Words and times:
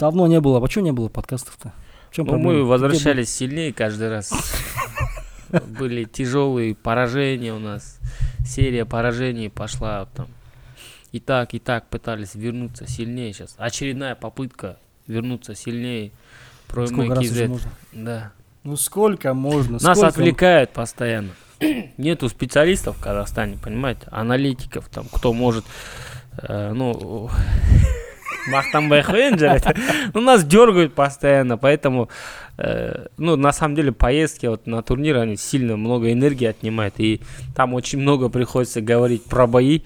Давно 0.00 0.26
не 0.26 0.40
было. 0.40 0.60
Почему 0.60 0.86
не 0.86 0.92
было 0.92 1.08
подкастов-то? 1.08 1.72
В 2.10 2.14
чем 2.16 2.24
Ну, 2.24 2.30
проблема? 2.32 2.52
мы 2.52 2.58
Где 2.60 2.64
возвращались 2.64 3.32
сильнее 3.32 3.72
каждый 3.74 4.08
раз. 4.08 4.32
Были 5.78 6.04
тяжелые 6.04 6.74
поражения 6.74 7.52
у 7.52 7.58
нас. 7.58 7.98
Серия 8.46 8.86
поражений 8.86 9.50
пошла 9.50 10.06
там. 10.16 10.26
И 11.12 11.20
так, 11.20 11.52
и 11.54 11.58
так 11.58 11.86
пытались 11.88 12.34
вернуться 12.34 12.86
сильнее 12.88 13.32
сейчас. 13.34 13.54
Очередная 13.58 14.14
попытка 14.14 14.78
вернуться 15.06 15.54
сильнее. 15.54 16.12
Про? 16.66 16.86
Сколько 16.86 17.16
раз 17.16 17.24
уже 17.30 17.48
можно? 17.48 17.70
Да. 17.92 18.32
Ну 18.64 18.76
сколько 18.76 19.34
можно? 19.34 19.72
Нас 19.74 19.82
Сколько- 19.98 20.06
отвлекают 20.06 20.70
постоянно. 20.70 21.30
Нету 21.98 22.28
специалистов 22.30 22.96
в 22.96 23.02
Казахстане, 23.02 23.58
понимаете, 23.62 24.06
аналитиков, 24.10 24.88
там, 24.88 25.04
кто 25.12 25.34
может, 25.34 25.64
э, 26.42 26.72
ну, 26.72 27.28
Махтамбай 28.48 29.02
Хвенджер, 29.02 29.60
ну, 30.14 30.20
нас 30.20 30.44
дергают 30.44 30.94
постоянно, 30.94 31.56
поэтому, 31.58 32.08
э, 32.58 33.06
ну, 33.16 33.36
на 33.36 33.52
самом 33.52 33.74
деле, 33.74 33.92
поездки 33.92 34.46
вот 34.46 34.66
на 34.66 34.82
турнир, 34.82 35.18
они 35.18 35.36
сильно 35.36 35.76
много 35.76 36.12
энергии 36.12 36.46
отнимают, 36.46 36.94
и 36.98 37.20
там 37.54 37.74
очень 37.74 37.98
много 38.00 38.28
приходится 38.28 38.80
говорить 38.80 39.24
про 39.24 39.46
бои, 39.46 39.80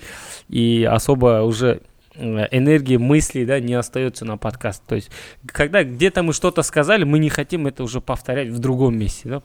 и 0.49 0.89
особо 0.91 1.43
уже 1.43 1.81
э, 2.17 2.47
энергии, 2.53 2.97
мыслей, 2.97 3.45
да, 3.45 3.59
не 3.61 3.75
остается 3.75 4.25
на 4.25 4.37
подкаст. 4.37 4.83
То 4.87 4.95
есть, 4.95 5.11
когда 5.47 5.83
где-то 5.83 6.23
мы 6.23 6.33
что-то 6.33 6.63
сказали, 6.63 7.05
мы 7.05 7.19
не 7.19 7.29
хотим 7.29 7.67
это 7.67 7.83
уже 7.83 8.01
повторять 8.01 8.49
в 8.51 8.59
другом 8.61 8.97
месте, 8.97 9.29
да, 9.29 9.43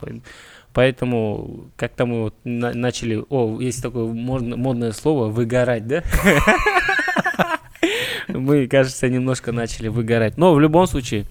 поэтому- 0.74 1.72
как-то 1.76 2.06
мы 2.06 2.22
вот 2.24 2.36
на- 2.44 2.74
начали, 2.74 3.24
о, 3.30 3.60
есть 3.60 3.82
такое 3.82 4.06
модно- 4.06 4.56
модное 4.56 4.92
слово, 4.92 5.28
выгорать, 5.30 5.88
да? 5.88 6.04
Мы, 8.30 8.68
кажется, 8.68 9.10
немножко 9.10 9.52
начали 9.52 9.88
выгорать. 9.88 10.38
Но 10.38 10.54
в 10.54 10.60
любом 10.60 10.88
случае, 10.88 11.26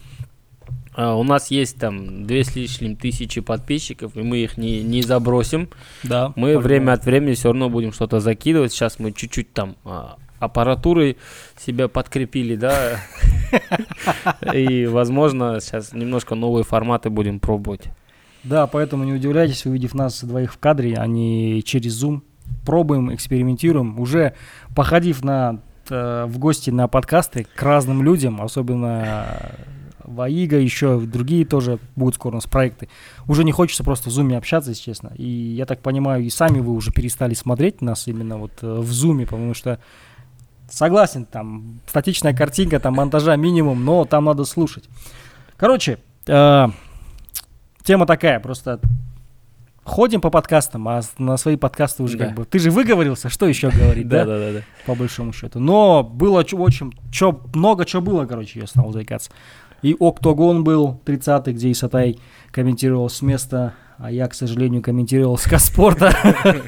а, 0.95 1.15
у 1.15 1.23
нас 1.23 1.51
есть 1.51 1.79
там 1.79 2.27
две 2.27 2.45
с 2.45 2.57
лишним 2.57 2.97
тысячи 2.97 3.41
подписчиков, 3.41 4.17
и 4.17 4.23
мы 4.23 4.39
их 4.39 4.57
не, 4.57 4.83
не 4.83 5.03
забросим. 5.03 5.69
Да. 6.03 6.33
Мы 6.35 6.49
по-любому. 6.49 6.65
время 6.65 6.93
от 6.93 7.05
времени 7.05 7.35
все 7.35 7.49
равно 7.49 7.69
будем 7.69 7.93
что-то 7.93 8.21
закидывать. 8.21 8.73
Сейчас 8.73 8.99
мы 8.99 9.13
чуть-чуть 9.13 9.53
там 9.53 9.77
а, 9.85 10.17
аппаратурой 10.41 11.17
себя 11.57 11.89
подкрепили, 11.89 12.57
да. 12.57 13.01
И, 14.53 14.87
возможно, 14.87 15.61
сейчас 15.61 15.93
немножко 15.93 16.35
новые 16.35 16.65
форматы 16.65 17.11
будем 17.11 17.41
пробовать. 17.41 17.85
Да, 18.45 18.67
поэтому 18.67 19.05
не 19.05 19.13
удивляйтесь, 19.13 19.67
увидев 19.67 19.95
нас 19.95 20.23
двоих 20.23 20.53
в 20.53 20.59
кадре, 20.59 20.97
а 20.97 21.07
не 21.07 21.63
через 21.63 22.03
Zoom. 22.03 22.23
Пробуем, 22.65 23.15
экспериментируем. 23.15 23.99
Уже 24.01 24.35
походив 24.75 25.23
на, 25.23 25.61
э, 25.91 26.25
в 26.27 26.39
гости 26.39 26.71
на 26.71 26.89
подкасты 26.89 27.47
к 27.55 27.63
разным 27.63 28.03
людям, 28.03 28.41
особенно 28.41 29.27
Ваига, 30.09 30.59
еще 30.59 31.01
другие 31.01 31.45
тоже 31.45 31.79
будут 31.95 32.15
скоро 32.15 32.33
у 32.33 32.37
нас 32.37 32.47
проекты. 32.47 32.89
Уже 33.27 33.45
не 33.45 33.53
хочется 33.53 33.85
просто 33.85 34.09
в 34.09 34.13
зуме 34.13 34.39
общаться, 34.39 34.71
если 34.71 34.85
честно. 34.85 35.13
И 35.17 35.29
я 35.29 35.67
так 35.67 35.81
понимаю, 35.81 36.25
и 36.25 36.31
сами 36.31 36.61
вы 36.61 36.73
уже 36.73 36.93
перестали 36.93 37.35
смотреть 37.35 37.83
нас 37.83 38.09
именно 38.09 38.39
вот 38.39 38.53
э, 38.63 38.67
в 38.67 38.91
зуме, 38.91 39.27
потому 39.27 39.55
что 39.55 39.79
согласен, 40.71 41.25
там 41.25 41.81
статичная 41.87 42.35
картинка, 42.35 42.81
там 42.81 42.95
монтажа 42.95 43.37
минимум, 43.37 43.85
но 43.85 44.05
там 44.05 44.25
надо 44.25 44.45
слушать. 44.45 44.89
Короче, 45.57 45.99
э, 46.27 46.67
тема 47.83 48.07
такая, 48.07 48.41
просто 48.41 48.81
ходим 49.89 50.21
по 50.21 50.31
подкастам, 50.31 50.87
а 50.89 51.01
на 51.19 51.37
свои 51.37 51.57
подкасты 51.57 52.03
уже 52.05 52.17
Да. 52.17 52.27
как 52.27 52.35
бы... 52.37 52.45
Ты 52.45 52.59
же 52.61 52.71
выговорился, 52.71 53.29
что 53.29 53.47
еще 53.47 53.71
говорить, 53.71 54.07
да? 54.09 54.25
да, 54.25 54.39
да. 54.53 54.61
По 54.87 54.95
большому 54.95 55.33
счету. 55.33 55.59
Но 55.59 56.03
было 56.05 56.41
очень... 56.41 56.93
Чё, 57.11 57.41
много 57.55 57.85
чего 57.85 58.03
было, 58.03 58.27
короче, 58.27 58.61
я 58.61 58.67
стал 58.67 58.93
заикаться. 58.93 59.31
И 59.83 59.97
Октогон 59.99 60.65
был 60.65 61.01
30-й, 61.05 61.53
где 61.53 61.73
Исатай 61.73 62.19
комментировал 62.51 63.09
с 63.09 63.23
места, 63.23 63.75
а 63.99 64.11
я, 64.13 64.27
к 64.29 64.35
сожалению, 64.35 64.83
комментировал 64.83 65.39
с 65.39 65.45
Каспорта. 65.45 66.11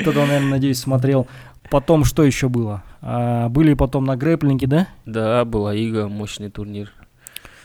Кто-то, 0.00 0.20
наверное, 0.26 0.50
надеюсь, 0.50 0.78
смотрел. 0.78 1.26
Потом 1.70 2.04
что 2.04 2.22
еще 2.24 2.48
было? 2.48 2.82
А, 3.00 3.48
были 3.48 3.74
потом 3.74 4.04
на 4.04 4.16
грэплинге, 4.16 4.66
да? 4.66 4.88
Да, 5.06 5.44
была 5.44 5.74
Ига, 5.74 6.08
мощный 6.08 6.50
турнир. 6.50 6.92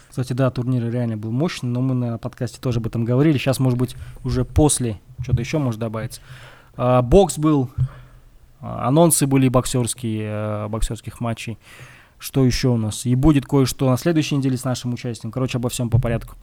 Кстати, 0.10 0.34
да, 0.34 0.50
турнир 0.50 0.90
реально 0.92 1.18
был 1.18 1.32
мощный, 1.32 1.70
но 1.70 1.82
мы 1.82 1.94
на 1.94 2.18
подкасте 2.18 2.60
тоже 2.60 2.80
об 2.80 2.88
этом 2.88 3.06
говорили. 3.06 3.38
Сейчас, 3.38 3.60
может 3.60 3.78
быть, 3.78 3.96
уже 4.24 4.44
после 4.44 5.00
что-то 5.22 5.40
еще 5.42 5.60
может 5.60 5.80
добавиться. 5.80 6.22
А, 6.76 7.02
бокс 7.04 7.38
был, 7.38 7.70
а, 8.60 8.88
анонсы 8.88 9.28
были 9.28 9.48
боксерские, 9.50 10.24
э, 10.26 10.68
боксерских 10.68 11.20
матчей. 11.20 11.60
Что 12.18 12.44
еще 12.44 12.70
у 12.70 12.78
нас? 12.78 13.06
И 13.06 13.16
будет 13.16 13.46
кое-что 13.46 13.90
на 13.90 13.98
следующей 13.98 14.36
неделе 14.36 14.58
с 14.58 14.64
нашим 14.64 14.94
участием. 14.94 15.32
Короче, 15.32 15.58
обо 15.58 15.70
всем 15.70 15.90
по 15.90 16.00
порядку. 16.00 16.36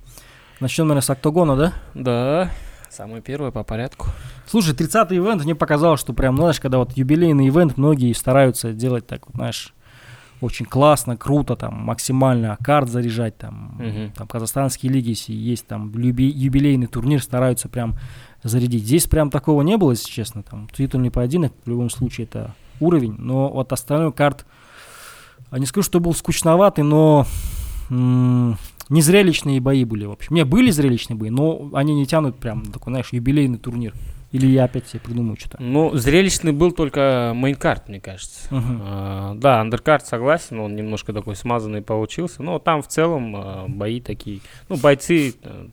Начнем, 0.60 0.86
наверное, 0.86 1.04
с 1.04 1.10
октагона, 1.10 1.56
да? 1.56 1.72
Да, 1.94 2.50
самое 2.88 3.20
первое 3.20 3.50
по 3.50 3.62
порядку. 3.62 4.08
Слушай, 4.46 4.74
30-й 4.74 5.18
ивент, 5.18 5.44
мне 5.44 5.54
показалось, 5.54 6.00
что 6.00 6.14
прям, 6.14 6.36
знаешь, 6.36 6.60
когда 6.60 6.78
вот 6.78 6.96
юбилейный 6.96 7.48
ивент, 7.48 7.76
многие 7.76 8.12
стараются 8.14 8.72
делать 8.72 9.06
так, 9.06 9.26
вот, 9.26 9.34
знаешь, 9.34 9.74
очень 10.40 10.66
классно, 10.66 11.16
круто, 11.16 11.56
там, 11.56 11.74
максимально 11.74 12.56
карт 12.62 12.88
заряжать, 12.90 13.38
там, 13.38 13.76
Мгм. 13.78 14.12
там 14.12 14.26
казахстанские 14.28 14.92
лиги, 14.92 15.10
если 15.10 15.32
есть 15.32 15.66
там 15.66 15.92
люби- 15.94 16.28
юбилейный 16.30 16.86
турнир, 16.86 17.22
стараются 17.22 17.68
прям 17.68 17.94
зарядить. 18.42 18.84
Здесь 18.84 19.06
прям 19.06 19.30
такого 19.30 19.62
не 19.62 19.76
было, 19.76 19.92
если 19.92 20.10
честно, 20.10 20.42
там, 20.42 20.68
титульный 20.76 21.10
поединок, 21.10 21.52
в 21.64 21.68
любом 21.70 21.88
случае, 21.90 22.26
это 22.26 22.54
уровень, 22.80 23.14
но 23.18 23.48
вот 23.48 23.72
остальной 23.72 24.12
карт, 24.12 24.44
а 25.50 25.58
не 25.58 25.64
скажу, 25.66 25.84
что 25.84 26.00
был 26.00 26.12
скучноватый, 26.14 26.84
но 26.84 27.26
м, 27.88 28.58
незрелищные 28.88 29.60
бои 29.60 29.84
были, 29.84 30.04
в 30.06 30.10
общем. 30.12 30.34
Не, 30.34 30.44
были 30.44 30.70
зрелищные 30.70 31.16
бои, 31.16 31.30
но 31.30 31.70
они 31.72 31.94
не 31.94 32.04
тянут 32.04 32.36
прям 32.38 32.64
такой, 32.66 32.90
знаешь, 32.92 33.12
юбилейный 33.12 33.58
турнир. 33.58 33.94
Или 34.32 34.48
я 34.48 34.64
опять 34.64 34.88
себе 34.88 35.00
придумаю 35.00 35.36
что-то. 35.38 35.62
Ну, 35.62 35.94
зрелищный 35.96 36.52
был 36.52 36.72
только 36.72 37.32
main 37.34 37.58
card, 37.58 37.88
мне 37.88 38.00
кажется. 38.00 38.52
Мгм. 38.54 38.80
А, 38.82 39.34
да, 39.36 39.60
undercard 39.60 40.04
согласен, 40.06 40.58
он 40.58 40.74
немножко 40.74 41.12
такой 41.12 41.36
смазанный 41.36 41.80
получился. 41.80 42.42
Но 42.42 42.58
там 42.58 42.82
в 42.82 42.88
целом 42.88 43.34
а, 43.36 43.66
бои 43.68 44.00
такие. 44.00 44.40
Ну, 44.68 44.76
бойцы 44.76 45.34
э, 45.42 45.66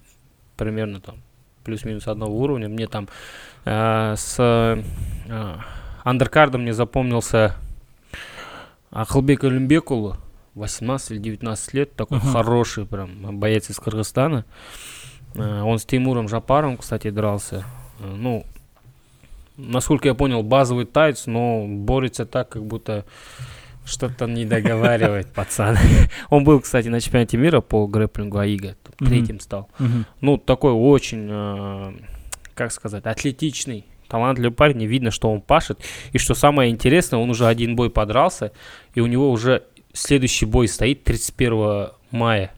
примерно 0.55 1.01
там 1.01 1.15
плюс-минус 1.63 2.07
одного 2.07 2.37
уровня. 2.37 2.69
Мне 2.69 2.87
там 2.87 3.09
а, 3.65 4.15
с 4.15 4.35
а, 4.39 5.59
undercard 6.03 6.51
ом 6.51 6.61
мне 6.61 6.73
запомнился 6.73 7.55
Ахылбек 8.91 9.43
Олимбекулы. 9.43 10.15
18 10.55 11.11
или 11.11 11.17
19 11.17 11.73
лет, 11.73 11.95
такой 11.95 12.19
Мгм. 12.19 12.31
хороший 12.31 12.85
прям 12.85 13.39
боец 13.39 13.69
из 13.71 13.79
Кыргызстана. 13.79 14.45
А, 15.35 15.63
Он 15.63 15.79
с 15.79 15.85
Тимуром 15.85 16.29
Жапаром, 16.29 16.77
кстати, 16.77 17.09
дрался. 17.09 17.65
А, 17.99 18.15
Ну, 18.15 18.45
насколько 19.57 20.07
я 20.07 20.13
понял, 20.13 20.43
базовый 20.43 20.85
тайц, 20.85 21.25
но 21.25 21.65
борется 21.67 22.25
так, 22.25 22.49
как 22.49 22.65
будто 22.65 23.05
что-то 23.85 24.27
не 24.27 24.45
договаривает 24.45 25.27
пацан. 25.33 25.77
Он 26.29 26.43
был, 26.43 26.59
кстати, 26.61 26.87
на 26.87 27.01
чемпионате 27.01 27.37
мира 27.37 27.61
по 27.61 27.85
грэпплингу 27.87 28.37
АИГа, 28.37 28.75
третьим 28.99 29.39
стал. 29.39 29.69
Ну, 30.21 30.37
такой 30.37 30.71
очень, 30.71 31.27
э, 31.29 31.93
как 32.53 32.71
сказать, 32.71 33.05
атлетичный, 33.05 33.85
талантливый 34.07 34.51
парень, 34.51 34.85
видно, 34.85 35.11
что 35.11 35.31
он 35.31 35.41
пашет. 35.41 35.79
И 36.13 36.17
что 36.17 36.33
самое 36.33 36.71
интересное, 36.71 37.19
он 37.19 37.29
уже 37.29 37.45
один 37.45 37.75
бой 37.75 37.89
подрался, 37.89 38.51
и 38.95 39.01
у 39.01 39.07
него 39.07 39.31
уже 39.31 39.63
следующий 39.91 40.45
бой 40.45 40.67
стоит 40.67 41.03
31 41.03 41.89
мая 42.11 42.51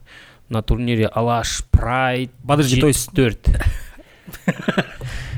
на 0.48 0.62
турнире 0.62 1.06
Алаш 1.06 1.64
Прайд. 1.70 2.30
Подожди, 2.46 2.80
то 2.80 2.86
есть-. 2.86 3.10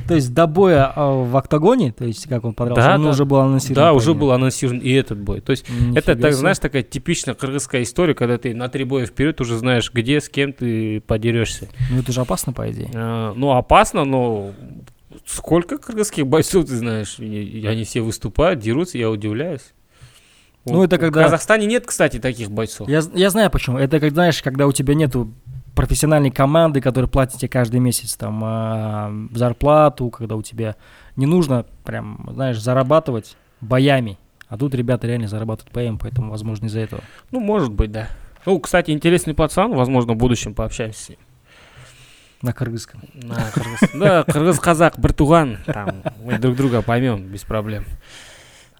То 0.09 0.15
есть 0.15 0.33
до 0.35 0.47
боя 0.47 0.91
а, 0.97 1.11
в 1.25 1.37
октагоне, 1.37 1.93
то 1.93 2.05
есть 2.05 2.29
как 2.29 2.45
он 2.45 2.55
подрался, 2.55 2.83
Да, 2.83 2.95
он 2.97 3.05
да. 3.05 3.11
уже 3.11 3.25
был 3.25 3.37
анонсирован. 3.39 3.75
Да, 3.89 3.93
уже 3.93 4.15
был 4.15 4.33
анонсирован 4.33 4.79
и 4.79 4.91
этот 4.93 5.19
бой. 5.19 5.41
То 5.41 5.51
есть 5.51 5.69
Нифига 5.69 5.99
это, 5.99 6.17
так, 6.17 6.33
знаешь, 6.35 6.59
такая 6.59 6.83
типичная 6.83 7.35
кыргызская 7.35 7.83
история, 7.83 8.15
когда 8.15 8.39
ты 8.39 8.55
на 8.55 8.69
три 8.69 8.85
боя 8.85 9.07
вперед 9.07 9.41
уже 9.41 9.59
знаешь, 9.59 9.93
где, 9.93 10.21
с 10.21 10.29
кем 10.29 10.53
ты 10.53 11.01
подерешься. 11.03 11.69
Ну 11.91 11.99
это 12.01 12.11
же 12.13 12.21
опасно, 12.23 12.53
по 12.53 12.71
идее. 12.71 12.91
А, 12.95 13.33
ну, 13.37 13.53
опасно, 13.53 14.05
но 14.05 14.53
сколько 15.27 15.79
кыргызских 15.79 16.27
бойцов 16.27 16.67
ты 16.67 16.77
знаешь? 16.77 17.19
И- 17.19 17.67
они 17.67 17.85
все 17.85 18.01
выступают, 18.01 18.61
дерутся, 18.61 18.99
я 18.99 19.11
удивляюсь. 19.11 19.73
Ну, 20.65 20.77
Вот 20.77 20.85
это 20.93 20.97
В 20.97 21.01
когда- 21.01 21.25
Казахстане 21.25 21.67
нет, 21.67 21.87
кстати, 21.87 22.19
таких 22.19 22.51
бойцов. 22.51 22.89
Я, 22.89 23.01
я 23.15 23.31
знаю 23.31 23.51
почему. 23.51 23.79
Это, 23.79 24.01
как 24.01 24.13
знаешь, 24.13 24.43
когда 24.43 24.67
у 24.67 24.73
тебя 24.73 24.95
нету 24.95 25.33
профессиональной 25.79 26.33
команды, 26.33 26.81
которая 26.81 27.09
платит 27.09 27.39
тебе 27.39 27.49
каждый 27.49 27.79
месяц 27.79 28.17
там 28.17 28.41
а, 28.45 29.13
зарплату, 29.33 30.11
когда 30.11 30.35
у 30.35 30.43
тебя 30.43 30.75
не 31.15 31.25
нужно 31.27 31.67
прям, 31.85 32.29
знаешь, 32.33 32.61
зарабатывать 32.61 33.37
боями. 33.61 34.19
А 34.49 34.59
тут 34.59 34.75
ребята 34.75 35.07
реально 35.07 35.29
зарабатывают 35.29 35.73
боями, 35.73 35.99
поэтому, 36.01 36.31
возможно, 36.33 36.67
из-за 36.67 36.81
этого. 36.81 37.03
Ну, 37.31 37.39
может 37.39 37.71
быть, 37.71 37.93
да. 37.93 38.09
Ну, 38.45 38.59
кстати, 38.59 38.91
интересный 38.91 39.35
пацан, 39.35 39.73
возможно, 39.73 40.15
в 40.15 40.17
будущем 40.17 40.53
пообщаемся 40.53 41.01
с 41.05 41.09
ним. 41.11 41.19
На 42.43 42.53
кыргызском. 42.53 43.01
На 43.15 43.35
кыргыз- 43.51 43.91
Да, 43.99 44.25
кыргыз-казак, 44.25 44.99
братуган, 44.99 45.59
там, 45.67 46.03
мы 46.25 46.39
друг 46.39 46.57
друга 46.57 46.83
поймем 46.83 47.23
без 47.25 47.43
проблем. 47.45 47.85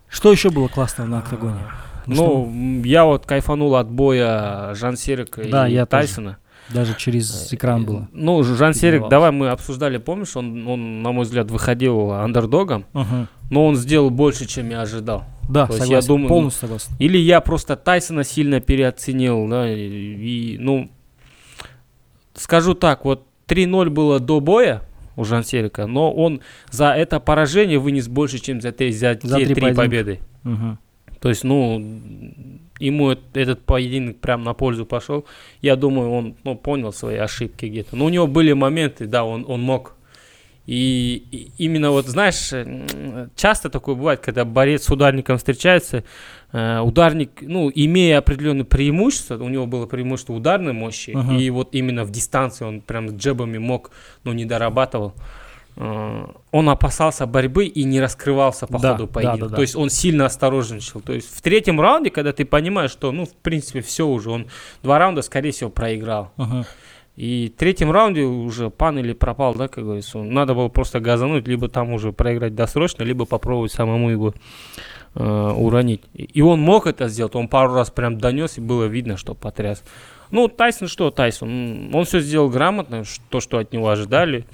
Что 0.09 0.33
еще 0.33 0.51
было 0.51 0.67
классного 0.67 1.07
на 1.07 1.19
октагоне? 1.19 1.61
Ну, 2.07 2.51
Ну, 2.51 2.83
я 2.85 3.05
вот 3.05 3.25
кайфанул 3.27 3.77
от 3.77 3.89
боя 3.89 4.75
Жан 4.75 4.97
Серика 4.97 5.45
Да, 5.45 5.69
и 5.69 5.75
я 5.75 5.87
тоже. 5.87 6.39
Даже 6.73 6.95
через 6.97 7.53
экран 7.53 7.85
было. 7.85 8.09
Ну, 8.13 8.43
Жан 8.43 8.75
Серик, 8.75 9.09
давай 9.09 9.31
мы 9.31 9.49
обсуждали, 9.49 9.99
помнишь, 9.99 10.37
он, 10.37 10.67
он, 10.67 11.03
на 11.03 11.13
мой 11.13 11.25
взгляд, 11.25 11.51
выходил 11.51 12.11
андердогом, 12.13 12.85
Мгм. 12.93 13.29
но 13.51 13.67
он 13.67 13.77
сделал 13.77 14.11
больше, 14.11 14.47
чем 14.47 14.69
я 14.71 14.83
ожидал. 14.83 15.25
Да, 15.49 15.67
То 15.67 15.73
есть 15.75 15.81
я 15.89 16.03
согласен, 16.03 16.09
думаю, 16.09 16.29
полностью 16.29 16.61
согласен. 16.61 16.93
Или 16.99 17.17
я 17.17 17.41
просто 17.41 17.75
Тайсона 17.77 18.23
сильно 18.23 18.61
переоценил, 18.61 19.49
да, 19.49 19.67
и, 19.73 19.79
и, 19.79 20.59
ну, 20.59 20.91
скажу 22.35 22.75
так, 22.75 23.05
вот 23.05 23.27
3-0 23.47 23.89
было 23.89 24.21
до 24.21 24.41
боя 24.41 24.83
у 25.17 25.25
Жан 25.25 25.43
Серика, 25.45 25.87
но 25.87 26.13
он 26.13 26.43
за 26.71 26.91
это 26.93 27.19
поражение 27.19 27.79
вынес 27.79 28.09
больше, 28.09 28.39
чем 28.39 28.61
за, 28.61 28.73
те, 28.73 28.93
за, 28.93 29.19
За 29.23 29.39
те 29.39 29.55
три 29.55 29.75
победы. 29.75 30.21
Мгм. 30.43 30.79
То 31.21 31.29
есть, 31.31 31.45
ну, 31.45 31.83
ему 32.79 33.13
эт- 33.13 33.21
этот 33.35 33.65
поединок 33.65 34.19
прям 34.19 34.43
на 34.45 34.55
пользу 34.55 34.87
пошел. 34.87 35.25
Я 35.63 35.77
думаю, 35.77 36.11
он 36.11 36.37
ну, 36.45 36.57
понял 36.57 36.93
свои 36.93 37.17
ошибки 37.17 37.67
где-то. 37.67 37.97
Но 37.97 38.05
у 38.05 38.09
него 38.09 38.27
были 38.27 38.53
моменты, 38.53 39.07
да, 39.07 39.25
он, 39.25 39.45
он 39.49 39.61
мог. 39.63 39.95
И, 40.67 41.25
и 41.31 41.65
именно 41.65 41.91
вот, 41.91 42.07
знаешь, 42.07 42.53
э, 42.53 43.29
часто 43.37 43.71
такое 43.71 43.95
бывает, 43.95 44.21
когда 44.21 44.45
борец 44.45 44.85
с 44.85 44.91
ударником 44.91 45.39
встречается, 45.39 46.05
э, 46.53 46.81
ударник, 46.81 47.31
ну, 47.41 47.73
имея 47.75 48.19
определенные 48.19 48.67
преимущества, 48.67 49.43
у 49.43 49.49
него 49.49 49.65
было 49.67 49.87
преимущество 49.87 50.35
ударной 50.35 50.75
мощи, 50.75 51.13
Мгм. 51.13 51.39
и 51.39 51.49
вот 51.49 51.71
именно 51.75 52.05
в 52.05 52.11
дистанции 52.11 52.67
он 52.67 52.83
прям 52.83 53.17
джебами 53.17 53.57
мог, 53.57 53.91
но 54.25 54.35
не 54.35 54.45
дорабатывал. 54.45 55.15
Э, 55.81 56.27
Он 56.51 56.69
опасался 56.69 57.27
борьбы 57.27 57.67
и 57.67 57.85
не 57.85 58.01
раскрывался 58.01 58.67
по 58.67 58.81
Да, 58.81 58.93
ходу 58.93 59.07
да, 59.07 59.13
поединка. 59.13 59.41
да, 59.45 59.49
да. 59.51 59.57
То 59.57 59.63
есть 59.63 59.77
он 59.77 59.91
сильно 59.91 60.27
осторожничал. 60.27 61.01
То 61.01 61.13
есть 61.13 61.33
в 61.33 61.41
третьем 61.41 61.81
раунде, 61.81 62.11
когда 62.11 62.33
ты 62.33 62.45
понимаешь, 62.45 62.91
что, 62.91 63.13
ну, 63.13 63.27
в 63.27 63.35
принципе, 63.35 63.81
все 63.81 64.07
уже, 64.07 64.31
он 64.31 64.47
два 64.83 64.99
раунда, 64.99 65.23
скорее 65.23 65.53
всего, 65.53 65.71
проиграл. 65.71 66.33
Мгм. 66.37 66.65
И 67.15 67.53
в 67.55 67.59
третьем 67.59 67.91
раунде 67.93 68.23
уже 68.23 68.71
пан 68.71 68.99
или 68.99 69.13
пропал, 69.13 69.55
да, 69.55 69.69
как 69.69 69.85
говорится. 69.85 70.19
Надо 70.19 70.55
было 70.55 70.69
просто 70.69 70.99
газануть, 71.01 71.47
либо 71.47 71.69
там 71.69 71.93
уже 71.93 72.13
проиграть 72.13 72.55
досрочно, 72.55 73.05
либо 73.05 73.25
попробовать 73.25 73.73
самому 73.73 74.11
его 74.11 74.35
э, 75.15 75.53
уронить. 75.57 76.03
И 76.15 76.43
он 76.43 76.61
мог 76.61 76.87
это 76.87 77.09
сделать, 77.09 77.35
он 77.37 77.49
пару 77.49 77.75
раз 77.75 77.91
прям 77.91 78.19
донес, 78.19 78.59
и 78.59 78.61
было 78.61 78.85
видно, 78.85 79.17
что 79.17 79.35
потряс. 79.35 79.83
Ну, 80.31 80.49
Тайсон 80.49 80.89
что, 80.89 81.11
Тайсон? 81.11 81.95
Он 81.95 82.05
все 82.05 82.21
сделал 82.21 82.51
грамотно, 82.51 83.05
то, 83.31 83.41
что 83.41 83.59
от 83.59 83.73
него 83.73 83.89
ожидали. 83.89 84.45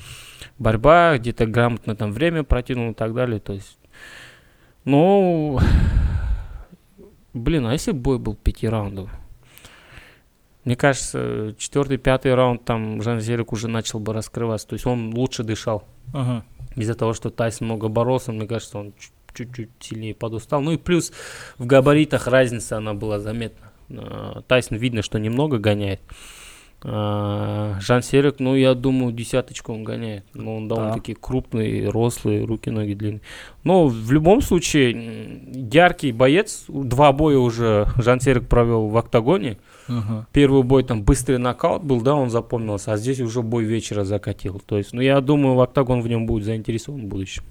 Борьба, 0.58 1.18
где-то 1.18 1.46
грамотно 1.46 1.96
там 1.96 2.12
время 2.12 2.44
протянул 2.44 2.92
и 2.92 2.94
так 2.94 3.14
далее. 3.14 3.40
То 3.40 3.52
есть, 3.52 3.78
ну, 4.84 5.58
блин, 7.32 7.66
а 7.66 7.72
если 7.72 7.92
бой 7.92 8.18
был 8.18 8.34
пяти 8.34 8.68
раундов? 8.68 9.10
Мне 10.64 10.76
кажется, 10.76 11.54
четвертый, 11.58 11.98
пятый 11.98 12.34
раунд 12.34 12.64
там 12.64 13.02
Жан 13.02 13.20
Зерик 13.20 13.52
уже 13.52 13.68
начал 13.68 14.00
бы 14.00 14.14
раскрываться. 14.14 14.68
То 14.68 14.74
есть 14.74 14.86
он 14.86 15.12
лучше 15.14 15.42
дышал. 15.42 15.84
Мгм. 16.14 16.42
Из-за 16.76 16.94
того, 16.94 17.12
что 17.12 17.30
Тайсон 17.30 17.66
много 17.66 17.88
боролся, 17.88 18.32
мне 18.32 18.46
кажется, 18.46 18.78
он 18.78 18.94
чуть- 18.98 19.12
чуть-чуть 19.34 19.70
сильнее 19.80 20.14
подустал. 20.14 20.62
Ну 20.62 20.72
и 20.72 20.78
плюс 20.78 21.12
в 21.58 21.66
габаритах 21.66 22.26
разница, 22.26 22.78
она 22.78 22.94
была 22.94 23.20
заметна. 23.20 23.72
А, 23.90 24.42
Тайсон 24.42 24.78
видно, 24.78 25.02
что 25.02 25.18
немного 25.18 25.58
гоняет. 25.58 26.00
А, 26.86 27.78
Жан 27.80 28.02
Серик, 28.02 28.40
ну 28.40 28.54
я 28.54 28.74
думаю, 28.74 29.12
десяточку 29.12 29.72
он 29.72 29.84
гоняет. 29.84 30.24
Но 30.34 30.56
он 30.56 30.68
довольно-таки 30.68 31.14
крупный, 31.14 31.88
рослый, 31.88 32.44
руки, 32.44 32.70
ноги 32.70 32.92
длинные. 32.92 33.22
Но 33.64 33.86
в 33.86 34.12
любом 34.12 34.42
случае, 34.42 35.40
яркий 35.52 36.12
боец. 36.12 36.64
Два 36.68 37.12
боя 37.12 37.38
уже 37.38 37.86
Жан 37.96 38.20
Серик 38.20 38.48
провел 38.48 38.88
в 38.88 38.96
октагоне. 38.98 39.56
Мгм. 39.88 40.26
Первый 40.32 40.62
бой 40.62 40.84
там 40.84 41.02
быстрый 41.02 41.38
нокаут 41.38 41.82
был, 41.84 42.02
да, 42.02 42.14
он 42.14 42.28
запомнился, 42.30 42.92
а 42.92 42.96
здесь 42.96 43.20
уже 43.20 43.42
бой 43.42 43.64
вечера 43.64 44.04
закатил. 44.04 44.60
То 44.64 44.76
есть, 44.76 44.92
ну 44.92 45.00
я 45.00 45.20
думаю, 45.20 45.54
в 45.54 45.60
октагон 45.60 46.02
в 46.02 46.08
нем 46.08 46.26
будет 46.26 46.44
заинтересован 46.44 47.02
в 47.02 47.06
будущем. 47.06 47.44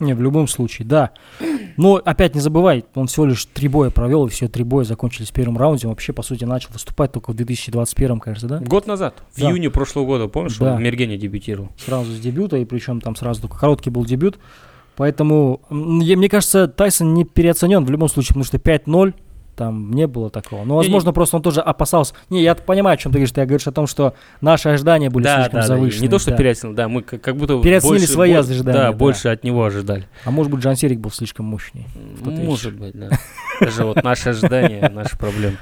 Не, 0.00 0.14
в 0.14 0.22
любом 0.22 0.48
случае, 0.48 0.88
да. 0.88 1.12
Но 1.76 1.96
опять 2.04 2.34
не 2.34 2.40
забывай, 2.40 2.84
он 2.94 3.06
всего 3.06 3.26
лишь 3.26 3.44
три 3.46 3.68
боя 3.68 3.90
провел, 3.90 4.26
и 4.26 4.30
все 4.30 4.48
три 4.48 4.64
боя 4.64 4.84
закончились 4.84 5.30
в 5.30 5.32
первом 5.32 5.56
раунде. 5.58 5.86
Он 5.86 5.92
вообще, 5.92 6.12
по 6.12 6.22
сути, 6.22 6.44
начал 6.44 6.70
выступать 6.72 7.12
только 7.12 7.30
в 7.32 7.34
2021, 7.34 8.20
кажется, 8.20 8.46
да? 8.48 8.58
Год 8.60 8.86
назад, 8.86 9.22
в 9.34 9.40
Да. 9.40 9.48
июне 9.50 9.70
прошлого 9.70 10.04
года, 10.06 10.28
помнишь, 10.28 10.56
Да. 10.58 10.74
он 10.74 10.82
Мергене 10.82 11.16
дебютировал. 11.18 11.70
Сразу 11.76 12.12
с 12.12 12.18
дебюта, 12.20 12.56
и 12.56 12.64
причем 12.64 13.00
там 13.00 13.16
сразу 13.16 13.42
только 13.42 13.58
короткий 13.58 13.90
был 13.90 14.04
дебют. 14.04 14.38
Поэтому, 14.96 15.62
мне 15.70 16.28
кажется, 16.28 16.68
Тайсон 16.68 17.14
не 17.14 17.24
переоценен 17.24 17.84
в 17.84 17.90
любом 17.90 18.08
случае, 18.08 18.28
потому 18.28 18.44
что 18.44 18.58
5-0 18.58 19.14
там 19.56 19.92
не 19.92 20.06
было 20.06 20.30
такого. 20.30 20.64
Но, 20.64 20.76
возможно, 20.76 21.12
просто 21.12 21.36
он 21.36 21.42
тоже 21.42 21.60
опасался. 21.60 22.14
Не, 22.30 22.42
я 22.42 22.54
понимаю, 22.54 22.94
о 22.94 22.96
чем 22.96 23.12
ты 23.12 23.18
говоришь. 23.18 23.32
Ты 23.32 23.44
говоришь 23.44 23.66
о 23.66 23.72
том, 23.72 23.86
что 23.86 24.14
наши 24.40 24.68
ожидания 24.68 25.10
были 25.10 25.24
да, 25.24 25.36
слишком 25.36 25.54
да, 25.54 25.60
да, 25.60 25.66
завышены. 25.66 26.02
не 26.02 26.08
то, 26.08 26.18
что 26.18 26.30
да. 26.30 26.36
переоценил, 26.36 26.74
да, 26.74 26.88
мы 26.88 27.02
как, 27.02 27.36
будто 27.36 27.60
Переоценили 27.60 27.98
больше, 27.98 28.12
свои 28.12 28.32
бо- 28.32 28.38
ожидания, 28.40 28.78
Да, 28.78 28.90
да. 28.90 28.92
больше 28.92 29.28
от 29.28 29.44
него 29.44 29.64
ожидали. 29.64 30.08
А 30.24 30.30
может 30.30 30.50
быть, 30.52 30.62
Джан 30.62 30.76
Серик 30.76 31.00
был 31.00 31.10
слишком 31.10 31.46
мощный. 31.46 31.86
Может 32.24 32.74
быть, 32.74 32.92
да. 32.94 33.10
Даже 33.60 33.84
вот 33.84 34.02
наши 34.02 34.30
ожидания, 34.30 34.88
наши 34.88 35.16
проблемы. 35.18 35.56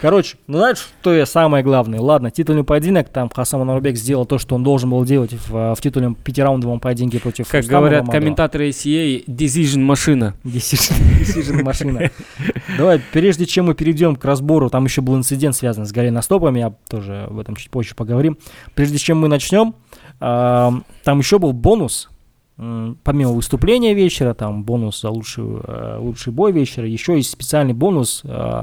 Короче, 0.00 0.36
ну 0.46 0.58
знаешь, 0.58 0.78
что 1.00 1.14
я 1.14 1.26
самое 1.26 1.64
главное? 1.64 2.00
Ладно, 2.00 2.30
титульный 2.30 2.64
поединок, 2.64 3.08
там 3.08 3.30
Хасан 3.30 3.60
Манурбек 3.60 3.96
сделал 3.96 4.26
то, 4.26 4.38
что 4.38 4.54
он 4.54 4.62
должен 4.62 4.90
был 4.90 5.04
делать 5.04 5.32
в, 5.32 5.74
в 5.74 5.80
титульном 5.80 6.14
пятираундовом 6.14 6.80
поединке 6.80 7.18
против 7.18 7.48
Как 7.48 7.62
Рустама 7.62 7.78
говорят 7.80 8.00
Мамадова. 8.02 8.20
комментаторы 8.20 8.68
ACA, 8.68 9.24
decision 9.26 9.80
машина. 9.80 10.34
Decision, 10.44 10.94
decision 11.20 11.62
машина. 11.62 12.10
Давай, 12.78 13.00
прежде 13.12 13.46
чем 13.46 13.66
мы 13.66 13.74
перейдем 13.74 14.16
к 14.16 14.24
разбору, 14.24 14.68
там 14.68 14.84
еще 14.84 15.00
был 15.00 15.16
инцидент, 15.16 15.56
связанный 15.56 15.86
с 15.86 15.92
голеностопами, 15.92 16.58
я 16.60 16.74
тоже 16.88 17.26
об 17.30 17.38
этом 17.38 17.56
чуть 17.56 17.70
позже 17.70 17.94
поговорим. 17.94 18.38
Прежде 18.74 18.98
чем 18.98 19.18
мы 19.18 19.28
начнем, 19.28 19.74
ам, 20.20 20.84
там 21.04 21.18
еще 21.18 21.38
был 21.38 21.52
бонус, 21.52 22.10
помимо 22.56 23.32
выступления 23.32 23.94
вечера, 23.94 24.34
там 24.34 24.64
бонус 24.64 25.00
за 25.00 25.10
лучший, 25.10 25.44
э, 25.44 25.98
лучший 26.00 26.32
бой 26.32 26.52
вечера, 26.52 26.86
еще 26.86 27.16
есть 27.16 27.30
специальный 27.30 27.74
бонус 27.74 28.22
э, 28.24 28.62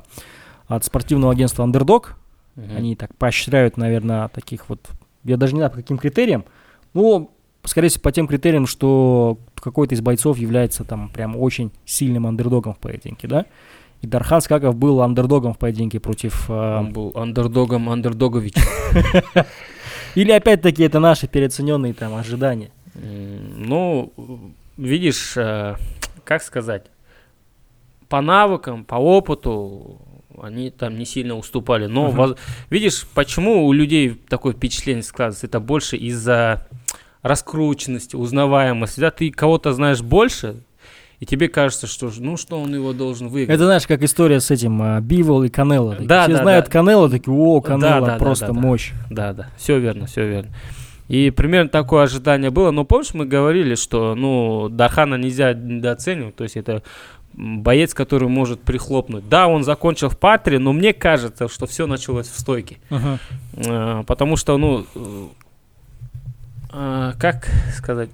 от 0.67 0.83
спортивного 0.85 1.31
агентства 1.33 1.63
Underdog, 1.65 2.09
Мгм. 2.55 2.77
они 2.77 2.95
так 2.95 3.15
поощряют, 3.15 3.77
наверное, 3.77 4.27
таких 4.27 4.69
вот, 4.69 4.79
я 5.23 5.37
даже 5.37 5.53
не 5.53 5.59
знаю, 5.59 5.71
по 5.71 5.77
каким 5.77 5.97
критериям, 5.97 6.45
ну, 6.93 7.31
скорее 7.63 7.87
всего, 7.89 8.01
по 8.03 8.11
тем 8.11 8.27
критериям, 8.27 8.67
что 8.67 9.39
какой-то 9.55 9.95
из 9.95 10.01
бойцов 10.01 10.37
является 10.37 10.83
там 10.83 11.09
прям 11.09 11.35
очень 11.35 11.71
сильным 11.85 12.27
андердогом 12.27 12.73
в 12.75 12.77
поединке, 12.77 13.27
да? 13.27 13.45
И 14.01 14.07
Дархан 14.07 14.41
Скаков 14.41 14.75
был 14.75 15.01
андердогом 15.01 15.53
в 15.53 15.57
поединке 15.57 15.99
против... 15.99 16.49
э, 16.49 16.53
Он 16.53 16.91
был 16.91 17.11
андердогом 17.15 17.89
Андердогович. 17.89 18.53
Или 20.15 20.31
опять-таки 20.31 20.83
это 20.83 20.99
наши 20.99 21.27
переоцененные 21.27 21.93
там 21.93 22.13
ожидания. 22.15 22.69
Ну, 22.93 24.11
видишь, 24.77 25.35
э, 25.37 25.75
как 26.23 26.43
сказать, 26.43 26.85
по 28.09 28.21
навыкам, 28.21 28.83
по 28.85 28.95
опыту 28.95 29.97
они 30.41 30.69
там 30.69 30.97
не 30.97 31.05
сильно 31.05 31.35
уступали. 31.35 31.87
Но, 31.87 32.07
Мгм. 32.07 32.15
воз- 32.15 32.37
видишь, 32.69 33.05
почему 33.13 33.65
у 33.65 33.73
людей 33.73 34.09
такое 34.29 34.53
впечатление 34.53 35.03
складывается? 35.03 35.47
Это 35.47 35.59
больше 35.59 35.97
из-за 35.97 36.67
раскрученности, 37.21 38.15
узнаваемости. 38.15 38.99
Да, 38.99 39.11
ты 39.11 39.31
кого-то 39.31 39.73
знаешь 39.73 40.01
больше, 40.01 40.57
и 41.19 41.25
тебе 41.25 41.47
кажется, 41.47 41.87
что 41.87 42.11
ну 42.17 42.35
что 42.35 42.59
он 42.61 42.75
его 42.75 42.91
должен 42.91 43.29
выиграть. 43.29 43.55
Это 43.55 43.65
знаешь, 43.65 43.87
как 43.87 44.03
история 44.03 44.41
с 44.41 44.51
этим 44.51 44.81
э, 44.83 44.99
Бивол 45.01 45.43
и 45.43 45.49
Канело. 45.49 45.95
Да, 45.99 46.23
Все 46.23 46.33
да, 46.33 46.41
знают 46.41 46.65
да. 46.65 46.71
Канело, 46.71 47.09
такие, 47.09 47.33
о, 47.33 47.61
Канело, 47.61 48.01
да, 48.01 48.13
да, 48.13 48.17
просто 48.17 48.47
да, 48.47 48.53
да. 48.53 48.59
мощь. 48.59 48.91
Да, 49.09 49.33
да, 49.33 49.49
все 49.57 49.79
верно, 49.79 50.05
все 50.05 50.27
верно. 50.27 50.51
И 51.07 51.29
примерно 51.31 51.69
такое 51.69 52.03
ожидание 52.03 52.49
было. 52.49 52.71
Но 52.71 52.83
помнишь, 52.85 53.13
мы 53.13 53.25
говорили, 53.25 53.75
что 53.75 54.15
ну, 54.15 54.67
Дархана 54.69 55.15
нельзя 55.15 55.53
недооценивать. 55.53 56.35
То 56.35 56.43
есть 56.43 56.57
это 56.57 56.81
боец, 57.33 57.93
который 57.93 58.27
может 58.27 58.61
прихлопнуть. 58.61 59.27
Да, 59.29 59.47
он 59.47 59.63
закончил 59.63 60.09
в 60.09 60.17
патре, 60.17 60.59
но 60.59 60.73
мне 60.73 60.93
кажется, 60.93 61.49
что 61.49 61.65
все 61.65 61.87
началось 61.87 62.27
в 62.27 62.39
стойке. 62.39 62.77
Мгм. 62.89 63.19
Э, 63.57 64.03
Потому 64.05 64.37
что, 64.37 64.57
ну, 64.57 64.85
э, 66.73 67.13
как 67.19 67.47
сказать, 67.75 68.09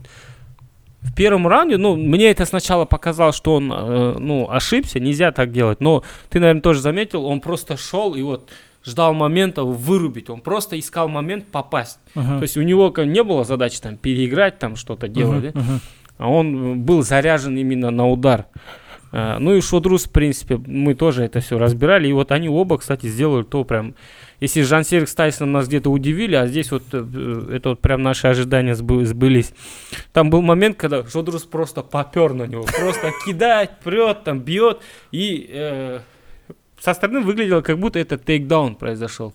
в 1.02 1.14
первом 1.14 1.48
раунде, 1.48 1.78
ну, 1.78 1.96
мне 1.96 2.30
это 2.30 2.46
сначала 2.46 2.86
показалось, 2.86 3.36
что 3.36 3.56
он, 3.56 3.72
э, 3.72 4.16
ну, 4.20 4.50
ошибся, 4.50 5.00
нельзя 5.00 5.32
так 5.32 5.52
делать, 5.52 5.80
но 5.80 6.04
ты, 6.30 6.40
наверное, 6.40 6.62
тоже 6.62 6.82
заметил, 6.82 7.26
он 7.26 7.40
просто 7.40 7.78
шел 7.78 8.16
и 8.16 8.22
вот 8.22 8.50
ждал 8.86 9.14
момента 9.14 9.64
вырубить, 9.64 10.30
он 10.30 10.42
просто 10.42 10.78
искал 10.78 11.08
момент 11.10 11.46
попасть. 11.48 12.00
Мгм. 12.16 12.38
То 12.38 12.42
есть 12.44 12.58
у 12.58 12.62
него 12.62 12.94
не 12.98 13.24
было 13.24 13.44
задачи 13.44 13.80
там 13.82 13.98
переиграть, 13.98 14.60
там 14.60 14.76
что-то 14.76 15.08
делать, 15.08 15.54
Мгм, 15.56 15.66
да? 15.66 15.80
а 16.18 16.30
он 16.30 16.82
был 16.82 17.02
заряжен 17.02 17.58
именно 17.58 17.92
на 17.92 18.08
удар. 18.08 18.46
Ну 19.12 19.56
и 19.56 19.62
Шодрус, 19.62 20.06
в 20.06 20.12
принципе, 20.12 20.58
мы 20.58 20.94
тоже 20.94 21.24
это 21.24 21.40
все 21.40 21.58
разбирали. 21.58 22.08
И 22.08 22.14
вот 22.14 22.32
они 22.32 22.50
оба, 22.50 22.78
кстати, 22.78 23.08
сделали 23.08 23.44
то 23.44 23.64
прям... 23.64 23.96
Если 24.40 24.62
Жан 24.62 24.86
Серик 24.86 25.10
с 25.10 25.16
Тайсоном 25.16 25.52
нас 25.52 25.68
где-то 25.68 25.90
удивили, 25.92 26.36
а 26.36 26.48
здесь 26.48 26.72
вот 26.72 26.84
э, 26.94 27.50
это 27.52 27.70
вот 27.70 27.82
прям 27.82 28.04
наши 28.04 28.28
ожидания 28.28 28.74
сбы- 28.74 29.04
сбылись. 29.06 29.54
Там 30.14 30.30
был 30.30 30.42
момент, 30.42 30.78
когда 30.78 31.06
Шодрус 31.06 31.44
просто 31.44 31.82
попер 31.82 32.34
на 32.34 32.44
него. 32.44 32.64
Просто 32.64 33.12
кидает, 33.26 33.72
прет, 33.84 34.24
там 34.24 34.40
бьет. 34.40 34.80
И 35.12 35.50
э, 35.52 36.00
со 36.80 36.94
стороны 36.94 37.20
выглядело, 37.20 37.62
как 37.62 37.80
будто 37.80 38.00
это 38.00 38.18
тейкдаун 38.18 38.76
произошел. 38.76 39.34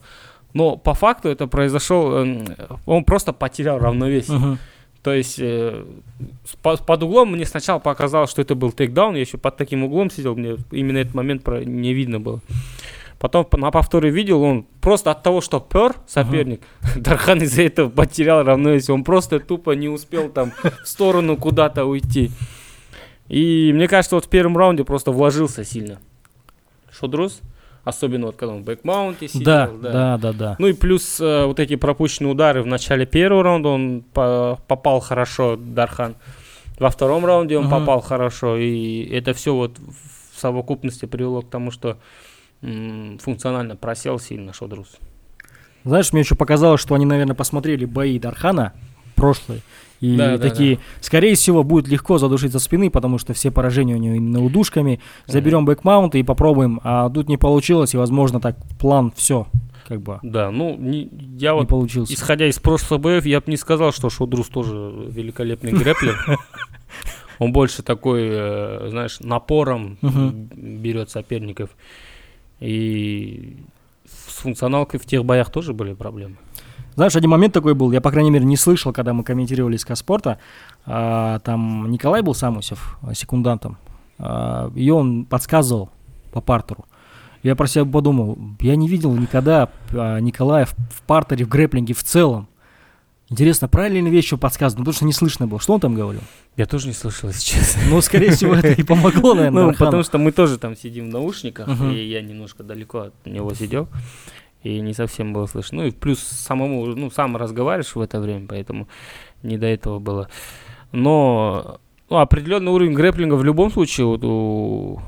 Но 0.54 0.76
по 0.76 0.94
факту 0.94 1.28
это 1.28 1.48
произошел... 1.48 2.24
э, 2.24 2.44
он 2.86 3.04
просто 3.04 3.34
потерял 3.34 3.78
равновесие. 3.78 4.38
Мгм. 4.38 4.58
То 5.04 5.12
есть 5.12 5.38
э, 5.38 5.84
под 6.62 7.02
углом 7.02 7.32
мне 7.32 7.44
сначала 7.44 7.78
показалось, 7.78 8.30
что 8.30 8.40
это 8.40 8.54
был 8.54 8.72
тейкдаун. 8.72 9.14
Я 9.14 9.20
еще 9.20 9.36
под 9.36 9.58
таким 9.58 9.84
углом 9.84 10.10
сидел, 10.10 10.34
мне 10.34 10.56
именно 10.70 10.96
этот 10.96 11.12
момент 11.14 11.46
не 11.46 11.92
видно 11.92 12.20
было. 12.20 12.40
Потом 13.18 13.44
по- 13.44 13.58
на 13.58 13.70
повторе 13.70 14.08
видел, 14.08 14.42
он 14.42 14.66
просто 14.80 15.10
от 15.10 15.22
того, 15.22 15.42
что 15.42 15.60
пер 15.60 15.94
соперник, 16.06 16.62
Дархан 16.96 17.42
из-за 17.42 17.62
этого 17.64 17.90
потерял 17.90 18.42
равновесие. 18.42 18.94
Он 18.94 19.04
просто 19.04 19.40
тупо 19.40 19.72
не 19.72 19.90
успел 19.90 20.30
там 20.30 20.52
в 20.82 20.88
сторону 20.88 21.36
куда-то 21.36 21.84
уйти. 21.84 22.30
И 23.28 23.72
мне 23.74 23.88
кажется, 23.88 24.16
вот 24.16 24.24
в 24.24 24.28
первом 24.30 24.56
раунде 24.56 24.84
просто 24.84 25.12
вложился 25.12 25.64
сильно. 25.64 26.00
Шодрус, 26.90 27.42
особенно 27.84 28.26
вот 28.26 28.36
когда 28.36 28.54
он 28.54 28.62
в 28.62 28.64
back 28.64 28.90
mount 28.90 29.22
е 29.22 29.28
сидел. 29.28 29.44
Да, 29.44 29.68
да, 29.80 30.16
да, 30.18 30.32
да. 30.32 30.56
Ну 30.58 30.66
и 30.68 30.72
плюс 30.72 31.20
э, 31.20 31.44
вот 31.44 31.60
эти 31.60 31.76
пропущенные 31.76 32.32
удары 32.32 32.62
в 32.62 32.66
начале 32.66 33.06
первого 33.06 33.42
раунда 33.42 33.68
он 33.68 34.02
по- 34.12 34.58
попал 34.66 35.00
хорошо, 35.00 35.56
Дархан. 35.56 36.16
Во 36.78 36.90
втором 36.90 37.24
раунде 37.24 37.56
он 37.56 37.64
Мгм. 37.66 37.70
попал 37.80 38.00
хорошо. 38.00 38.56
И 38.56 39.04
это 39.10 39.32
все 39.34 39.54
вот 39.54 39.78
в 39.78 40.40
совокупности 40.40 41.06
привело 41.06 41.42
к 41.42 41.50
тому, 41.50 41.70
что 41.70 41.98
м, 42.62 43.18
функционально 43.22 43.76
просел 43.76 44.18
сильно 44.18 44.52
Шодрус. 44.54 44.96
Знаешь, 45.84 46.12
мне 46.12 46.22
еще 46.22 46.34
показалось, 46.34 46.80
что 46.80 46.94
они, 46.94 47.04
наверное, 47.04 47.34
посмотрели 47.34 47.84
бои 47.84 48.18
Дархана 48.18 48.72
прошлые. 49.16 49.60
И 50.00 50.16
Да, 50.16 50.36
да, 50.36 50.48
такие, 50.48 50.78
скорее 51.00 51.34
всего, 51.34 51.62
будет 51.62 51.88
легко 51.88 52.18
задушить 52.18 52.52
со 52.52 52.58
спины, 52.58 52.90
потому 52.90 53.18
что 53.18 53.32
все 53.32 53.50
поражения 53.50 53.94
у 53.94 53.98
него 53.98 54.14
именно 54.16 54.44
удушками. 54.44 55.00
Заберем 55.26 55.64
back 55.64 55.86
mount 55.86 56.14
и 56.14 56.22
попробуем. 56.22 56.80
А 56.84 57.08
тут 57.10 57.28
не 57.28 57.36
получилось, 57.36 57.94
и, 57.94 57.96
возможно, 57.96 58.40
так 58.40 58.56
план 58.78 59.12
все 59.16 59.46
как 59.86 60.00
бы 60.00 60.18
Да, 60.22 60.50
ну 60.50 60.76
не- 60.78 61.10
я 61.38 61.50
не 61.52 61.56
вот 61.58 61.68
получился. 61.68 62.14
исходя 62.14 62.46
из 62.48 62.58
прошлых 62.58 63.00
боев, 63.00 63.26
я 63.26 63.40
бы 63.40 63.50
не 63.50 63.58
сказал, 63.58 63.92
что 63.92 64.08
Шодрус 64.08 64.48
тоже 64.48 64.74
великолепный 65.10 65.72
грэпплер. 65.72 66.16
Он 67.38 67.52
больше 67.52 67.82
такой, 67.82 68.22
э, 68.30 68.86
знаешь, 68.90 69.18
напором 69.20 69.98
берет 70.02 71.10
соперников. 71.10 71.70
И 72.60 73.56
с 74.06 74.36
функционалкой 74.38 75.00
в 75.00 75.04
тех 75.06 75.24
боях 75.24 75.50
тоже 75.50 75.72
были 75.74 75.92
проблемы. 75.94 76.36
Знаешь, 76.96 77.16
один 77.16 77.30
момент 77.30 77.52
такой 77.52 77.74
был, 77.74 77.90
я, 77.92 78.00
по 78.00 78.10
крайней 78.10 78.30
мере, 78.30 78.44
не 78.44 78.56
слышал, 78.56 78.92
когда 78.92 79.12
мы 79.12 79.24
комментировали 79.24 79.76
СК 79.76 79.96
Спорта. 79.96 80.38
А, 80.86 81.40
там 81.40 81.90
Николай 81.90 82.22
был 82.22 82.34
Самусев 82.34 82.98
а, 83.02 83.14
секундантом, 83.14 83.78
а, 84.18 84.70
и 84.74 84.90
он 84.90 85.24
подсказывал 85.24 85.90
по 86.32 86.40
партеру. 86.40 86.84
Я 87.42 87.56
про 87.56 87.66
себя 87.66 87.84
подумал, 87.84 88.38
я 88.60 88.76
не 88.76 88.88
видел 88.88 89.14
никогда 89.14 89.68
а, 89.92 90.18
Николая 90.18 90.66
в, 90.66 90.74
в 90.90 91.02
партере, 91.02 91.44
в 91.44 91.48
грэплинге 91.48 91.94
в 91.94 92.02
целом. 92.02 92.48
Интересно, 93.30 93.68
правильные 93.68 94.12
вещи 94.12 94.36
подсказывал, 94.36 94.82
потому 94.82 94.94
что 94.94 95.04
не 95.06 95.12
слышно 95.12 95.46
было. 95.46 95.58
Что 95.58 95.72
он 95.74 95.80
там 95.80 95.94
говорил? 95.94 96.20
Я 96.56 96.66
тоже 96.66 96.88
не 96.88 96.92
слышал, 96.92 97.30
если 97.30 97.40
честно. 97.40 97.82
Ну, 97.88 98.00
скорее 98.02 98.30
всего, 98.30 98.54
это 98.54 98.68
и 98.68 98.82
помогло, 98.84 99.34
наверное, 99.34 99.66
Ну, 99.66 99.72
потому 99.72 100.02
что 100.02 100.18
мы 100.18 100.30
тоже 100.30 100.58
там 100.58 100.76
сидим 100.76 101.06
в 101.06 101.12
наушниках, 101.12 101.68
и 101.90 102.06
я 102.06 102.20
немножко 102.20 102.62
далеко 102.62 102.98
от 102.98 103.26
него 103.26 103.52
сидел, 103.54 103.88
и 104.64 104.80
не 104.80 104.94
совсем 104.94 105.32
было 105.32 105.46
слышно. 105.46 105.82
Ну 105.82 105.88
и 105.88 105.90
плюс 105.90 106.20
самому, 106.20 106.86
ну, 106.86 107.10
сам 107.10 107.36
разговариваешь 107.36 107.94
в 107.94 108.00
это 108.00 108.18
время, 108.18 108.46
поэтому 108.48 108.88
не 109.42 109.58
до 109.58 109.66
этого 109.66 109.98
было. 109.98 110.28
Но 110.90 111.78
ну, 112.10 112.16
определенный 112.16 112.72
уровень 112.72 112.94
грэплинга 112.94 113.34
в 113.34 113.44
любом 113.44 113.70
случае 113.70 114.06
вот 114.06 114.24
у 114.24 115.00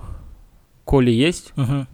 Коли 0.84 1.10
есть. 1.10 1.52
Э, 1.56 1.84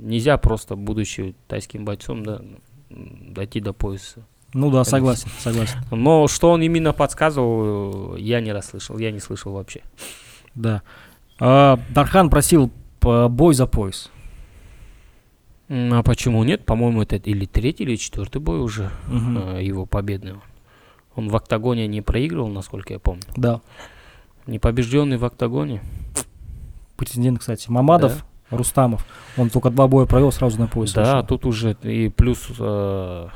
Нельзя 0.00 0.38
просто, 0.38 0.76
будучи 0.76 1.34
тайским 1.46 1.84
бойцом, 1.84 2.24
да, 2.24 2.40
дойти 2.88 3.60
до 3.60 3.72
пояса. 3.72 4.26
Ну 4.54 4.70
да, 4.70 4.84
согласен, 4.84 5.28
согласен. 5.38 5.78
Но 5.90 6.26
что 6.26 6.50
он 6.50 6.62
именно 6.62 6.92
подсказывал, 6.92 8.16
я 8.16 8.40
не 8.40 8.52
расслышал, 8.52 8.98
я 8.98 9.12
не 9.12 9.20
слышал 9.20 9.52
вообще. 9.52 9.82
Да. 10.54 10.82
А, 11.38 11.78
Дархан 11.90 12.30
просил 12.30 12.70
бой 13.00 13.54
за 13.54 13.66
пояс. 13.66 14.10
А 15.72 16.02
почему 16.02 16.42
нет? 16.42 16.64
По-моему, 16.64 17.02
это 17.02 17.16
или 17.16 17.46
третий, 17.46 17.84
или 17.84 17.94
четвертый 17.94 18.40
бой 18.40 18.60
уже 18.60 18.90
э, 19.08 19.60
его 19.62 19.86
победный. 19.86 20.34
Он 21.14 21.28
в 21.28 21.36
октагоне 21.36 21.86
не 21.86 22.02
проигрывал, 22.02 22.48
насколько 22.48 22.92
я 22.92 22.98
помню. 22.98 23.22
Да. 23.36 23.60
Непобежденный 24.46 25.16
в 25.16 25.24
октагоне. 25.24 25.80
Претендент, 26.96 27.38
кстати, 27.38 27.70
Мамадов, 27.70 28.24
Рустамов. 28.50 29.06
Он 29.36 29.48
только 29.48 29.70
два 29.70 29.86
боя 29.86 30.06
провел 30.06 30.32
сразу 30.32 30.58
на 30.58 30.66
пояс. 30.66 30.92
Да, 30.92 31.02
вышел. 31.02 31.26
тут 31.26 31.46
уже 31.46 31.76
и 31.82 32.08
плюс 32.08 32.48
э, 32.58 33.28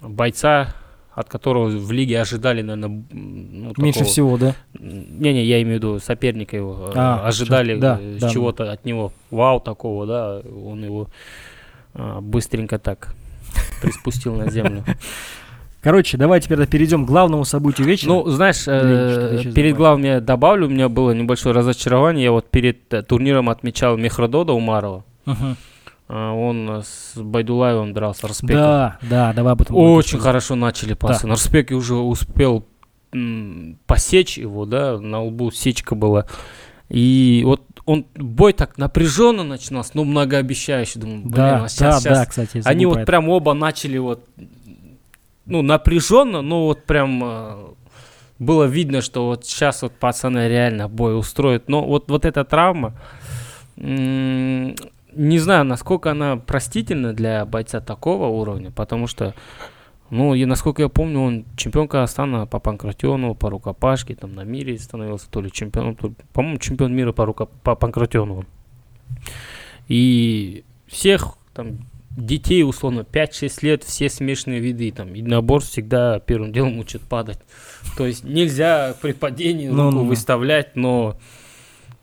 бойца, 0.00 0.74
от 1.14 1.28
которого 1.28 1.68
в 1.68 1.92
лиге 1.92 2.20
ожидали, 2.20 2.62
наверное, 2.62 3.04
ну, 3.12 3.72
Меньше 3.76 4.00
такого- 4.00 4.10
всего, 4.12 4.36
да? 4.36 4.54
Не-не, 4.78 5.44
я 5.44 5.62
имею 5.62 5.78
в 5.78 5.82
виду 5.82 5.98
соперника 6.00 6.56
его. 6.56 6.88
э, 6.88 6.92
А, 6.96 7.26
ожидали 7.26 7.78
да, 7.78 7.98
э, 8.00 8.18
да. 8.20 8.30
чего-то 8.30 8.70
от 8.72 8.84
него. 8.84 9.12
Вау 9.30 9.60
такого, 9.60 10.06
да. 10.06 10.40
Он 10.44 10.82
его 10.84 11.08
а, 11.94 12.20
быстренько 12.20 12.78
так 12.78 13.14
приспустил 13.80 14.34
на 14.34 14.50
землю. 14.50 14.84
Короче, 15.82 16.16
давай 16.16 16.40
теперь 16.40 16.58
да, 16.58 16.66
перейдем 16.66 17.04
к 17.04 17.08
главному 17.08 17.44
событию 17.44 17.86
вечера. 17.86 18.08
Ну, 18.08 18.28
знаешь, 18.30 18.64
э, 18.66 19.52
перед 19.54 19.76
главным 19.76 20.06
я 20.06 20.20
добавлю, 20.20 20.66
у 20.66 20.70
меня 20.70 20.88
было 20.88 21.12
небольшое 21.12 21.54
разочарование. 21.54 22.24
Я 22.24 22.32
вот 22.32 22.48
перед 22.50 22.88
турниром 23.06 23.50
отмечал 23.50 23.96
Мехродода 23.98 24.54
Умарова. 24.54 25.04
Мгм. 25.26 25.56
А, 26.08 26.32
Он 26.32 26.70
э, 26.70 26.82
с 26.82 27.14
Байдулаевым 27.16 27.92
дрался, 27.94 28.28
Распеком. 28.28 28.56
Да, 28.56 28.98
да, 29.02 29.32
давай 29.32 29.52
об 29.54 29.62
этом. 29.62 29.76
Очень 29.76 30.18
хорошо 30.18 30.54
начали 30.54 30.94
пасы. 30.94 31.26
На 31.26 31.32
Распеке 31.34 31.74
уже 31.74 31.94
успел 31.94 32.64
посечь 33.86 34.38
его, 34.38 34.66
да, 34.66 34.98
на 34.98 35.22
лбу 35.22 35.50
сечка 35.52 35.94
была. 35.94 36.26
И 36.88 37.42
вот 37.44 37.62
он 37.86 38.06
бой 38.14 38.52
так 38.52 38.76
напряженно 38.76 39.44
начинался, 39.44 39.92
но 39.94 40.04
многообещающе. 40.04 40.98
Думаю, 40.98 41.20
блин, 41.20 41.32
Да, 41.34 41.56
а 41.56 41.60
да, 41.62 41.68
щас- 41.68 42.02
да, 42.02 42.26
кстати. 42.26 42.62
Они 42.64 42.86
вот 42.86 42.98
это. 42.98 43.06
прям 43.06 43.28
оба 43.28 43.54
начали 43.54 43.98
вот, 43.98 44.24
ну, 45.46 45.62
напряженно, 45.62 46.42
но 46.42 46.66
вот 46.66 46.84
прям 46.84 47.22
э, 47.24 47.56
было 48.38 48.64
видно, 48.64 49.00
что 49.00 49.26
вот 49.26 49.46
сейчас 49.46 49.82
вот 49.82 49.92
пацаны 49.92 50.48
реально 50.48 50.88
бой 50.88 51.16
устроят. 51.18 51.68
Но 51.68 51.84
вот, 51.84 52.10
вот 52.10 52.24
эта 52.24 52.44
травма, 52.44 52.94
не 55.16 55.38
знаю, 55.38 55.64
насколько 55.64 56.10
она 56.10 56.36
простительна 56.36 57.12
для 57.12 57.44
бойца 57.44 57.80
такого 57.80 58.26
уровня, 58.26 58.70
потому 58.70 59.06
что, 59.06 59.34
ну, 60.10 60.34
и 60.34 60.44
насколько 60.44 60.82
я 60.82 60.88
помню, 60.88 61.20
он 61.20 61.44
чемпион 61.56 61.88
Казахстана 61.88 62.46
по 62.46 62.58
панкратиону, 62.60 63.34
по 63.34 63.50
рукопашке, 63.50 64.14
там 64.14 64.34
на 64.34 64.42
мире 64.44 64.78
становился 64.78 65.30
то 65.30 65.40
ли 65.40 65.50
чемпионом, 65.50 65.96
то 65.96 66.08
ли- 66.08 66.14
по-моему, 66.32 66.58
чемпион 66.58 66.94
мира 66.94 67.12
по, 67.12 67.22
руко- 67.24 67.48
по 67.62 67.74
панкратиону. 67.74 68.44
И 69.88 70.64
всех 70.86 71.36
там 71.52 71.78
детей, 72.16 72.62
условно, 72.62 73.00
5-6 73.00 73.62
лет, 73.62 73.82
все 73.84 74.08
смешанные 74.08 74.60
виды, 74.60 74.90
там, 74.92 75.12
единоборств 75.14 75.72
всегда 75.72 76.20
первым 76.20 76.52
делом 76.52 76.78
учат 76.78 77.02
падать. 77.02 77.38
То 77.96 78.06
есть 78.06 78.24
нельзя 78.24 78.94
при 79.02 79.12
падении 79.12 79.68
Ну, 79.68 79.84
руку 79.86 79.96
ну, 79.96 80.02
ну. 80.02 80.08
выставлять, 80.08 80.76
но 80.76 81.16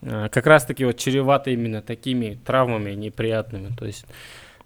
как 0.02 0.48
раз-таки 0.48 0.86
вот 0.86 0.98
чревато 0.98 1.52
именно 1.52 1.82
такими 1.82 2.40
травмами 2.46 2.92
неприятными. 2.92 3.70
То 3.76 3.86
есть, 3.86 4.06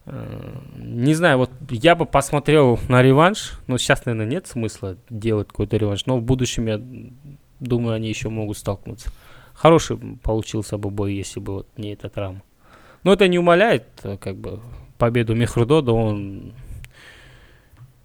э, 0.06 0.56
не 0.78 1.14
знаю, 1.14 1.40
вот 1.40 1.52
я 1.70 1.96
бы 1.96 2.06
посмотрел 2.06 2.80
на 2.88 3.02
реванш, 3.02 3.60
но 3.68 3.78
сейчас, 3.78 4.06
наверное, 4.06 4.32
нет 4.32 4.48
смысла 4.48 4.98
делать 5.10 5.48
какой-то 5.48 5.78
реванш, 5.78 6.06
но 6.06 6.18
в 6.18 6.24
будущем, 6.24 6.68
я 6.68 6.82
думаю, 7.60 7.96
они 7.96 8.10
еще 8.10 8.30
могут 8.30 8.58
столкнуться. 8.58 9.10
Хороший 9.54 9.98
получился 9.98 10.78
бы 10.78 10.90
бой, 10.90 11.14
если 11.14 11.40
бы 11.40 11.54
вот 11.54 11.68
не 11.78 11.94
эта 11.94 12.10
травма. 12.10 12.42
Но 13.04 13.14
это 13.14 13.28
не 13.28 13.40
умаляет, 13.40 13.86
э, 14.04 14.18
как 14.18 14.38
бы, 14.38 14.60
победу 14.98 15.36
Мехрудода, 15.36 15.92
он... 15.92 16.54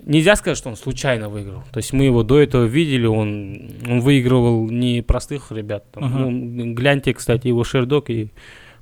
Нельзя 0.05 0.37
сказать, 0.37 0.57
что 0.57 0.71
он 0.71 0.77
случайно 0.77 1.29
выиграл. 1.29 1.63
То 1.73 1.79
есть 1.79 1.93
мы 1.93 2.05
его 2.05 2.23
до 2.23 2.41
этого 2.41 2.65
видели, 2.65 3.07
он, 3.07 3.71
он 3.89 4.01
выигрывал 4.01 4.69
не 4.69 5.03
простых 5.03 5.53
ребят. 5.53 5.91
там. 5.93 6.05
Ага. 6.05 6.19
Ну, 6.19 6.75
гляньте, 6.75 7.13
кстати, 7.15 7.49
его 7.49 7.65
шердок 7.65 8.11
и 8.11 8.31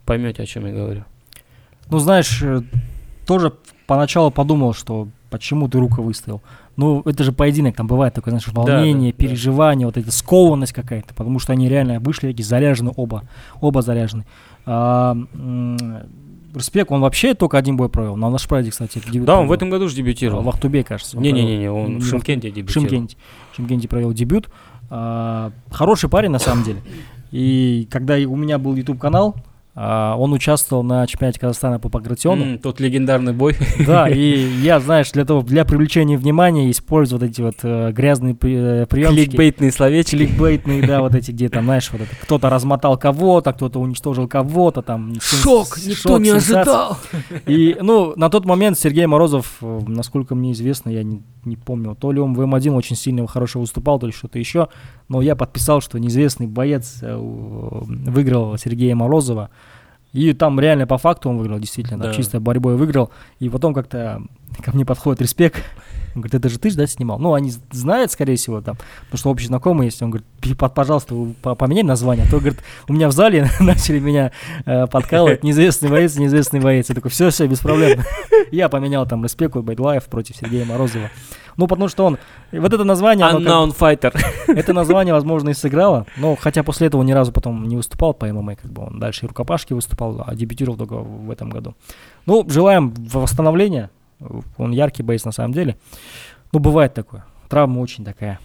поймете, 0.05 0.43
о 0.43 0.47
чем 0.47 0.67
я 0.67 0.73
говорю. 0.73 1.05
Ну, 1.91 1.99
знаешь, 1.99 2.41
э, 2.43 2.63
тоже 3.27 3.53
поначалу 3.87 4.31
подумал, 4.31 4.75
что 4.75 5.09
почему 5.31 5.69
ты 5.69 5.79
руку 5.79 6.03
выставил? 6.03 6.43
Ну, 6.77 7.03
это 7.05 7.25
же 7.25 7.33
поединок, 7.33 7.75
там 7.75 7.87
бывает 7.87 8.15
такое, 8.15 8.33
знаешь, 8.33 8.49
волнение, 8.49 9.13
да, 9.13 9.19
да. 9.19 9.27
переживание, 9.27 9.87
вот 9.87 9.97
эта 9.97 10.13
скованность 10.13 10.73
какая-то, 10.73 11.13
потому 11.15 11.39
что 11.41 11.53
они 11.53 11.69
реально 11.69 11.99
вышли 11.99 12.29
такие 12.29 12.45
заряжены 12.45 12.93
оба, 12.95 13.29
оба 13.61 13.83
заряжены. 13.83 14.25
А, 14.65 15.17
Респект, 16.55 16.91
он 16.91 17.01
вообще 17.01 17.35
только 17.35 17.59
один 17.59 17.77
бой 17.77 17.89
провел, 17.89 18.17
на 18.17 18.29
Лашпраде, 18.29 18.71
кстати. 18.71 19.01
дебют 19.11 19.27
Да, 19.27 19.35
он 19.35 19.41
в 19.45 19.49
провел. 19.49 19.53
этом 19.55 19.71
году 19.71 19.89
же 19.89 19.97
дебютировал. 19.97 20.43
В 20.43 20.49
Ахтубе, 20.49 20.83
кажется. 20.83 21.17
он 21.17 21.23
Не-не-не, 21.23 21.71
он 21.71 21.95
Не 21.95 22.01
в 22.01 22.05
в 22.05 22.09
Шимкенте 22.09 22.51
В 22.51 22.55
дебютировал. 22.55 22.89
Шимкенте. 22.89 23.17
В 23.53 23.57
Шимкенте 23.57 23.89
провел 23.89 24.13
дебют. 24.13 24.49
А, 24.91 25.53
хороший 25.71 26.09
парень, 26.09 26.31
на 26.31 26.39
самом 26.39 26.65
деле. 26.65 26.81
И 27.31 27.87
когда 27.91 28.15
у 28.17 28.37
меня 28.37 28.59
был 28.59 28.75
YouTube 28.75 28.99
канал, 28.99 29.37
а, 29.37 29.48
он 30.17 30.33
участвовал 30.33 30.83
на 30.83 31.07
чемпионате 31.07 31.39
Казахстана 31.41 31.79
по 31.79 31.89
пагратиону. 31.89 32.45
М, 32.45 32.59
Тот 32.59 32.81
легендарный 32.81 33.33
бой. 33.33 33.57
Да, 33.87 34.09
и 34.13 34.39
я, 34.61 34.81
знаешь, 34.81 35.13
для 35.13 35.25
того, 35.25 35.43
для 35.43 35.65
привлечения 35.65 36.17
внимания 36.19 36.71
использую 36.71 37.21
вот 37.21 37.29
эти 37.31 37.41
вот 37.41 37.57
э, 37.63 37.93
грязные 37.93 38.33
э, 38.35 38.87
приемчики. 38.87 39.27
Кликбейтные 39.29 39.71
словечки. 39.71 40.17
Кликбейтные, 40.17 40.87
да, 40.87 41.01
вот 41.01 41.15
эти, 41.15 41.31
где 41.31 41.49
там, 41.49 41.65
знаешь, 41.65 41.91
вот 41.93 42.01
это, 42.01 42.11
кто-то 42.23 42.51
размотал 42.51 42.99
кого-то, 42.99 43.53
кто-то 43.53 43.79
уничтожил 43.81 44.27
кого-то, 44.27 44.83
там. 44.83 45.15
Шок! 45.21 45.79
Никто 45.79 46.09
шок, 46.09 46.21
не 46.21 46.31
сенсация. 46.31 46.57
ожидал! 46.57 46.99
И, 47.47 47.77
ну, 47.81 48.15
на 48.17 48.31
тот 48.31 48.45
момент 48.47 48.79
Сергей 48.79 49.07
Морозов, 49.07 49.59
э, 49.61 49.81
насколько 49.87 50.35
мне 50.35 50.53
известно, 50.53 50.91
я 50.91 51.03
не, 51.05 51.23
не 51.49 51.57
помню, 51.57 51.95
то 51.95 52.13
ли 52.13 52.21
он 52.21 52.35
в 52.35 52.41
М1 52.41 52.75
очень 52.77 52.97
сильно 52.97 53.27
хорошо 53.27 53.61
выступал, 53.61 53.99
то 53.99 54.07
ли 54.07 54.13
что-то 54.13 54.39
еще, 54.39 54.69
но 55.09 55.23
я 55.23 55.35
подписал, 55.37 55.81
что 55.81 55.99
неизвестный 55.99 56.47
боец 56.47 56.99
э, 57.03 57.17
у- 57.17 57.85
выиграл 57.87 58.57
Сергея 58.59 58.95
Морозова, 58.95 59.49
и 60.13 60.33
там 60.33 60.59
реально 60.61 60.87
по 60.87 60.97
факту 60.99 61.29
он 61.31 61.39
выиграл, 61.39 61.59
действительно, 61.59 62.05
Да. 62.05 62.15
чисто 62.15 62.41
борьбой 62.41 62.77
выиграл, 62.77 63.11
и 63.41 63.49
потом 63.49 63.75
как-то 63.75 64.23
ко 64.63 64.73
мне 64.73 64.85
подходит 64.85 65.23
респект, 65.23 65.63
он 66.15 66.23
говорит, 66.23 66.35
это 66.35 66.49
же 66.49 66.59
ты 66.59 66.71
же, 66.71 66.77
да, 66.77 66.87
снимал? 66.87 67.19
Ну, 67.19 67.35
они 67.35 67.53
знают, 67.71 68.11
скорее 68.11 68.37
всего, 68.37 68.61
там, 68.61 68.77
потому 69.05 69.19
что 69.19 69.31
общий 69.31 69.47
знакомый 69.47 69.87
есть. 69.87 70.03
Он 70.03 70.11
говорит, 70.11 70.27
«Пи- 70.41 70.55
под- 70.55 70.75
пожалуйста, 70.75 71.15
поменяй 71.43 71.85
название. 71.85 72.27
А 72.27 72.31
то, 72.31 72.39
говорит, 72.39 72.59
у 72.89 72.93
меня 72.93 73.09
в 73.09 73.13
зале 73.13 73.49
начали 73.61 73.99
меня 73.99 74.33
э, 74.65 74.87
подкалывать, 74.87 75.45
неизвестный 75.45 75.91
боец, 75.91 76.17
неизвестный 76.17 76.61
боец. 76.61 76.89
Я 76.89 76.95
такой, 76.95 77.11
все, 77.11 77.31
все, 77.31 77.47
без 77.47 77.61
проблем. 77.61 78.01
Я 78.51 78.69
поменял 78.69 79.07
там 79.07 79.25
респект 79.25 79.55
Байдлаев 79.55 80.05
против 80.07 80.37
Сергея 80.37 80.65
Морозова. 80.65 81.11
Ну, 81.57 81.67
потому 81.67 81.89
что 81.89 82.05
он, 82.05 82.19
вот 82.53 82.73
это 82.73 82.85
название, 82.85 83.27
Unknown 83.27 83.77
Fighter. 83.77 84.17
это 84.47 84.73
название, 84.73 85.13
возможно, 85.13 85.51
и 85.51 85.55
сыграло, 85.55 86.07
но 86.17 86.37
хотя 86.37 86.63
после 86.63 86.87
этого 86.87 87.03
ни 87.03 87.11
разу 87.11 87.33
потом 87.33 87.67
не 87.67 87.77
выступал 87.77 88.15
по 88.15 88.27
ММА, 88.27 88.55
как 88.57 88.71
бы 88.71 88.87
он 88.87 89.01
дальше 89.01 89.27
и 89.27 89.29
рукопашки 89.29 89.73
выступал, 89.73 90.23
а 90.25 90.35
дебютировал 90.37 90.79
только 90.79 90.95
в 90.95 91.31
этом 91.33 91.51
году. 91.51 91.75
Ну, 92.27 92.45
желаем 92.49 92.95
восстановления, 93.13 93.91
он 94.57 94.73
яркий 94.73 95.03
боец 95.03 95.25
на 95.25 95.33
самом 95.33 95.53
деле. 95.53 95.77
Ну, 96.53 96.59
бывает 96.61 96.95
такое, 96.95 97.25
травма 97.49 97.81
очень 97.81 98.05
такая, 98.05 98.39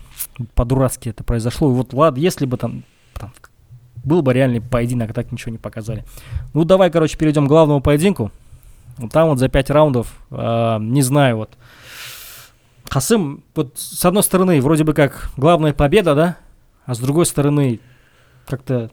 по-дурацки 0.55 1.09
это 1.09 1.23
произошло, 1.23 1.71
и 1.71 1.73
вот 1.73 1.93
ладно, 1.93 2.19
если 2.19 2.45
бы 2.45 2.57
там, 2.57 2.83
там 3.13 3.31
был 4.03 4.21
бы 4.21 4.33
реальный 4.33 4.61
поединок, 4.61 5.11
а 5.11 5.13
так 5.13 5.31
ничего 5.31 5.51
не 5.51 5.57
показали. 5.57 6.03
Ну, 6.53 6.65
давай, 6.65 6.91
короче, 6.91 7.17
перейдем 7.17 7.45
к 7.45 7.49
главному 7.49 7.81
поединку. 7.81 8.31
Там 9.11 9.29
вот 9.29 9.39
за 9.39 9.47
пять 9.47 9.69
раундов, 9.69 10.13
а, 10.29 10.77
не 10.79 11.01
знаю, 11.01 11.37
вот, 11.37 11.57
Хасым, 12.89 13.43
вот 13.55 13.73
с 13.75 14.05
одной 14.05 14.21
стороны, 14.21 14.61
вроде 14.61 14.83
бы 14.83 14.93
как 14.93 15.31
главная 15.35 15.73
победа, 15.73 16.13
да? 16.13 16.37
А 16.85 16.93
с 16.93 16.99
другой 16.99 17.25
стороны, 17.25 17.79
как-то 18.45 18.91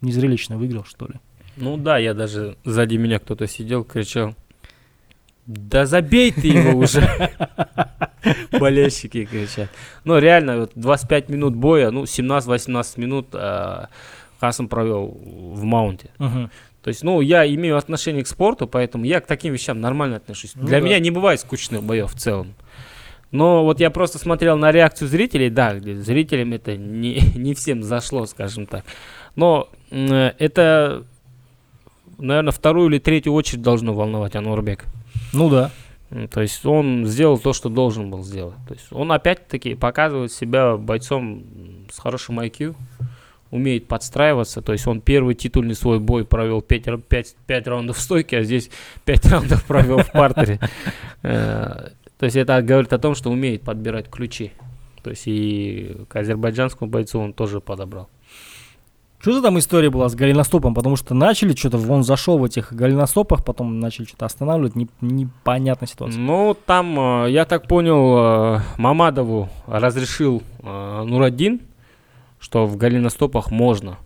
незрелищно 0.00 0.56
выиграл, 0.56 0.84
что 0.84 1.06
ли. 1.06 1.14
Ну 1.56 1.76
да, 1.76 1.98
я 1.98 2.14
даже 2.14 2.56
сзади 2.64 2.96
меня 2.96 3.18
кто-то 3.18 3.48
сидел, 3.48 3.82
кричал. 3.82 4.36
Да 5.46 5.86
забей 5.86 6.32
ты 6.32 6.48
его 6.48 6.78
уже. 6.78 7.02
Болельщики 8.52 9.24
кричат. 9.24 9.68
Ну 10.04 10.18
реально, 10.18 10.60
вот 10.60 10.72
25 10.74 11.28
минут 11.28 11.56
боя, 11.56 11.90
ну 11.90 12.04
17-18 12.04 13.00
минут 13.00 13.28
а, 13.32 13.88
Хасам 14.40 14.68
провел 14.68 15.16
в 15.24 15.64
маунте. 15.64 16.10
То 16.82 16.88
есть, 16.88 17.04
ну, 17.04 17.20
я 17.20 17.46
имею 17.46 17.76
отношение 17.76 18.24
к 18.24 18.26
спорту, 18.26 18.66
поэтому 18.66 19.04
я 19.04 19.20
к 19.20 19.26
таким 19.26 19.52
вещам 19.52 19.80
нормально 19.80 20.16
отношусь. 20.16 20.52
Ну 20.56 20.66
Для 20.66 20.80
да. 20.80 20.86
меня 20.86 20.98
не 20.98 21.12
бывает 21.12 21.38
скучных 21.38 21.84
боев 21.84 22.12
в 22.12 22.18
целом. 22.18 22.54
Но 23.30 23.64
вот 23.64 23.78
я 23.78 23.90
просто 23.90 24.18
смотрел 24.18 24.58
на 24.58 24.72
реакцию 24.72 25.06
зрителей, 25.06 25.48
да, 25.48 25.78
зрителям 25.78 26.52
это 26.52 26.76
не, 26.76 27.20
не 27.36 27.54
всем 27.54 27.84
зашло, 27.84 28.26
скажем 28.26 28.66
так. 28.66 28.84
Но 29.36 29.68
э, 29.90 30.32
это, 30.38 31.04
наверное, 32.18 32.52
вторую 32.52 32.90
или 32.90 32.98
третью 32.98 33.32
очередь 33.32 33.62
должно 33.62 33.94
волновать 33.94 34.34
Анурбек. 34.34 34.84
Ну 35.32 35.50
да. 35.50 35.70
То 36.30 36.42
есть 36.42 36.64
он 36.66 37.06
сделал 37.06 37.38
то, 37.38 37.52
что 37.52 37.68
должен 37.70 38.10
был 38.10 38.22
сделать. 38.22 38.56
То 38.68 38.74
есть 38.74 38.86
он 38.90 39.12
опять-таки 39.12 39.74
показывает 39.74 40.30
себя 40.30 40.76
бойцом 40.76 41.44
с 41.90 41.98
хорошим 41.98 42.38
IQ, 42.40 42.74
умеет 43.50 43.86
подстраиваться. 43.86 44.60
То 44.60 44.72
есть 44.72 44.86
он 44.86 45.00
первый 45.00 45.34
титульный 45.34 45.74
свой 45.74 46.00
бой 46.00 46.26
провел 46.26 46.60
5, 46.60 47.66
раундов 47.66 47.96
в 47.96 48.00
стойке, 48.00 48.38
а 48.38 48.42
здесь 48.42 48.70
5 49.04 49.26
раундов 49.30 49.64
провел 49.64 49.98
в 49.98 50.12
партере. 50.12 50.60
Э, 51.22 51.90
То 52.18 52.26
есть 52.26 52.36
это 52.36 52.60
говорит 52.60 52.92
о 52.92 52.98
том, 52.98 53.14
что 53.14 53.30
умеет 53.30 53.62
подбирать 53.62 54.10
ключи. 54.10 54.52
То 55.02 55.10
есть 55.10 55.24
и 55.26 55.96
к 56.08 56.16
азербайджанскому 56.16 56.90
бойцу 56.90 57.20
он 57.20 57.32
тоже 57.32 57.60
подобрал. 57.60 58.08
Что 59.22 59.34
за 59.34 59.40
там 59.42 59.56
история 59.56 59.88
была 59.88 60.08
с 60.08 60.16
голеностопом? 60.16 60.74
Потому 60.74 60.96
что 60.96 61.14
начали 61.14 61.54
что-то, 61.54 61.78
он 61.78 62.02
зашел 62.02 62.38
в 62.38 62.44
этих 62.44 62.72
голеностопах, 62.72 63.44
потом 63.44 63.78
начали 63.78 64.04
что-то 64.04 64.26
останавливать, 64.26 64.74
не- 64.74 64.88
непонятная 65.00 65.86
ситуация. 65.86 66.18
Ну, 66.20 66.56
там, 66.66 66.98
э, 67.26 67.30
я 67.30 67.44
так 67.44 67.68
понял, 67.68 68.56
э, 68.56 68.60
Мамадову 68.78 69.48
разрешил 69.68 70.42
э, 70.64 71.02
Нураддин, 71.04 71.60
что 72.40 72.66
в 72.66 72.76
голеностопах 72.76 73.52
можно. 73.52 73.96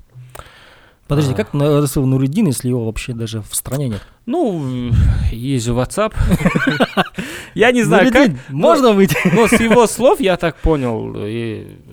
Подожди, 1.09 1.33
а. 1.33 1.37
как 1.37 1.55
на 1.55 1.81
РСВ 1.81 1.99
Нуридин, 1.99 2.47
если 2.47 2.69
его 2.69 2.85
вообще 2.85 3.13
даже 3.13 3.41
в 3.41 3.55
стране 3.55 3.89
нет? 3.89 4.03
Ну, 4.27 4.91
есть 5.31 5.65
же 5.65 5.73
WhatsApp. 5.73 6.15
Я 7.55 7.71
не 7.71 7.85
знаю, 7.85 8.13
как. 8.13 8.33
Можно 8.49 8.93
выйти? 8.93 9.17
Но 9.33 9.47
с 9.47 9.53
его 9.53 9.87
слов 9.87 10.21
я 10.21 10.37
так 10.37 10.57
понял, 10.57 11.15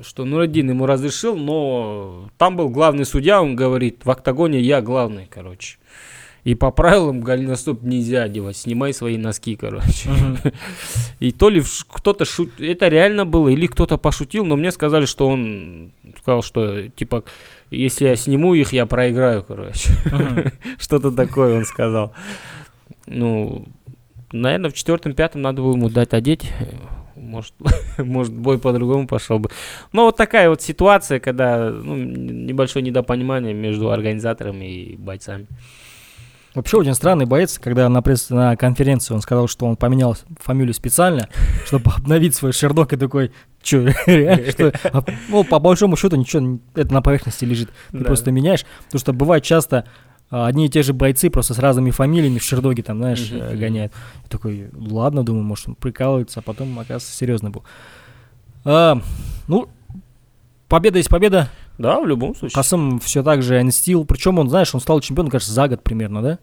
что 0.04 0.26
Нураддин 0.26 0.72
ему 0.72 0.86
разрешил, 0.86 1.38
но 1.38 2.28
там 2.38 2.58
был 2.58 2.70
главный 2.70 3.06
судья, 3.06 3.42
он 3.42 3.56
говорит, 3.56 4.02
в 4.04 4.12
октагоне 4.12 4.60
я 4.60 4.82
главный, 4.82 5.28
короче. 5.30 5.78
И 6.44 6.56
по 6.56 6.72
правилам 6.72 7.22
голеностоп 7.22 7.84
нельзя 7.84 8.24
одевать, 8.24 8.58
снимай 8.58 8.94
свои 8.94 9.18
носки, 9.18 9.56
короче. 9.56 10.10
И 11.20 11.32
то 11.32 11.48
ли 11.48 11.64
кто-то 11.88 12.26
шут... 12.26 12.60
Это 12.60 12.90
реально 12.90 13.26
было, 13.26 13.48
или 13.48 13.66
кто-то 13.66 13.98
пошутил, 13.98 14.44
но 14.44 14.58
мне 14.58 14.72
сказали, 14.74 15.06
что 15.06 15.30
он 15.30 15.94
сказал, 16.20 16.44
что 16.44 16.90
типа, 16.90 17.24
если 17.76 18.08
я 18.08 18.16
сниму 18.16 18.54
их, 18.54 18.74
я 18.74 18.86
проиграю, 18.86 19.44
короче. 19.44 19.92
Что-то 20.78 21.12
такое 21.12 21.58
он 21.58 21.66
сказал. 21.66 22.14
Ну, 23.06 23.66
наверное, 24.32 24.70
в 24.70 24.74
четвертом-пятом 24.74 25.42
надо 25.42 25.62
было 25.62 25.74
ему 25.74 25.90
дать 25.90 26.14
одеть. 26.14 26.52
Может, 27.16 27.54
может, 27.98 28.34
бой 28.34 28.60
по-другому 28.60 29.08
пошел 29.08 29.40
бы. 29.40 29.50
Но 29.92 30.06
вот 30.06 30.18
такая 30.18 30.50
вот 30.50 30.62
ситуация, 30.62 31.20
когда 31.20 31.70
ну, 31.70 31.96
небольшое 31.96 32.84
недопонимание 32.84 33.54
между 33.54 33.92
организаторами 33.92 34.66
и 34.66 34.98
бойцами. 34.98 35.48
Вообще 36.56 36.78
очень 36.78 36.94
странный 36.94 37.26
боец, 37.26 37.58
когда 37.58 37.90
на, 37.90 38.02
пресс, 38.04 38.30
на 38.30 38.56
конференции 38.56 39.14
он 39.14 39.22
сказал, 39.22 39.48
что 39.48 39.66
он 39.66 39.76
поменял 39.76 40.16
фамилию 40.40 40.74
специально, 40.74 41.28
чтобы 41.66 41.92
обновить 41.92 42.36
свой 42.36 42.52
шердок 42.54 42.94
и 42.94 42.98
такой, 42.98 43.32
что, 43.64 43.88
реально, 44.06 44.52
что? 44.52 44.72
А, 44.92 45.04
Ну, 45.30 45.44
по 45.44 45.60
большому 45.60 45.96
счету 45.98 46.16
ничего, 46.16 46.60
это 46.76 46.94
на 46.94 47.02
поверхности 47.02 47.44
лежит. 47.46 47.70
Ты 47.92 48.00
Да. 48.00 48.06
просто 48.06 48.32
меняешь, 48.32 48.66
потому 48.86 49.00
что 49.00 49.14
бывает 49.14 49.44
часто 49.44 49.86
а, 50.30 50.48
одни 50.48 50.68
и 50.68 50.70
те 50.70 50.84
же 50.84 50.94
бойцы 50.94 51.30
просто 51.30 51.54
с 51.54 51.60
разными 51.60 51.90
фамилиями 51.92 52.38
в 52.40 52.44
шердоге 52.44 52.84
там, 52.84 52.98
знаешь, 52.98 53.30
э, 53.32 53.56
гоняют. 53.56 53.92
Я 54.24 54.30
такой, 54.30 54.70
ладно, 54.74 55.24
думаю, 55.24 55.44
может, 55.44 55.70
он 55.70 55.76
прикалывается, 55.76 56.40
а 56.40 56.44
потом, 56.44 56.74
оказывается, 56.78 57.12
серьезно 57.16 57.50
был. 57.52 57.64
А, 58.66 59.00
ну, 59.48 59.70
победа 60.70 60.98
есть 60.98 61.10
победа. 61.10 61.50
Да, 61.78 62.00
в 62.00 62.06
любом 62.08 62.36
случае. 62.36 62.56
Касым 62.56 63.00
все 63.00 63.24
так 63.24 63.42
же 63.42 63.60
инстил. 63.62 64.06
Причем 64.06 64.40
он, 64.40 64.50
знаешь, 64.50 64.74
он 64.76 64.82
стал 64.82 65.00
чемпионом, 65.02 65.32
кажется, 65.32 65.54
за 65.54 65.68
год 65.68 65.84
примерно, 65.84 66.22
да? 66.22 66.40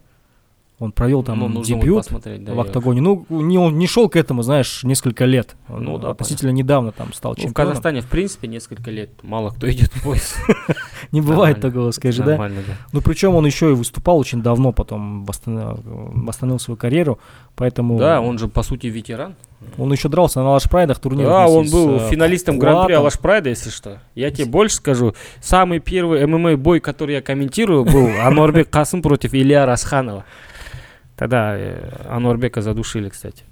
Он 0.79 0.91
провел 0.91 1.21
там 1.21 1.37
Ну, 1.37 1.47
вот 1.47 1.63
дебют 1.63 2.07
да, 2.09 2.53
в 2.53 2.55
я- 2.55 2.61
октагоне. 2.61 3.01
Ну, 3.01 3.23
не, 3.29 3.59
он 3.59 3.77
не 3.77 3.85
шел 3.85 4.09
к 4.09 4.15
этому, 4.15 4.41
знаешь, 4.41 4.83
несколько 4.83 5.25
лет. 5.25 5.55
Он 5.69 5.83
Ну 5.83 5.97
да, 5.99 6.09
относительно 6.09 6.49
недавно 6.49 6.91
там 6.91 7.13
стал 7.13 7.33
Ну, 7.33 7.35
в 7.35 7.37
чемпионом. 7.43 7.69
Казахстане, 7.73 8.01
в 8.01 8.07
принципе, 8.07 8.47
несколько 8.47 8.89
лет 8.89 9.11
мало 9.21 9.51
кто 9.51 9.69
идет 9.69 9.93
в 9.93 10.03
пояс. 10.03 10.35
Не 11.11 11.21
бывает 11.21 11.61
такого, 11.61 11.91
скажи, 11.91 12.23
да? 12.23 12.49
Ну, 12.93 13.01
причем 13.01 13.35
он 13.35 13.45
еще 13.45 13.69
и 13.69 13.73
выступал 13.75 14.17
очень 14.17 14.41
давно, 14.41 14.71
потом 14.73 15.23
восстановил, 15.23 15.79
восстановил 15.85 16.57
свою 16.59 16.77
карьеру, 16.77 17.19
поэтому 17.55 17.99
Да, 17.99 18.19
он 18.19 18.39
же, 18.39 18.47
по 18.47 18.63
сути, 18.63 18.87
ветеран. 18.87 19.35
Он 19.77 19.91
еще 19.91 20.09
дрался 20.09 20.41
на 20.41 20.51
лашпрайдах 20.51 20.99
турнире. 20.99 21.27
Да, 21.27 21.47
вместе 21.47 21.57
он 21.59 21.67
с, 21.67 21.71
был 21.71 21.95
э, 21.97 22.09
финалистом 22.09 22.59
Гран-при. 22.59 22.93
Алаш 22.93 23.19
Прайда, 23.19 23.49
если 23.49 23.69
что. 23.69 23.99
Я 24.15 24.31
тебе 24.31 24.45
больше 24.45 24.75
скажу. 24.75 25.15
Самый 25.39 25.79
первый 25.79 26.25
ММА 26.25 26.57
бой, 26.57 26.79
который 26.79 27.15
я 27.15 27.21
комментирую, 27.21 27.85
был 27.85 28.09
Ануарбек 28.21 28.69
Касым 28.69 29.01
против 29.01 29.33
Илья 29.33 29.65
Расханова. 29.65 30.25
Тогда 31.15 31.55
э, 31.55 32.05
Ануарбека 32.09 32.61
задушили, 32.61 33.09
кстати. 33.09 33.43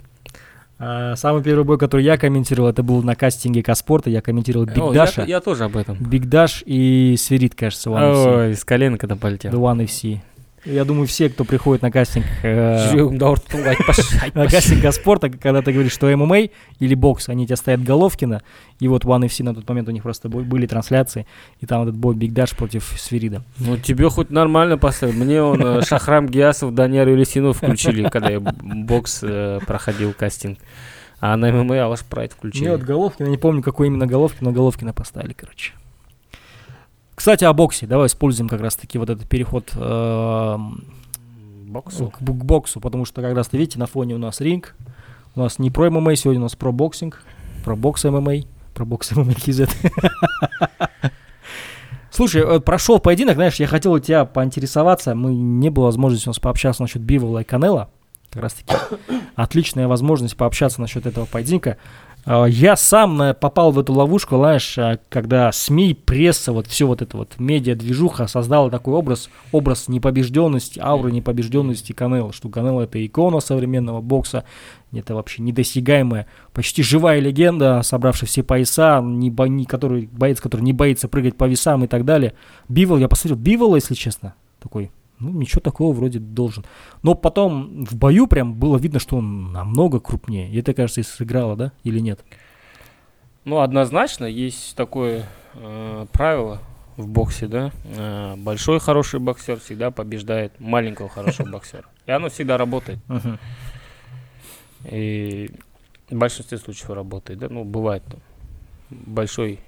А, 0.80 1.16
Самый 1.18 1.44
первый 1.44 1.66
бой, 1.66 1.78
который 1.78 2.06
я 2.06 2.18
комментировал, 2.18 2.70
это 2.70 2.84
был 2.84 3.04
на 3.04 3.16
кастинге 3.16 3.62
Каспорта. 3.62 4.10
Я 4.10 4.22
комментировал 4.22 4.66
Биг 4.66 4.78
О, 4.78 4.94
я, 4.94 5.06
Даша. 5.06 5.24
я 5.26 5.42
тоже 5.42 5.66
об 5.66 5.76
этом. 5.76 5.98
Биг 5.98 6.26
Даш 6.28 6.64
и 6.66 7.16
Сверид, 7.18 7.54
кажется, 7.54 7.90
One 7.90 8.14
FC. 8.14 8.38
Ой, 8.48 8.56
с 8.56 8.64
колена 8.64 8.98
когда 8.98 9.16
полетел. 9.16 9.52
The 9.52 9.58
One 9.58 9.86
FC. 9.86 10.20
Я 10.66 10.86
думаю, 10.86 11.08
все, 11.08 11.30
кто 11.30 11.46
приходит 11.46 11.82
на 11.82 11.92
кастинг, 11.92 12.26
э, 12.44 12.92
на 14.34 14.48
кастинг 14.48 14.82
Каспорта, 14.82 15.30
когда 15.30 15.62
ты 15.62 15.72
говоришь, 15.72 15.94
что 15.94 16.08
ММА 16.16 16.50
или 16.80 16.96
бокс, 16.96 17.30
они 17.30 17.46
тебя 17.46 17.56
ставят 17.56 17.84
Головкина, 17.84 18.42
и 18.80 18.88
вот 18.88 19.06
One 19.06 19.26
FC 19.26 19.44
на 19.44 19.56
тот 19.56 19.68
момент 19.68 19.88
у 19.88 19.92
них 19.92 20.04
просто 20.04 20.30
были 20.30 20.66
трансляции, 20.66 21.26
и 21.60 21.66
там 21.66 21.84
этот 21.84 21.96
бой 21.96 22.16
Бигдаш 22.16 22.56
против 22.56 22.94
Сверида. 22.98 23.44
Ну 23.60 23.78
тебе 23.78 24.10
хоть 24.10 24.30
нормально 24.30 24.78
поставил. 24.78 25.14
Мне 25.14 25.42
он 25.42 25.62
э, 25.62 25.82
Шахрам 25.86 26.28
Гиасов, 26.28 26.74
Данияр 26.74 27.08
Елеусинов 27.08 27.58
включили, 27.58 28.08
когда 28.10 28.30
я 28.30 28.40
бокс 28.40 29.20
э, 29.24 29.60
проходил 29.66 30.14
кастинг. 30.14 30.60
А 31.22 31.36
на 31.36 31.52
ММА 31.52 31.84
Алаш 31.84 32.06
Прайд 32.06 32.34
включили. 32.34 32.64
Мне 32.64 32.72
вот 32.78 32.82
Головкина, 32.82 33.28
я 33.28 33.32
не 33.32 33.38
помню, 33.38 33.62
какой 33.62 33.88
именно 33.88 34.08
Головкин, 34.08 34.40
но 34.42 34.52
Головкина 34.52 34.94
поставили, 34.94 35.34
короче. 35.34 35.74
Кстати, 37.20 37.44
о 37.44 37.52
боксе. 37.52 37.86
Давай 37.86 38.08
используем 38.08 38.48
как 38.48 38.62
раз-таки 38.62 38.98
вот 38.98 39.10
этот 39.10 39.28
переход 39.28 39.74
эм, 39.76 40.86
Боксу? 41.68 42.08
к, 42.08 42.20
к 42.20 42.22
боксу, 42.22 42.80
потому 42.80 43.04
что 43.04 43.22
как 43.22 43.36
раз, 43.36 43.52
видите, 43.52 43.78
на 43.78 43.88
фоне 43.88 44.16
у 44.16 44.18
нас 44.18 44.40
ринг. 44.40 44.74
У 45.36 45.42
нас 45.42 45.60
не 45.60 45.70
про 45.70 45.90
ММА 45.90 46.16
сегодня, 46.16 46.40
у 46.40 46.44
нас 46.44 46.56
про 46.56 46.72
боксинг, 46.72 47.22
про 47.66 47.76
бокс 47.76 48.06
ММА, 48.06 48.44
про 48.74 48.86
бокс 48.86 49.12
ММА 49.12 49.34
KZ. 49.34 49.70
Слушай, 52.10 52.42
э, 52.42 52.62
прошел 52.62 53.00
поединок, 53.00 53.36
знаешь, 53.36 53.56
я 53.56 53.68
хотел 53.68 53.92
у 53.92 54.00
тебя 54.00 54.24
поинтересоваться, 54.24 55.14
мы 55.14 55.36
не 55.36 55.70
было 55.70 55.88
возможности 55.88 56.30
у 56.30 56.32
нас 56.32 56.40
пообщаться 56.40 56.84
насчет 56.84 57.02
Бивола 57.02 57.40
и 57.40 57.44
Канела, 57.44 57.90
как 58.32 58.44
раз 58.44 58.54
таки 58.54 58.74
отличная 59.36 59.90
возможность 59.90 60.38
пообщаться 60.38 60.80
насчет 60.80 61.06
этого 61.06 61.26
поединка. 61.26 61.78
А, 62.32 62.46
Я 62.46 62.76
сам 62.76 63.18
на- 63.18 63.34
попал 63.34 63.72
в 63.72 63.80
эту 63.80 63.92
ловушку, 63.94 64.38
знаешь, 64.38 64.78
а, 64.78 65.00
когда 65.10 65.52
СМИ, 65.52 65.96
пресса, 65.96 66.54
вот 66.54 66.68
все 66.68 66.86
вот 66.86 67.02
это 67.02 67.18
вот 67.18 67.40
медиа-движуха 67.40 68.28
создала 68.28 68.70
такой 68.70 68.94
образ, 68.94 69.32
образ 69.52 69.88
непобежденности, 69.88 70.80
ауры 70.80 71.12
непобежденности 71.12 71.92
Канела, 71.92 72.32
что 72.32 72.50
Канело 72.50 72.82
это 72.82 73.04
икона 73.04 73.40
современного 73.40 74.02
бокса, 74.02 74.44
это 74.94 75.16
вообще 75.16 75.42
недосягаемая, 75.42 76.28
почти 76.54 76.84
живая 76.84 77.20
легенда, 77.20 77.82
собравшая 77.82 78.28
все 78.28 78.44
пояса, 78.44 79.02
не 79.04 79.32
бо- 79.32 79.48
не- 79.48 79.66
который, 79.66 80.08
боец, 80.12 80.40
который 80.40 80.62
не 80.62 80.74
боится 80.74 81.08
прыгать 81.08 81.36
по 81.36 81.46
весам 81.46 81.84
и 81.84 81.88
так 81.88 82.06
далее. 82.06 82.34
Бивол, 82.68 83.00
я 83.00 83.08
посмотрел, 83.08 83.40
Бивола, 83.40 83.78
если 83.78 83.96
честно, 83.96 84.36
такой, 84.62 84.92
ну, 85.20 85.32
ничего 85.32 85.62
такого 85.62 85.94
вроде 85.94 86.20
должен. 86.20 86.66
Но 87.04 87.16
потом 87.16 87.86
в 87.86 87.96
бою 87.96 88.28
прям 88.28 88.54
было 88.54 88.78
видно, 88.78 89.00
что 89.00 89.18
он 89.18 89.52
намного 89.52 90.00
крупнее. 90.00 90.50
И 90.50 90.60
это, 90.60 90.74
кажется, 90.74 91.02
и 91.02 91.04
сыграло, 91.04 91.56
да, 91.56 91.72
или 91.84 92.00
нет? 92.00 92.24
Ну, 93.46 93.60
однозначно, 93.60 94.26
есть 94.26 94.76
такое 94.76 95.26
э, 95.56 96.06
правило 96.12 96.62
в 96.98 97.08
боксе, 97.08 97.48
да. 97.48 97.72
э, 97.84 98.36
большой 98.38 98.80
хороший 98.80 99.20
боксер 99.20 99.60
всегда 99.60 99.92
побеждает 99.92 100.60
маленького 100.60 101.10
хорошего 101.10 101.50
боксера. 101.52 101.86
И 102.06 102.12
оно 102.12 102.30
всегда 102.30 102.58
работает. 102.58 103.00
И 104.86 105.50
в 106.10 106.16
большинстве 106.16 106.58
случаев 106.58 106.90
работает, 106.92 107.40
да. 107.40 107.48
Ну, 107.50 107.64
бывает 107.64 108.04
там, 108.06 108.20
большой 108.90 109.60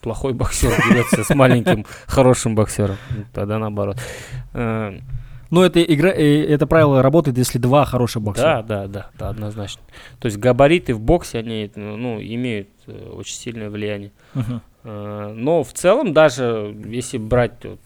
плохой 0.00 0.32
боксер 0.32 0.70
дерется 0.88 1.24
с 1.24 1.34
маленьким 1.34 1.84
хорошим 2.06 2.54
боксером. 2.54 2.96
Тогда 3.32 3.58
наоборот. 3.58 3.98
Э, 4.52 4.98
Но 5.50 5.64
это, 5.64 5.82
игра, 5.82 6.10
э, 6.10 6.44
это 6.44 6.66
правило 6.66 7.02
работает, 7.02 7.38
если 7.38 7.58
два 7.58 7.84
хороших 7.84 8.22
боксера. 8.22 8.62
Да, 8.62 8.86
да, 8.86 8.86
да, 8.86 9.10
да, 9.18 9.28
однозначно. 9.28 9.82
То 10.18 10.26
есть 10.26 10.38
габариты 10.38 10.94
в 10.94 11.00
боксе, 11.00 11.38
они 11.38 11.70
ну, 11.74 12.20
имеют 12.20 12.68
э, 12.86 13.12
очень 13.12 13.34
сильное 13.34 13.70
влияние. 13.70 14.12
Но 14.82 15.62
в 15.62 15.74
целом 15.74 16.14
даже 16.14 16.74
если 16.86 17.18
брать 17.18 17.62
вот, 17.64 17.80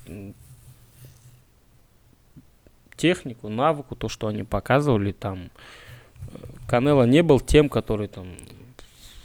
технику, 2.97 3.49
навыку, 3.49 3.97
то, 3.97 4.09
что 4.09 4.29
они 4.29 4.45
показывали, 4.45 5.11
там 5.11 5.51
Канело 6.69 7.05
не 7.05 7.23
был 7.23 7.41
тем, 7.41 7.69
который 7.69 8.09
там 8.09 8.27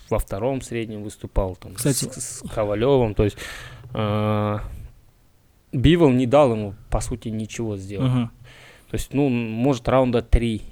во 0.09 0.19
втором 0.19 0.61
среднем 0.61 1.03
выступал, 1.03 1.55
там, 1.55 1.73
Кстати- 1.73 2.05
с, 2.05 2.41
с 2.41 2.49
Ковалевым, 2.49 3.13
то 3.13 3.23
есть 3.23 3.37
э, 3.93 4.59
Бивол 5.71 6.11
не 6.11 6.25
дал 6.25 6.51
ему, 6.53 6.73
по 6.89 6.99
сути, 6.99 7.29
ничего 7.29 7.77
сделать. 7.77 8.11
Мгм. 8.11 8.31
То 8.89 8.95
есть, 8.95 9.13
ну, 9.13 9.29
может, 9.29 9.87
раунда 9.87 10.21
три 10.21 10.63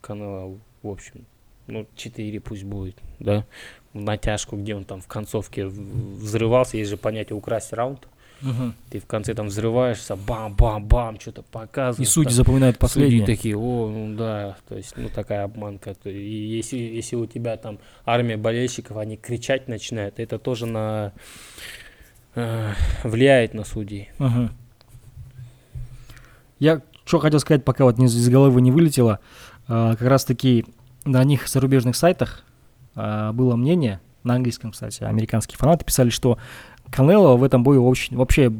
канала, 0.00 0.56
в 0.82 0.88
общем. 0.88 1.24
Ну, 1.66 1.86
четыре 1.96 2.40
пусть 2.40 2.64
будет, 2.64 2.96
да. 3.18 3.44
В 3.92 4.00
натяжку, 4.00 4.56
где 4.56 4.74
он 4.74 4.84
там 4.84 5.00
в 5.00 5.06
концовке 5.06 5.66
взрывался. 5.66 6.76
Есть 6.78 6.90
же 6.90 6.96
понятие 6.96 7.36
украсть 7.36 7.72
раунд. 7.72 8.08
Мгм. 8.40 8.74
Ты 8.90 9.00
в 9.00 9.06
конце 9.06 9.34
там 9.34 9.48
взрываешься, 9.48 10.14
бам-бам-бам, 10.16 11.18
что-то 11.18 11.40
И 11.40 11.44
показываешь. 11.50 12.08
судьи 12.08 12.28
там. 12.28 12.34
запоминают 12.36 12.76
Судьи 12.76 12.80
последнее. 12.80 13.26
такие, 13.26 13.56
о, 13.56 13.88
ну 13.90 14.16
да, 14.16 14.56
то 14.68 14.76
есть, 14.76 14.94
ну 14.96 15.08
такая 15.08 15.44
обманка. 15.44 15.96
И 16.04 16.56
если, 16.56 16.76
если 16.76 17.16
у 17.16 17.26
тебя 17.26 17.56
там 17.56 17.78
армия 18.04 18.36
болельщиков, 18.36 18.96
они 18.96 19.16
кричать 19.16 19.68
начинают, 19.68 20.20
это 20.20 20.38
тоже 20.38 20.66
на 20.66 21.12
э, 22.34 22.72
влияет 23.02 23.54
на 23.54 23.64
судей. 23.64 24.10
Мгм. 24.18 24.50
Я 26.58 26.82
что 27.04 27.20
хотел 27.20 27.40
сказать, 27.40 27.64
пока 27.64 27.84
вот 27.84 27.98
из 27.98 28.28
головы 28.28 28.60
не 28.60 28.70
вылетело. 28.70 29.18
а, 29.66 29.96
как 29.96 30.08
раз 30.08 30.24
таки 30.26 30.66
на 31.04 31.24
них 31.24 31.48
зарубежных 31.48 31.96
сайтах 31.96 32.44
а, 32.94 33.32
было 33.32 33.56
мнение, 33.56 34.00
на 34.24 34.34
английском, 34.34 34.72
кстати, 34.72 35.02
американские 35.02 35.56
фанаты 35.56 35.84
писали, 35.84 36.10
что 36.10 36.38
Канело 36.90 37.36
в 37.36 37.44
этом 37.44 37.62
бою 37.62 37.86
очень, 37.86 38.16
вообще 38.16 38.52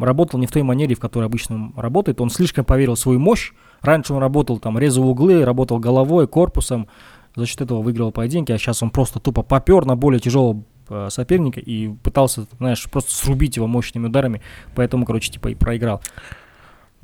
работал 0.00 0.40
не 0.40 0.46
в 0.46 0.52
той 0.52 0.62
манере, 0.62 0.94
в 0.94 1.00
которой 1.00 1.24
обычно 1.24 1.54
он 1.54 1.72
работает. 1.76 2.20
Он 2.20 2.30
слишком 2.30 2.64
поверил 2.64 2.94
в 2.94 2.98
свою 2.98 3.18
мощь. 3.18 3.52
Раньше 3.80 4.12
он 4.12 4.20
работал 4.20 4.58
там, 4.58 4.78
резал 4.78 5.08
углы, 5.08 5.44
работал 5.44 5.78
головой, 5.78 6.26
корпусом. 6.26 6.88
За 7.36 7.46
счет 7.46 7.60
этого 7.60 7.82
выиграл 7.82 8.12
поединки, 8.12 8.50
а 8.50 8.58
сейчас 8.58 8.82
он 8.82 8.90
просто 8.90 9.20
тупо 9.20 9.42
попер 9.42 9.84
на 9.84 9.94
более 9.94 10.20
тяжелого 10.20 10.64
э, 10.88 11.08
соперника 11.10 11.60
и 11.60 11.88
пытался, 11.88 12.46
знаешь, 12.58 12.88
просто 12.90 13.12
срубить 13.14 13.56
его 13.56 13.66
мощными 13.66 14.06
ударами. 14.06 14.40
Поэтому, 14.74 15.04
короче, 15.04 15.30
типа 15.30 15.48
и 15.48 15.54
проиграл. 15.54 16.00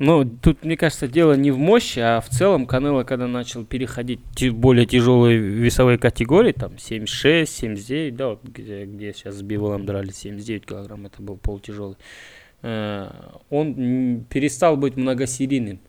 Ну, 0.05 0.25
тут, 0.25 0.65
мне 0.65 0.75
кажется, 0.75 1.07
дело 1.07 1.31
не 1.31 1.51
в 1.51 1.57
мощи, 1.57 1.99
а 1.99 2.19
в 2.19 2.27
целом 2.27 2.65
Канело, 2.65 3.05
когда 3.05 3.25
начал 3.25 3.63
переходить 3.63 4.19
в 4.37 4.53
более 4.53 4.85
тяжелые 4.85 5.37
весовые 5.37 5.97
категории, 5.97 6.51
там 6.51 6.77
76, 6.77 7.49
79, 7.49 8.13
да, 8.13 8.29
вот 8.31 8.43
где, 8.43 8.83
где 8.83 9.13
сейчас 9.13 9.35
с 9.35 9.41
Биволом 9.41 9.85
дрались, 9.85 10.17
79 10.17 10.65
килограмм, 10.65 11.05
это 11.05 11.21
был 11.21 11.37
полутяжелый, 11.37 11.95
э, 12.63 13.09
он 13.49 14.25
перестал 14.29 14.75
быть 14.75 14.97
многосерийным. 14.97 15.79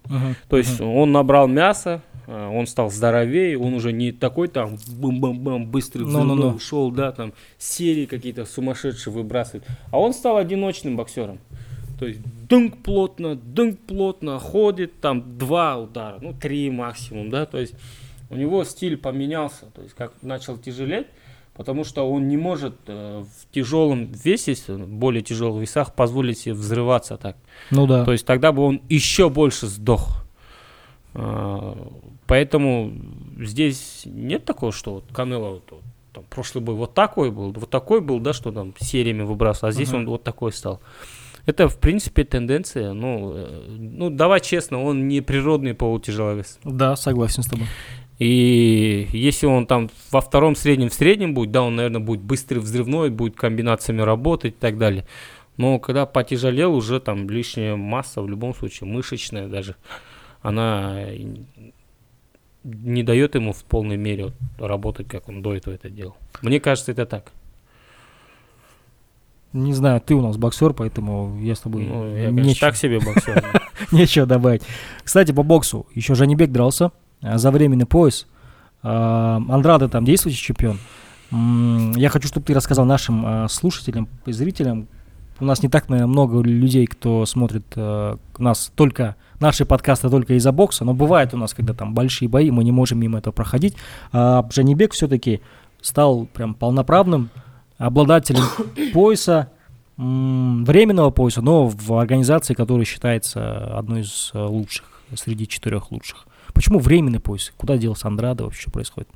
То 0.49 0.59
есть 0.59 0.81
он 0.81 1.11
набрал 1.11 1.49
мясо, 1.49 2.01
э, 2.29 2.51
он 2.53 2.69
стал 2.69 2.93
здоровее, 2.93 3.59
он 3.59 3.75
уже 3.75 3.93
не 3.93 4.13
такой 4.13 4.47
там 4.47 4.79
бум-бум-бум, 4.97 5.67
быстрый 5.67 6.03
Ну-ну-ну. 6.03 6.35
взрывной 6.35 6.57
ушел, 6.57 6.93
да, 6.93 7.11
там 7.11 7.33
серии 7.59 8.07
какие-то 8.07 8.45
сумасшедшие 8.45 9.13
выбрасывает. 9.13 9.65
А 9.91 9.99
он 9.99 10.15
стал 10.15 10.37
одиночным 10.37 10.97
боксером. 10.97 11.41
То 11.99 12.07
есть 12.07 12.21
дынк 12.49 12.83
плотно, 12.83 13.35
дынк 13.35 13.81
плотно, 13.81 14.39
ходит, 14.39 15.01
там 15.01 15.39
два 15.39 15.77
удара, 15.77 16.19
ну 16.21 16.33
три 16.33 16.71
максимум, 16.71 17.31
да, 17.31 17.47
то 17.47 17.59
есть 17.59 17.75
у 18.31 18.37
него 18.37 18.65
стиль 18.65 18.97
поменялся, 18.97 19.67
то 19.75 19.83
есть 19.83 19.95
как 19.95 20.13
начал 20.23 20.59
тяжелеть, 20.59 21.07
потому 21.55 21.85
что 21.85 22.11
он 22.11 22.29
не 22.29 22.37
может 22.37 22.75
э, 22.87 23.23
в 23.23 23.55
тяжелом 23.55 24.07
весе, 24.07 24.55
в 24.55 24.89
более 24.89 25.23
тяжелых 25.23 25.63
весах, 25.63 25.95
позволить 25.95 26.39
себе 26.39 26.55
взрываться 26.55 27.17
так. 27.17 27.37
Ну 27.71 27.87
да. 27.87 28.05
То 28.05 28.13
есть 28.13 28.27
тогда 28.27 28.53
бы 28.53 28.63
он 28.63 28.83
еще 28.89 29.29
больше 29.29 29.67
сдох. 29.67 30.25
А, 31.15 31.77
Поэтому 32.27 32.93
здесь 33.39 34.03
нет 34.07 34.45
такого, 34.45 34.73
что 34.73 34.95
вот 34.95 35.05
Канело 35.13 35.51
вот, 35.51 35.65
вот 35.71 35.83
там, 36.13 36.25
прошлый 36.31 36.65
бой 36.65 36.75
вот 36.75 36.95
такой 36.95 37.31
был, 37.31 37.53
вот 37.53 37.69
такой 37.69 38.01
был, 38.01 38.19
да, 38.19 38.33
что 38.33 38.51
там 38.51 38.73
сериями 38.79 39.23
выбрасывал, 39.23 39.69
а 39.69 39.73
здесь 39.73 39.91
Ага. 39.91 39.99
он 39.99 40.07
вот 40.07 40.23
такой 40.23 40.53
стал. 40.53 40.81
Это, 41.47 41.69
в 41.69 41.79
принципе, 41.79 42.25
тенденция. 42.25 42.93
Ну, 42.93 43.33
э, 43.35 43.67
ну, 43.79 44.11
давай 44.11 44.41
честно, 44.41 44.83
он 44.83 45.09
не 45.09 45.21
природный 45.21 45.75
полутяжеловес. 45.75 46.59
Да, 46.65 46.97
согласен 46.97 47.43
с 47.43 47.47
тобой. 47.47 47.67
И 48.19 49.09
если 49.13 49.47
он 49.47 49.67
там 49.67 49.91
во 50.11 50.21
втором 50.21 50.55
среднем 50.55 50.89
в 50.89 50.95
среднем 50.95 51.35
будет, 51.35 51.51
да, 51.51 51.63
он, 51.63 51.77
наверное, 51.77 52.01
будет 52.01 52.21
быстрый, 52.21 52.59
взрывной, 52.59 53.11
будет 53.11 53.37
комбинациями 53.37 54.03
работать 54.03 54.55
и 54.55 54.59
так 54.59 54.79
далее. 54.79 55.05
Но 55.57 55.79
когда 55.79 56.07
потяжелел, 56.07 56.75
уже 56.75 57.01
там 57.01 57.29
лишняя 57.29 57.77
масса, 57.77 58.23
в 58.23 58.29
любом 58.29 58.55
случае, 58.55 58.89
мышечная 58.89 59.49
даже, 59.49 59.77
она 60.43 61.07
не 62.65 63.03
дает 63.03 63.35
ему 63.35 63.53
в 63.53 63.65
полной 63.65 63.97
мере 63.97 64.33
работать, 64.59 65.09
как 65.09 65.29
он 65.29 65.43
до 65.43 65.55
этого 65.55 65.75
это 65.75 65.91
делал. 65.91 66.17
Мне 66.43 66.61
кажется, 66.61 66.93
это 66.93 67.07
так. 67.07 67.33
Не 69.55 69.73
знаю, 69.73 70.01
ты 70.01 70.17
у 70.17 70.21
нас 70.21 70.37
боксер, 70.37 70.73
поэтому 70.73 71.39
я 71.41 71.55
с 71.55 71.61
тобой 71.61 71.85
Ну, 71.85 72.17
я, 72.17 72.27
конечно, 72.27 72.49
нечего, 72.49 72.69
так 72.69 72.77
себе 72.77 72.99
боксер. 72.99 73.63
нечего 73.93 74.27
добавить. 74.27 74.63
Кстати, 75.05 75.31
по 75.31 75.45
боксу. 75.45 75.87
Еще 75.95 76.17
Жанибек 76.17 76.51
дрался 76.51 76.91
а, 77.23 77.39
за 77.39 77.53
временный 77.53 77.87
пояс. 77.87 78.27
А, 78.83 79.41
Андрада 79.49 79.89
там 79.89 80.05
действующий 80.05 80.43
чемпион. 80.43 80.81
Я 81.31 82.09
хочу, 82.09 82.27
чтобы 82.27 82.45
ты 82.47 82.53
рассказал 82.53 82.85
нашим 82.85 83.23
а, 83.25 83.49
слушателям 83.49 84.09
и 84.27 84.33
зрителям. 84.33 84.89
У 85.39 85.45
нас 85.45 85.63
не 85.63 85.69
так, 85.69 85.89
наверное, 85.89 86.11
много 86.11 86.41
людей, 86.41 86.87
кто 86.87 87.27
смотрит 87.27 87.65
э, 87.75 88.17
нас 88.39 88.71
только 88.77 89.17
наши 89.41 89.65
подкасты 89.65 90.09
только 90.09 90.35
из-за 90.35 90.53
бокса, 90.53 90.85
но 90.85 90.95
бывает 90.95 91.35
у 91.35 91.37
нас, 91.37 91.55
когда 91.55 91.75
там 91.75 91.93
большие 91.93 92.29
бои, 92.29 92.53
мы 92.53 92.63
не 92.63 92.71
можем 92.71 93.01
мимо 93.01 93.19
этого 93.19 93.33
проходить. 93.33 93.75
А 94.13 94.47
Джанибек 94.49 94.93
все-таки 94.93 95.41
стал 95.81 96.27
прям 96.27 96.55
полноправным 96.55 97.31
обладателем 97.87 98.45
пояса, 98.93 99.51
временного 99.97 101.11
пояса, 101.11 101.41
но 101.43 101.67
в 101.69 101.95
организации, 101.95 102.55
которая 102.55 102.85
считается 102.85 103.79
одной 103.79 104.01
из 104.03 104.31
лучших, 104.35 104.87
среди 105.15 105.47
четырех 105.47 105.93
лучших. 105.93 106.27
Почему 106.53 106.79
временный 106.79 107.21
пояс? 107.21 107.53
Куда 107.57 107.77
делся 107.77 108.09
Андрадо? 108.09 108.45
Вообще 108.45 108.63
что 108.63 108.71
происходит? 108.71 109.09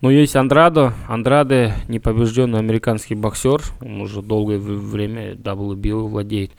Ну, 0.00 0.10
есть 0.10 0.34
Андрадо. 0.34 0.94
Андраде 1.08 1.74
непобежденный 1.86 2.58
американский 2.58 3.14
боксер. 3.14 3.62
Он 3.80 4.00
уже 4.00 4.20
долгое 4.20 4.58
время 4.58 5.34
WBO 5.34 6.08
владеет. 6.08 6.50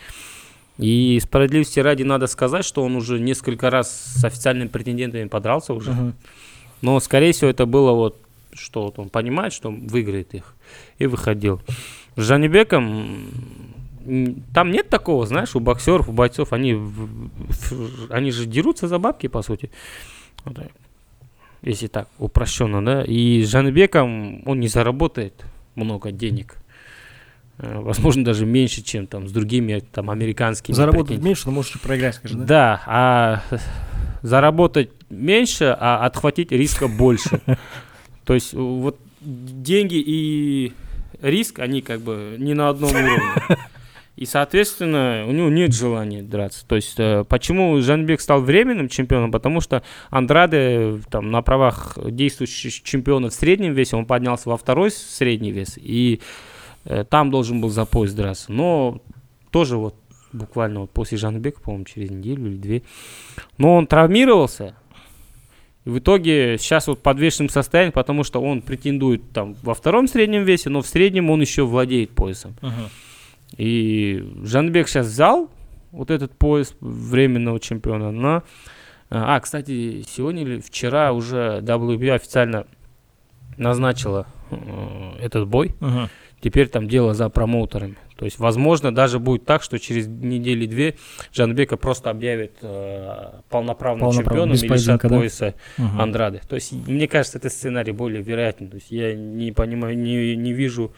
И 0.77 1.19
справедливости 1.21 1.79
ради 1.81 2.03
надо 2.03 2.27
сказать, 2.27 2.65
что 2.65 2.83
он 2.83 2.95
уже 2.95 3.19
несколько 3.19 3.69
раз 3.69 3.91
с 3.91 4.23
официальными 4.23 4.69
претендентами 4.69 5.27
подрался 5.27 5.73
уже. 5.73 5.91
Uh-huh. 5.91 6.13
Но, 6.81 6.99
скорее 6.99 7.33
всего, 7.33 7.49
это 7.49 7.65
было 7.65 7.91
вот, 7.91 8.17
что 8.55 8.83
вот 8.83 8.99
он 8.99 9.09
понимает, 9.09 9.53
что 9.53 9.69
он 9.69 9.87
выиграет 9.87 10.33
их. 10.33 10.55
И 10.97 11.05
выходил. 11.05 11.61
С 12.15 12.23
Жанибеком 12.23 13.29
там 14.53 14.71
нет 14.71 14.89
такого, 14.89 15.25
знаешь, 15.25 15.55
у 15.55 15.59
боксеров, 15.59 16.09
у 16.09 16.11
бойцов, 16.11 16.51
они, 16.51 16.77
они 18.09 18.31
же 18.31 18.45
дерутся 18.45 18.87
за 18.87 18.99
бабки, 18.99 19.27
по 19.27 19.41
сути 19.41 19.71
если 21.63 21.87
так 21.87 22.09
упрощенно, 22.19 22.83
да, 22.83 23.03
и 23.03 23.41
с 23.43 23.49
Жанбеком 23.49 24.43
он 24.45 24.59
не 24.59 24.67
заработает 24.67 25.45
много 25.75 26.11
денег. 26.11 26.57
Э, 27.57 27.79
возможно, 27.79 28.25
даже 28.25 28.45
меньше, 28.45 28.81
чем 28.81 29.07
там 29.07 29.27
с 29.27 29.31
другими 29.31 29.79
там 29.79 30.09
американскими. 30.09 30.75
Заработать 30.75 31.21
меньше, 31.21 31.43
но 31.45 31.53
можешь 31.53 31.79
проиграть, 31.79 32.15
скажи, 32.15 32.35
да? 32.35 32.45
Да, 32.45 32.83
а 32.85 33.43
заработать 34.21 34.91
меньше, 35.09 35.75
а 35.79 36.05
отхватить 36.05 36.51
риска 36.51 36.87
больше. 36.87 37.41
То 38.25 38.33
есть 38.33 38.53
вот 38.53 38.99
деньги 39.21 39.95
и 39.95 40.73
риск, 41.21 41.59
они 41.59 41.81
как 41.81 42.01
бы 42.01 42.35
не 42.37 42.53
на 42.53 42.69
одном 42.69 42.91
уровне. 42.91 43.57
И, 44.15 44.25
соответственно, 44.25 45.25
у 45.27 45.31
него 45.31 45.49
нет 45.49 45.73
желания 45.73 46.21
драться. 46.21 46.67
То 46.67 46.75
есть, 46.75 46.99
э, 46.99 47.23
почему 47.27 47.79
Жанбек 47.81 48.21
стал 48.21 48.41
временным 48.41 48.87
чемпионом? 48.87 49.31
Потому 49.31 49.59
что 49.59 49.81
Андраде 50.11 50.99
там, 51.09 51.31
на 51.31 51.41
правах 51.41 51.97
действующего 51.97 52.71
чемпиона 52.71 53.31
в 53.31 53.33
среднем 53.33 53.73
весе, 53.73 53.95
он 53.95 54.05
поднялся 54.05 54.49
во 54.49 54.57
второй 54.57 54.91
средний 54.91 55.51
вес, 55.51 55.79
и 55.81 56.21
э, 56.85 57.05
там 57.09 57.31
должен 57.31 57.59
был 57.59 57.69
за 57.69 57.85
пояс 57.85 58.13
драться. 58.13 58.51
Но 58.51 59.01
тоже 59.49 59.77
вот 59.77 59.95
буквально 60.31 60.81
вот 60.81 60.91
после 60.91 61.17
Жанбека, 61.17 61.61
по-моему, 61.61 61.85
через 61.85 62.11
неделю 62.11 62.51
или 62.51 62.57
две. 62.57 62.83
Но 63.57 63.75
он 63.75 63.87
травмировался, 63.87 64.75
и 65.85 65.89
в 65.89 65.99
итоге 65.99 66.57
сейчас 66.57 66.87
вот 66.87 66.99
в 66.99 67.01
подвешенном 67.01 67.49
состоянии, 67.49 67.91
потому 67.91 68.23
что 68.23 68.41
он 68.41 68.61
претендует 68.61 69.31
там 69.31 69.55
во 69.61 69.73
втором 69.73 70.07
среднем 70.07 70.43
весе, 70.43 70.69
но 70.69 70.81
в 70.81 70.87
среднем 70.87 71.29
он 71.29 71.41
еще 71.41 71.65
владеет 71.65 72.11
поясом. 72.11 72.55
Uh-huh. 72.61 72.89
И 73.57 74.25
Жанбек 74.43 74.87
сейчас 74.87 75.07
взял 75.07 75.49
вот 75.91 76.09
этот 76.09 76.37
пояс 76.37 76.75
временного 76.79 77.59
чемпиона 77.59 78.11
на... 78.11 78.43
А, 79.09 79.39
кстати, 79.39 80.03
сегодня 80.09 80.41
или 80.41 80.59
вчера 80.59 81.11
уже 81.11 81.59
WBA 81.61 82.13
официально 82.13 82.65
назначила 83.57 84.25
э, 84.49 85.17
этот 85.19 85.47
бой. 85.47 85.75
Uh-huh. 85.79 86.09
Теперь 86.43 86.67
там 86.67 86.89
дело 86.89 87.13
за 87.13 87.29
промоутерами. 87.29 87.95
То 88.17 88.25
есть, 88.25 88.37
возможно, 88.37 88.93
даже 88.93 89.17
будет 89.17 89.45
так, 89.45 89.63
что 89.63 89.79
через 89.79 90.07
недели-две 90.07 90.95
Жанбека 91.31 91.77
просто 91.77 92.09
объявит 92.09 92.57
э, 92.61 93.39
полноправным 93.49 94.11
чемпионом 94.11 94.53
и 94.53 94.67
лишат 94.67 95.01
да? 95.03 95.07
пояса 95.07 95.55
uh-huh. 95.77 96.01
Андрады. 96.01 96.41
То 96.49 96.55
есть, 96.55 96.73
мне 96.73 97.07
кажется, 97.07 97.37
этот 97.37 97.53
сценарий 97.53 97.93
более 97.93 98.21
вероятен. 98.21 98.67
То 98.67 98.75
есть, 98.75 98.91
я 98.91 99.15
не 99.15 99.53
понимаю, 99.53 99.97
не, 99.97 100.35
не 100.35 100.51
вижу 100.51 100.91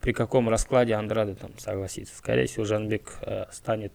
при 0.00 0.12
каком 0.12 0.48
раскладе 0.48 0.94
Андрады 0.94 1.36
там 1.36 1.52
согласится. 1.58 2.16
Скорее 2.16 2.46
всего, 2.46 2.64
Жанбек 2.64 3.18
э, 3.22 3.44
станет 3.52 3.92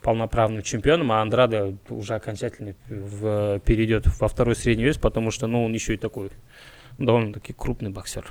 полноправным 0.00 0.62
чемпионом, 0.62 1.12
а 1.12 1.20
Андрада 1.20 1.76
уже 1.90 2.14
окончательно 2.14 2.74
в, 2.88 3.60
перейдет 3.66 4.06
во 4.18 4.28
второй 4.28 4.56
средний 4.56 4.84
вес, 4.84 4.96
потому 4.96 5.30
что 5.30 5.46
ну, 5.46 5.62
он 5.62 5.74
еще 5.74 5.92
и 5.92 5.98
такой 5.98 6.30
довольно-таки 6.96 7.52
крупный 7.52 7.90
боксер. 7.90 8.26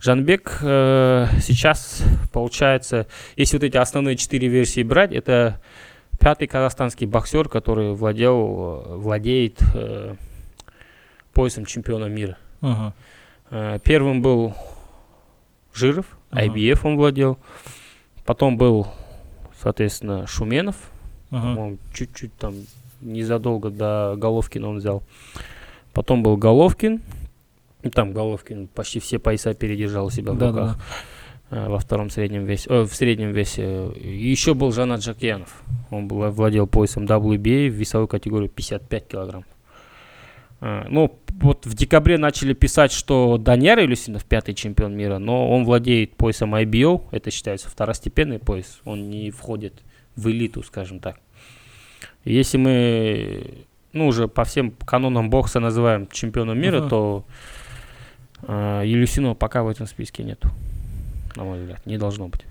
Жанбек 0.00 0.58
э, 0.62 1.26
сейчас, 1.42 2.02
получается, 2.32 3.06
если 3.36 3.58
вот 3.58 3.64
эти 3.64 3.76
основные 3.76 4.16
четыре 4.16 4.48
версии 4.48 4.82
брать, 4.82 5.12
это 5.12 5.60
пятый 6.18 6.48
казахстанский 6.48 7.06
боксер, 7.06 7.48
который 7.48 7.92
владел, 7.92 8.82
владеет 8.96 9.60
э, 9.74 10.14
поясом 11.34 11.66
чемпиона 11.66 12.06
мира. 12.06 12.38
Uh-huh. 12.62 12.92
Э, 13.50 13.78
первым 13.84 14.22
был 14.22 14.54
Жиров, 15.74 16.06
uh-huh. 16.30 16.46
IBF 16.46 16.80
он 16.84 16.96
владел. 16.96 17.38
Потом 18.24 18.56
был, 18.56 18.86
соответственно, 19.60 20.26
Шуменов. 20.26 20.76
По-моему, 21.28 21.78
чуть-чуть 21.92 22.34
там 22.36 22.54
незадолго 23.00 23.70
до 23.70 24.14
Головкина 24.16 24.68
он 24.68 24.78
взял. 24.78 25.02
Потом 25.92 26.22
был 26.22 26.36
Головкин. 26.36 27.02
Там 27.92 28.12
Головкин 28.12 28.68
почти 28.68 29.00
все 29.00 29.18
пояса 29.18 29.54
передержал 29.54 30.06
у 30.06 30.10
себя 30.10 30.32
в 30.32 30.38
да, 30.38 30.48
руках. 30.48 30.76
Да. 31.50 31.68
Во 31.68 31.78
втором 31.78 32.10
среднем 32.10 32.44
весе, 32.44 32.70
э, 32.70 32.82
в 32.82 32.94
среднем 32.94 33.32
весе. 33.32 33.90
Еще 33.96 34.54
был 34.54 34.70
Жанат 34.70 35.00
Джакьянов. 35.00 35.62
Он 35.90 36.06
был, 36.06 36.30
владел 36.30 36.68
поясом 36.68 37.06
WBA 37.06 37.68
в 37.68 37.74
весовой 37.74 38.06
категории 38.06 38.46
55 38.46 39.08
килограмм. 39.08 39.44
А, 40.60 40.86
ну, 40.88 41.18
вот 41.40 41.64
в 41.64 41.74
декабре 41.74 42.18
начали 42.18 42.52
писать, 42.52 42.92
что 42.92 43.38
Даньяр 43.38 43.80
Илюсинов 43.80 44.24
пятый 44.24 44.54
чемпион 44.54 44.94
мира, 44.94 45.18
но 45.18 45.50
он 45.50 45.64
владеет 45.64 46.16
поясом 46.16 46.54
IBO, 46.54 47.06
это 47.12 47.30
считается 47.30 47.68
второстепенный 47.68 48.38
пояс, 48.38 48.80
он 48.84 49.08
не 49.08 49.30
входит 49.30 49.82
в 50.16 50.28
элиту, 50.28 50.62
скажем 50.62 51.00
так. 51.00 51.18
Если 52.24 52.58
мы, 52.58 53.64
ну, 53.92 54.08
уже 54.08 54.28
по 54.28 54.44
всем 54.44 54.72
канонам 54.72 55.30
бокса 55.30 55.60
называем 55.60 56.06
чемпионом 56.12 56.58
мира, 56.58 56.80
uh-huh. 56.80 56.88
то 56.90 57.24
э, 58.42 58.82
Илюсинова 58.84 59.34
пока 59.34 59.62
в 59.62 59.68
этом 59.68 59.86
списке 59.86 60.22
нету, 60.22 60.48
на 61.36 61.44
мой 61.44 61.60
взгляд, 61.60 61.84
не 61.86 61.98
должно 61.98 62.28
быть. 62.28 62.42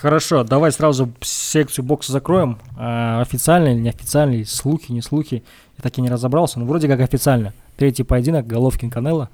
Хорошо, 0.00 0.44
давай 0.44 0.72
сразу 0.72 1.10
секцию 1.22 1.84
бокса 1.84 2.12
закроем. 2.12 2.58
А, 2.76 3.22
официально 3.22 3.68
или 3.68 3.80
неофициальный, 3.80 4.44
слухи, 4.44 4.92
не 4.92 5.00
слухи. 5.00 5.42
Я 5.78 5.82
так 5.82 5.96
и 5.96 6.02
не 6.02 6.10
разобрался, 6.10 6.58
но 6.58 6.66
вроде 6.66 6.86
как 6.86 7.00
официально. 7.00 7.54
Третий 7.76 8.02
поединок, 8.02 8.46
Головкин 8.46 8.90
Канело. 8.90 9.30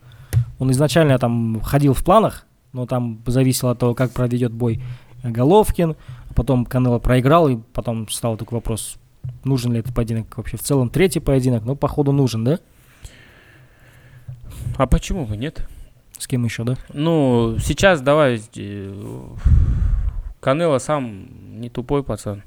Он 0.61 0.71
изначально 0.71 1.19
там 1.19 1.61
ходил 1.63 1.95
в 1.95 2.05
планах, 2.05 2.47
но 2.73 2.87
там 2.87 3.23
зависело 3.27 3.73
от 3.73 3.81
того, 3.81 3.95
как 3.95 4.13
проведет 4.13 4.53
бой 4.53 4.81
Головкин. 5.25 5.97
А 6.31 6.35
потом 6.35 6.65
Канело 6.65 7.01
проиграл, 7.01 7.49
и 7.49 7.59
потом 7.73 8.09
стал 8.09 8.37
такой 8.37 8.57
вопрос, 8.57 8.97
нужен 9.45 9.73
ли 9.73 9.81
этот 9.81 9.95
поединок 9.95 10.37
вообще 10.37 10.57
в 10.57 10.63
целом. 10.63 10.91
Третий 10.91 11.21
поединок, 11.21 11.65
ну, 11.65 11.75
походу, 11.75 12.13
нужен, 12.13 12.45
да? 12.45 12.61
А 14.77 14.87
почему 14.87 15.27
бы 15.27 15.37
нет? 15.37 15.69
С 16.23 16.29
кем 16.29 16.45
еще, 16.45 16.63
да? 16.63 16.77
Ну, 16.93 17.57
сейчас 17.59 18.01
давай 18.01 18.41
э, 18.55 18.95
Канело 20.39 20.79
сам 20.79 21.27
не 21.61 21.69
тупой 21.69 22.05
пацан. 22.05 22.45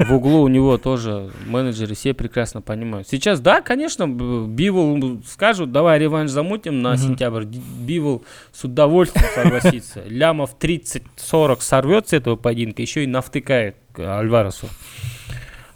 В 0.00 0.12
углу 0.12 0.42
у 0.42 0.48
него 0.48 0.78
тоже 0.78 1.30
менеджеры 1.46 1.94
все 1.94 2.12
прекрасно 2.12 2.60
понимают. 2.60 3.06
Сейчас, 3.06 3.38
да, 3.38 3.60
конечно, 3.60 4.08
Бивол 4.08 5.22
скажут, 5.24 5.70
давай 5.70 6.00
реванш 6.00 6.32
замутим 6.32 6.82
на 6.82 6.96
сентябрь. 6.96 7.44
Бивол 7.44 8.24
с 8.50 8.64
удовольствием 8.64 9.28
согласится. 9.32 10.02
Лямов 10.08 10.56
30-40 10.58 11.58
сорвет 11.60 12.08
с 12.08 12.14
этого 12.14 12.34
поединка, 12.34 12.82
еще 12.82 13.04
и 13.04 13.06
навтыкает 13.06 13.76
Альваресу. 13.96 14.66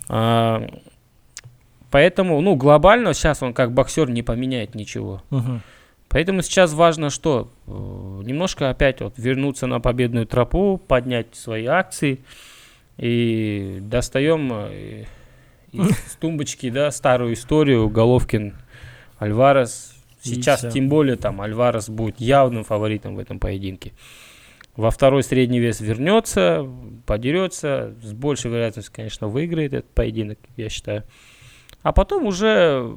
А, 0.08 0.66
поэтому, 1.88 2.40
ну, 2.40 2.56
глобально 2.56 3.14
сейчас 3.14 3.44
он 3.44 3.54
как 3.54 3.72
боксер 3.72 4.10
не 4.10 4.24
поменяет 4.24 4.74
ничего. 4.74 5.22
Поэтому 6.12 6.42
сейчас 6.42 6.74
важно 6.74 7.08
что? 7.08 7.50
Э, 7.66 7.70
немножко 7.70 8.68
опять 8.68 9.00
вот 9.00 9.14
вернуться 9.16 9.66
на 9.66 9.80
победную 9.80 10.26
тропу, 10.26 10.76
поднять 10.76 11.34
свои 11.34 11.64
акции 11.64 12.20
и 12.98 13.78
достаем 13.80 14.52
э, 14.52 15.04
из 15.72 16.16
тумбочки, 16.20 16.68
да, 16.68 16.90
старую 16.90 17.32
историю 17.32 17.88
Головкин, 17.88 18.54
Альварес. 19.18 19.94
Сейчас, 20.20 20.66
тем 20.70 20.90
более, 20.90 21.16
там 21.16 21.40
Альварес 21.40 21.88
будет 21.88 22.20
явным 22.20 22.62
фаворитом 22.62 23.16
в 23.16 23.18
этом 23.18 23.38
поединке. 23.38 23.92
Во 24.76 24.90
второй 24.90 25.22
средний 25.22 25.60
вес 25.60 25.80
вернется, 25.80 26.68
подерется. 27.06 27.94
С 28.02 28.12
большей 28.12 28.50
вероятностью, 28.50 28.92
конечно, 28.94 29.28
выиграет 29.28 29.72
этот 29.72 29.90
поединок, 29.90 30.38
я 30.58 30.68
считаю. 30.68 31.04
А 31.82 31.92
потом 31.92 32.26
уже 32.26 32.88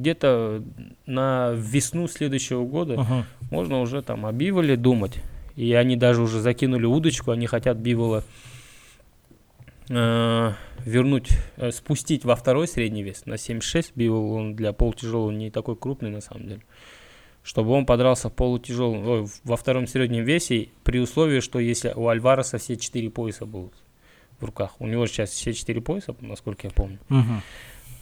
где-то 0.00 0.62
на 1.06 1.52
весну 1.52 2.08
следующего 2.08 2.64
года 2.64 2.94
Ага. 2.98 3.26
можно 3.50 3.80
уже 3.80 4.02
там 4.02 4.26
о 4.26 4.32
Биволе 4.32 4.76
думать. 4.76 5.20
И 5.54 5.72
они 5.74 5.96
даже 5.96 6.22
уже 6.22 6.40
закинули 6.40 6.86
удочку, 6.86 7.30
они 7.30 7.46
хотят 7.46 7.76
Бивола 7.76 8.24
э, 9.90 10.52
вернуть, 10.84 11.30
э, 11.56 11.70
спустить 11.70 12.24
во 12.24 12.34
второй 12.36 12.66
средний 12.66 13.02
вес 13.02 13.26
на 13.26 13.36
76. 13.36 13.92
Бивол, 13.94 14.32
он 14.32 14.54
для 14.56 14.72
полутяжелого 14.72 15.30
не 15.30 15.50
такой 15.50 15.76
крупный 15.76 16.10
на 16.10 16.20
самом 16.20 16.48
деле. 16.48 16.62
Чтобы 17.42 17.72
он 17.72 17.86
подрался 17.86 18.28
в 18.28 18.32
полутяжелом, 18.32 19.06
ой, 19.06 19.26
во 19.44 19.56
втором 19.56 19.86
среднем 19.86 20.24
весе, 20.24 20.68
при 20.84 21.00
условии, 21.00 21.40
что 21.40 21.58
если 21.58 21.92
у 21.94 22.08
Альвареса 22.08 22.58
все 22.58 22.76
четыре 22.76 23.10
пояса 23.10 23.46
будут 23.46 23.74
в 24.40 24.44
руках. 24.44 24.72
У 24.80 24.86
него 24.86 25.06
сейчас 25.06 25.30
все 25.30 25.52
четыре 25.52 25.80
пояса, 25.80 26.14
насколько 26.20 26.66
я 26.66 26.72
помню. 26.72 26.98
Мгм. 27.08 27.42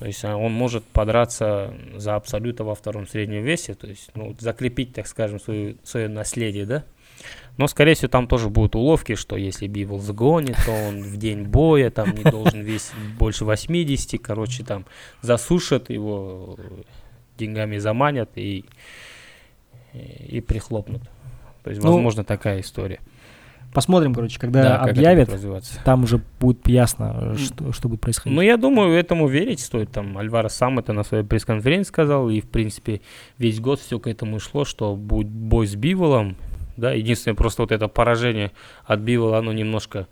То 0.00 0.06
есть 0.06 0.24
а, 0.24 0.34
он 0.34 0.52
может 0.52 0.82
подраться 0.82 1.74
за 1.94 2.16
абсолюта 2.16 2.64
во 2.64 2.74
втором 2.74 3.06
среднем 3.06 3.44
весе, 3.44 3.74
то 3.74 3.86
есть 3.86 4.10
ну, 4.14 4.34
закрепить, 4.40 4.94
так 4.94 5.06
скажем, 5.06 5.38
свою, 5.38 5.76
свое 5.84 6.08
наследие, 6.08 6.64
да. 6.64 6.84
Но, 7.58 7.66
скорее 7.66 7.92
всего, 7.92 8.08
там 8.08 8.26
тоже 8.26 8.48
будут 8.48 8.74
уловки, 8.76 9.14
что 9.14 9.36
если 9.36 9.66
Бивол 9.66 9.98
загонит, 9.98 10.56
то 10.64 10.72
он 10.72 11.02
в 11.02 11.18
день 11.18 11.42
боя 11.42 11.90
там 11.90 12.14
не 12.14 12.22
должен 12.22 12.62
весить 12.62 12.94
больше 13.18 13.44
80, 13.44 14.18
короче, 14.22 14.64
там 14.64 14.86
засушат 15.20 15.90
его, 15.90 16.56
деньгами 17.36 17.76
заманят 17.76 18.30
и, 18.36 18.64
и 19.92 20.40
прихлопнут. 20.40 21.02
То 21.62 21.70
есть, 21.70 21.82
Ну, 21.82 21.92
возможно, 21.92 22.24
такая 22.24 22.60
история. 22.60 23.00
Посмотрим, 23.72 24.14
короче, 24.14 24.38
когда 24.40 24.62
Да, 24.62 24.78
объявят, 24.78 25.30
там 25.84 26.02
уже 26.02 26.20
будет 26.40 26.66
ясно, 26.66 27.34
э, 27.34 27.36
что, 27.36 27.72
что 27.72 27.88
будет 27.88 28.00
происходить. 28.00 28.34
Ну, 28.34 28.42
я 28.42 28.56
думаю, 28.56 28.98
этому 28.98 29.28
верить 29.28 29.60
стоит. 29.60 29.92
Там 29.92 30.18
Альварес 30.18 30.54
сам 30.54 30.80
это 30.80 30.92
на 30.92 31.04
своей 31.04 31.22
пресс-конференции 31.22 31.88
сказал, 31.88 32.28
и, 32.30 32.40
в 32.40 32.48
принципе, 32.48 33.00
весь 33.38 33.60
год 33.60 33.80
все 33.80 34.00
к 34.00 34.08
этому 34.08 34.36
и 34.36 34.40
шло, 34.40 34.64
что 34.64 34.96
будет 34.96 35.28
бой 35.28 35.68
с 35.68 35.76
Биволом, 35.76 36.36
да, 36.76 36.92
единственное, 36.92 37.36
просто 37.36 37.62
вот 37.62 37.70
это 37.70 37.86
поражение 37.86 38.50
от 38.84 39.00
Бивола, 39.00 39.38
оно 39.38 39.52
немножко 39.52 40.08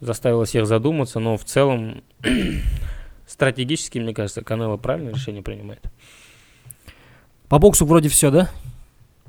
заставило 0.00 0.44
всех 0.44 0.66
задуматься, 0.66 1.20
но 1.20 1.36
в 1.36 1.44
целом 1.44 2.02
стратегически, 3.26 3.98
мне 3.98 4.14
кажется, 4.14 4.42
Канело 4.42 4.76
правильное 4.76 5.12
решение 5.12 5.42
принимает. 5.42 5.82
По 7.48 7.58
боксу 7.58 7.84
вроде 7.86 8.08
все, 8.08 8.30
да? 8.30 8.50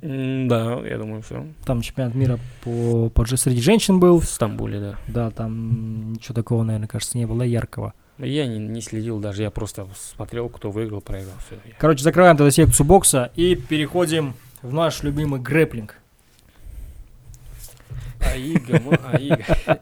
Да, 0.02 0.80
я 0.86 0.98
думаю, 0.98 1.22
все. 1.22 1.46
Там 1.66 1.82
чемпионат 1.82 2.16
мира 2.16 2.40
по, 2.64 3.10
по 3.10 3.26
среди 3.26 3.62
женщин 3.62 4.00
был. 4.00 4.20
В 4.20 4.26
Стамбуле, 4.26 4.80
да. 4.80 4.96
Да, 5.08 5.32
там 5.32 6.14
ничего 6.14 6.36
такого, 6.36 6.64
наверное, 6.64 6.88
кажется, 6.88 7.18
не 7.18 7.26
было 7.26 7.44
яркого. 7.44 7.94
Я 8.18 8.48
не, 8.48 8.58
не 8.58 8.82
следил 8.82 9.20
даже, 9.20 9.44
я 9.44 9.52
просто 9.52 9.88
смотрел, 9.96 10.50
кто 10.50 10.72
выиграл, 10.72 11.02
проиграл. 11.02 11.36
Все. 11.46 11.58
Короче, 11.78 12.04
закрываем 12.04 12.36
тогда 12.36 12.50
секцию 12.50 12.88
бокса 12.88 13.32
и 13.36 13.56
переходим 13.56 14.34
в 14.62 14.74
наш 14.74 15.04
любимый 15.04 15.40
грэплинг. 15.40 15.96
Аига. 18.38 18.82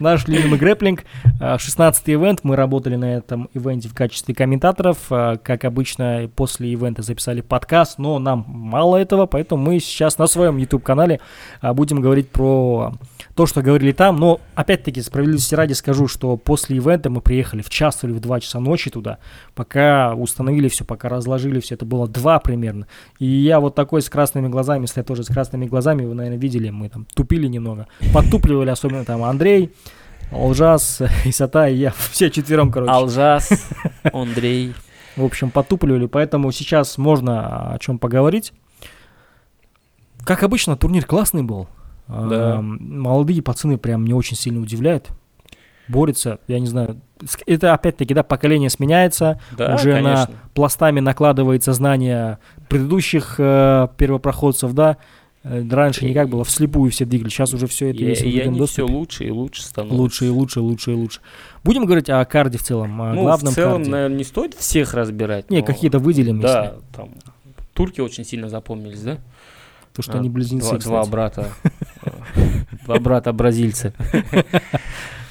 Наш 0.00 0.26
любимый 0.26 0.58
грэплинг. 0.58 1.04
16-й 1.40 2.14
ивент. 2.14 2.40
Мы 2.42 2.56
работали 2.56 2.96
на 2.96 3.16
этом 3.16 3.50
ивенте 3.54 3.88
в 3.88 3.94
качестве 3.94 4.34
комментаторов. 4.34 4.98
А, 5.10 5.36
Как 5.36 5.64
обычно, 5.64 6.30
после 6.34 6.72
ивента 6.72 7.02
записали 7.02 7.40
подкаст, 7.40 7.98
но 7.98 8.18
нам 8.18 8.44
мало 8.48 8.96
этого, 8.96 9.26
поэтому 9.26 9.62
мы 9.62 9.80
сейчас 9.80 10.18
на 10.18 10.26
своем 10.26 10.56
YouTube-канале 10.56 11.20
а, 11.60 11.74
будем 11.74 12.00
говорить 12.00 12.30
про 12.30 12.94
то, 13.34 13.46
что 13.46 13.62
говорили 13.62 13.92
там. 13.92 14.16
Но, 14.18 14.40
опять-таки, 14.54 15.02
справедливости 15.02 15.54
ради 15.54 15.72
скажу, 15.72 16.08
что 16.08 16.36
после 16.36 16.76
ивента 16.76 17.10
мы 17.10 17.20
приехали 17.20 17.62
в 17.62 17.70
час 17.70 18.04
или 18.04 18.12
в 18.12 18.20
2 18.20 18.40
часа 18.40 18.60
ночи 18.60 18.90
туда, 18.90 19.18
пока 19.54 20.14
установили 20.14 20.68
все, 20.68 20.84
пока 20.84 21.08
разложили 21.08 21.60
все. 21.60 21.74
Это 21.74 21.84
было 21.84 22.08
2 22.08 22.38
примерно. 22.40 22.86
И 23.18 23.26
я 23.26 23.60
вот 23.60 23.74
такой 23.74 24.02
с 24.02 24.08
красными 24.08 24.48
глазами, 24.48 24.82
если 24.82 25.00
я 25.00 25.04
тоже 25.04 25.24
с 25.24 25.28
красными 25.28 25.66
глазами, 25.66 26.04
вы, 26.04 26.14
наверное, 26.14 26.38
видели, 26.38 26.70
мы 26.70 26.88
там 26.88 27.06
тупили 27.14 27.46
немного. 27.46 27.79
Подтупливали, 28.12 28.70
особенно 28.70 29.04
там 29.04 29.22
Андрей, 29.22 29.72
Алжас, 30.30 31.00
Исата 31.24 31.68
и 31.68 31.76
я, 31.76 31.90
все 32.10 32.30
четвером, 32.30 32.70
короче. 32.70 32.92
Алжас, 32.92 33.50
Андрей. 34.12 34.74
В 35.16 35.24
общем, 35.24 35.50
потупливали, 35.50 36.06
поэтому 36.06 36.50
сейчас 36.52 36.96
можно 36.96 37.72
о 37.72 37.78
чем 37.78 37.98
поговорить. 37.98 38.52
Как 40.24 40.42
обычно, 40.42 40.76
турнир 40.76 41.04
классный 41.04 41.42
был. 41.42 41.68
Да. 42.08 42.56
Эм, 42.56 43.00
Молодые 43.00 43.42
пацаны 43.42 43.78
прям 43.78 44.04
не 44.04 44.14
очень 44.14 44.36
сильно 44.36 44.60
удивляют. 44.60 45.10
Борются, 45.88 46.38
я 46.46 46.60
не 46.60 46.66
знаю. 46.66 47.00
Это 47.46 47.74
опять-таки, 47.74 48.14
да, 48.14 48.22
поколение 48.22 48.70
сменяется, 48.70 49.40
Да, 49.56 49.74
уже 49.74 49.92
конечно. 49.92 50.26
на 50.26 50.30
пластами 50.54 51.00
накладывается 51.00 51.72
знания 51.72 52.38
предыдущих 52.68 53.34
э, 53.38 53.88
первопроходцев, 53.96 54.72
да. 54.72 54.98
Э, 55.42 55.66
Раньше 55.70 56.04
не 56.04 56.12
как 56.12 56.28
было, 56.28 56.44
вслепую 56.44 56.90
все 56.90 57.04
двигали, 57.06 57.30
сейчас 57.30 57.54
уже 57.54 57.66
все 57.66 57.88
это 57.90 57.98
И, 57.98 58.04
есть 58.04 58.20
в 58.22 58.26
и 58.26 58.38
они 58.40 58.50
все 58.52 58.58
доступе. 58.58 58.92
лучше 58.92 59.24
и 59.24 59.30
лучше 59.30 59.62
становятся. 59.62 59.96
Лучше 60.00 60.26
и 60.26 60.28
лучше, 60.28 60.60
лучше 60.60 60.90
и 60.90 60.94
лучше. 60.94 61.20
Будем 61.64 61.86
говорить 61.86 62.10
о 62.10 62.22
карде 62.26 62.58
в 62.58 62.62
целом, 62.62 63.00
о 63.00 63.14
Ну, 63.14 63.22
главном 63.22 63.52
в 63.52 63.54
целом, 63.54 63.76
карде. 63.78 63.90
наверное, 63.90 64.18
не 64.18 64.24
стоит 64.24 64.54
всех 64.54 64.92
разбирать. 64.94 65.48
Не, 65.50 65.60
но- 65.60 65.64
какие-то 65.66 65.98
выделим, 65.98 66.40
Да, 66.40 66.64
если. 66.64 66.78
там 66.94 67.10
турки 67.72 68.00
очень 68.02 68.24
сильно 68.24 68.48
запомнились, 68.50 69.00
да? 69.00 69.18
То, 69.94 70.02
что 70.02 70.12
А, 70.12 70.20
они 70.20 70.28
близнецы, 70.28 70.78
Два, 70.78 71.02
два 71.02 71.04
брата. 71.06 71.48
Два 72.84 72.98
брата 73.00 73.32
бразильца. 73.32 73.92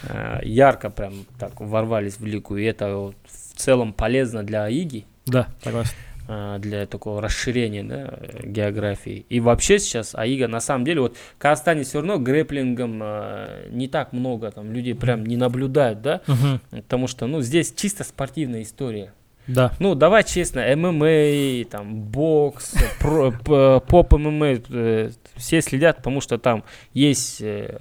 Э, 0.03 0.39
Ярко 0.43 0.89
прям 0.89 1.13
так 1.37 1.59
ворвались 1.61 2.19
в 2.19 2.25
лигу. 2.25 2.57
И 2.57 2.63
это 2.63 2.87
в 2.95 3.13
целом 3.55 3.93
полезно 3.93 4.43
для 4.43 4.63
Аиги. 4.63 5.05
Да, 5.25 5.47
согласен. 5.63 5.93
А, 6.31 6.59
для 6.59 6.85
такого 6.85 7.23
расширения 7.23 7.83
да, 7.83 8.19
географии. 8.43 9.25
И 9.29 9.39
вообще 9.39 9.79
сейчас 9.79 10.13
Аига, 10.13 10.47
на 10.47 10.59
самом 10.59 10.85
деле, 10.85 11.01
вот 11.01 11.17
в 11.17 11.37
Казахстане 11.39 11.81
все 11.81 11.97
равно 11.97 12.19
грэплингом 12.19 12.99
а, 13.01 13.67
не 13.71 13.87
так 13.87 14.13
много, 14.13 14.51
там 14.51 14.71
люди 14.71 14.93
прям 14.93 15.25
не 15.25 15.37
наблюдают, 15.37 16.03
да, 16.03 16.21
потому 16.69 17.07
что, 17.07 17.25
ну, 17.25 17.41
здесь 17.41 17.73
чисто 17.75 18.03
спортивная 18.03 18.61
история. 18.61 19.11
Да. 19.47 19.73
Ну, 19.79 19.95
давай 19.95 20.23
честно, 20.23 20.63
ММА, 20.75 21.65
там, 21.65 21.99
бокс, 22.03 22.75
про- 22.99 23.31
поп 23.79 24.13
ММА, 24.13 24.59
э, 24.69 25.09
все 25.35 25.61
следят, 25.63 25.97
потому 25.97 26.21
что 26.21 26.37
там 26.37 26.63
есть 26.93 27.41
э, 27.41 27.79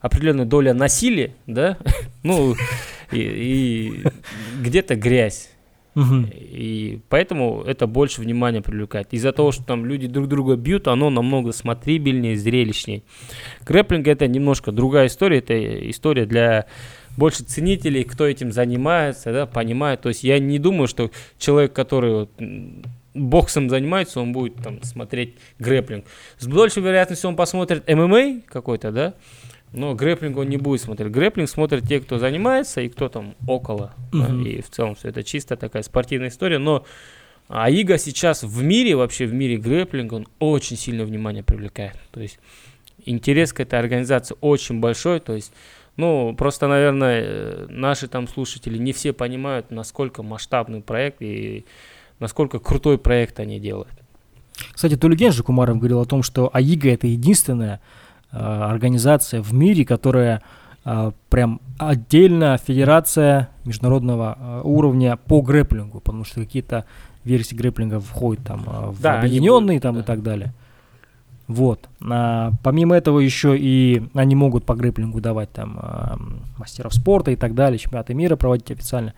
определенная 0.00 0.46
доля 0.46 0.72
насилия, 0.72 1.34
да, 1.46 1.76
ну, 2.22 2.54
и, 3.10 3.18
и 3.20 4.04
где-то 4.62 4.96
грязь. 4.96 5.51
Мгм. 5.94 6.30
И 6.32 7.00
поэтому 7.08 7.62
это 7.62 7.86
больше 7.86 8.20
внимания 8.20 8.62
привлекает. 8.62 9.08
Из-за 9.12 9.32
того, 9.32 9.52
что 9.52 9.64
там 9.64 9.84
люди 9.84 10.06
друг 10.06 10.28
друга 10.28 10.56
бьют, 10.56 10.88
оно 10.88 11.10
намного 11.10 11.52
смотрибельнее, 11.52 12.36
зрелищнее. 12.36 13.02
Грэплинг 13.66 14.06
это 14.06 14.26
немножко 14.26 14.72
другая 14.72 15.08
история. 15.08 15.38
Это 15.38 15.90
история 15.90 16.24
для 16.24 16.66
больше 17.16 17.44
ценителей, 17.44 18.04
кто 18.04 18.26
этим 18.26 18.52
занимается, 18.52 19.32
да, 19.32 19.46
понимает. 19.46 20.00
То 20.00 20.08
есть 20.08 20.24
я 20.24 20.38
не 20.38 20.58
думаю, 20.58 20.88
что 20.88 21.10
человек, 21.38 21.74
который 21.74 22.12
вот, 22.12 22.30
боксом 23.14 23.68
занимается, 23.68 24.20
он 24.20 24.32
будет 24.32 24.56
там 24.56 24.82
смотреть 24.82 25.36
грэплинг. 25.58 26.06
С 26.38 26.46
большей 26.46 26.82
вероятностью 26.82 27.28
он 27.28 27.36
посмотрит 27.36 27.86
ММА 27.86 28.42
какой-то, 28.46 28.90
да, 28.92 29.14
но 29.72 29.94
грэплинг 29.94 30.36
он 30.36 30.48
не 30.48 30.56
будет 30.58 30.80
смотреть. 30.80 31.10
Грэплинг 31.10 31.48
смотрят 31.48 31.86
те, 31.88 32.00
кто 32.00 32.18
занимается 32.18 32.80
и 32.80 32.88
кто 32.88 33.08
там 33.08 33.34
около. 33.46 33.94
да, 34.12 34.28
Мгм. 34.28 34.44
и 34.46 34.60
в 34.60 34.70
целом 34.70 34.94
все 34.94 35.08
это 35.08 35.22
чисто 35.22 35.56
такая 35.56 35.82
спортивная 35.82 36.28
история. 36.28 36.58
Но 36.58 36.84
Аига 37.48 37.98
сейчас 37.98 38.42
в 38.42 38.62
мире, 38.62 38.94
вообще 38.96 39.26
в 39.26 39.34
мире 39.34 39.56
грэплинга, 39.56 40.14
он 40.14 40.26
очень 40.38 40.76
сильно 40.76 41.04
внимание 41.04 41.42
привлекает. 41.42 41.96
То 42.10 42.20
есть 42.20 42.38
интерес 43.04 43.52
к 43.52 43.60
этой 43.60 43.78
организации 43.78 44.36
очень 44.40 44.80
большой. 44.80 45.20
То 45.20 45.34
есть, 45.34 45.52
ну, 45.96 46.34
просто, 46.36 46.68
наверное, 46.68 47.66
наши 47.68 48.08
там 48.08 48.28
слушатели 48.28 48.78
не 48.78 48.92
все 48.92 49.12
понимают, 49.12 49.70
насколько 49.70 50.22
масштабный 50.22 50.80
проект 50.82 51.20
и 51.20 51.64
насколько 52.20 52.58
крутой 52.58 52.98
проект 52.98 53.40
они 53.40 53.58
делают. 53.58 53.90
Кстати, 54.72 54.96
Тулиген 54.96 55.32
же 55.32 55.42
Кумаров 55.42 55.78
говорил 55.78 56.00
о 56.00 56.04
том, 56.04 56.22
что 56.22 56.48
АИГА 56.52 56.90
это 56.90 57.06
единственная 57.06 57.80
организация 58.32 59.42
в 59.42 59.52
мире, 59.52 59.84
которая 59.84 60.42
э, 60.84 61.12
прям 61.30 61.60
отдельная 61.78 62.58
федерация 62.58 63.50
международного 63.64 64.38
э, 64.38 64.60
уровня 64.64 65.16
по 65.16 65.42
грэплингу, 65.42 66.00
потому 66.00 66.24
что 66.24 66.40
какие-то 66.40 66.84
версии 67.24 67.54
грэплинга 67.54 68.00
входят 68.00 68.44
там 68.44 68.64
э, 68.66 68.90
в 68.90 69.00
Да, 69.00 69.18
объединенные 69.18 69.78
будут, 69.78 69.82
там 69.82 69.94
и 69.96 69.98
да. 69.98 70.04
так 70.04 70.22
далее. 70.22 70.52
Вот. 71.48 71.88
А, 72.08 72.52
помимо 72.62 72.96
этого 72.96 73.18
еще 73.18 73.56
и 73.58 74.02
они 74.14 74.34
могут 74.34 74.64
по 74.64 74.74
грэплингу 74.74 75.20
давать 75.20 75.52
там 75.52 75.78
а, 75.78 76.16
мастеров 76.56 76.94
спорта 76.94 77.30
и 77.30 77.36
так 77.36 77.54
далее, 77.54 77.78
чемпионаты 77.78 78.14
мира 78.14 78.36
проводить 78.36 78.70
официально. 78.70 79.12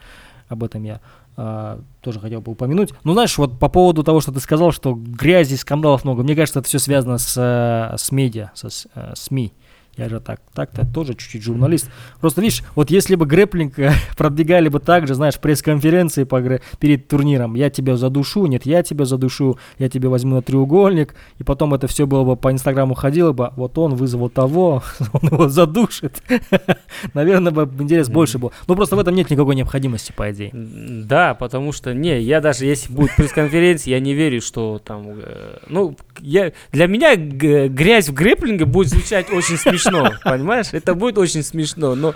Об 0.48 0.64
этом 0.64 0.82
я 0.82 1.00
а, 1.36 1.80
тоже 2.00 2.20
хотел 2.20 2.40
бы 2.40 2.52
упомянуть. 2.52 2.90
Ну, 3.04 3.12
знаешь, 3.12 3.36
вот 3.38 3.58
по 3.58 3.68
поводу 3.68 4.02
того, 4.04 4.20
что 4.20 4.32
ты 4.32 4.40
сказал, 4.40 4.72
что 4.72 4.94
грязи, 4.94 5.54
скандалов 5.56 6.04
много, 6.04 6.22
мне 6.22 6.34
кажется, 6.36 6.60
это 6.60 6.68
все 6.68 6.78
связано 6.78 7.18
с, 7.18 7.34
э, 7.36 7.96
с 7.96 8.12
медиа, 8.12 8.50
со 8.54 8.70
с- 8.70 8.86
э, 8.94 9.12
СМИ. 9.16 9.52
Я 9.96 10.08
же 10.08 10.18
так, 10.20 10.40
так-то 10.52 10.84
тоже 10.84 11.14
чуть-чуть 11.14 11.42
журналист. 11.42 11.88
Просто 12.20 12.40
видишь, 12.40 12.62
вот 12.74 12.90
если 12.90 13.14
бы 13.14 13.26
грэплинг 13.26 13.78
э, 13.78 13.92
продвигали 14.16 14.68
бы 14.68 14.80
так 14.80 15.06
же, 15.06 15.14
знаешь, 15.14 15.38
пресс-конференции 15.38 16.24
по 16.24 16.40
грэ... 16.40 16.60
перед 16.80 17.06
турниром, 17.06 17.54
я 17.54 17.70
тебя 17.70 17.96
задушу, 17.96 18.46
нет, 18.46 18.66
я 18.66 18.82
тебя 18.82 19.04
задушу, 19.04 19.58
я 19.78 19.88
тебя 19.88 20.08
возьму 20.08 20.36
на 20.36 20.42
треугольник, 20.42 21.14
и 21.38 21.44
потом 21.44 21.74
это 21.74 21.86
все 21.86 22.06
было 22.06 22.24
бы 22.24 22.36
по 22.36 22.50
Инстаграму 22.50 22.94
ходило 22.94 23.32
бы, 23.32 23.50
вот 23.56 23.78
он 23.78 23.94
вызвал 23.94 24.30
того, 24.30 24.82
он 25.12 25.28
его 25.28 25.48
задушит. 25.48 26.22
Наверное, 27.14 27.52
бы 27.52 27.70
интерес 27.82 28.08
больше 28.08 28.38
был. 28.38 28.52
Но 28.66 28.74
просто 28.74 28.96
в 28.96 28.98
этом 28.98 29.14
нет 29.14 29.30
никакой 29.30 29.54
необходимости, 29.54 30.12
по 30.16 30.30
идее. 30.32 30.50
Да, 30.52 31.34
потому 31.34 31.70
что, 31.70 31.94
не, 31.94 32.20
я 32.20 32.40
даже 32.40 32.64
если 32.66 32.92
будет 32.92 33.14
пресс-конференция, 33.16 33.92
я 33.92 34.00
не 34.00 34.14
верю, 34.14 34.40
что 34.40 34.80
там, 34.84 35.20
э, 35.22 35.58
ну, 35.68 35.96
я, 36.20 36.52
для 36.72 36.88
меня 36.88 37.14
грязь 37.14 38.08
в 38.08 38.12
грэплинге 38.12 38.64
будет 38.64 38.88
звучать 38.88 39.30
очень 39.30 39.56
смешно, 39.56 39.83
понимаешь? 40.24 40.68
Это 40.72 40.94
будет 40.94 41.18
очень 41.18 41.42
смешно, 41.42 41.94
но 41.94 42.14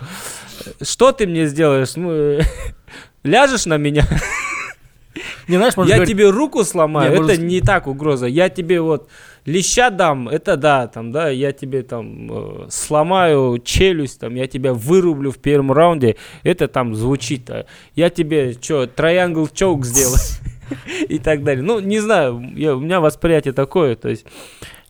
что 0.82 1.12
ты 1.12 1.26
мне 1.26 1.46
сделаешь? 1.46 1.96
Ну, 1.96 2.40
ляжешь 3.24 3.66
на 3.66 3.76
меня? 3.76 4.06
Не, 5.48 5.56
знаешь, 5.56 5.74
я 5.76 5.84
говорить... 5.84 6.08
тебе 6.08 6.30
руку 6.30 6.62
сломаю, 6.62 7.10
не, 7.10 7.14
это 7.16 7.22
может... 7.22 7.40
не 7.40 7.60
так 7.60 7.86
угроза. 7.86 8.26
Я 8.26 8.50
тебе 8.50 8.80
вот 8.80 9.08
леща 9.46 9.90
дам, 9.90 10.28
это 10.28 10.56
да, 10.56 10.86
там, 10.86 11.10
да, 11.10 11.28
я 11.30 11.52
тебе 11.52 11.82
там 11.82 12.28
э, 12.30 12.66
сломаю 12.70 13.58
челюсть, 13.58 14.20
там, 14.20 14.34
я 14.34 14.46
тебя 14.46 14.74
вырублю 14.74 15.32
в 15.32 15.38
первом 15.38 15.72
раунде, 15.72 16.16
это 16.44 16.68
там 16.68 16.94
звучит. 16.94 17.50
А 17.50 17.66
я 17.96 18.10
тебе 18.10 18.52
что, 18.60 18.86
троянгл 18.86 19.48
чоук 19.48 19.84
сделаю 19.86 20.20
и 21.08 21.18
так 21.18 21.44
далее. 21.44 21.62
Ну, 21.62 21.80
не 21.80 22.00
знаю, 22.00 22.42
я, 22.54 22.76
у 22.76 22.80
меня 22.80 23.00
восприятие 23.00 23.54
такое, 23.54 23.96
то 23.96 24.08
есть 24.08 24.24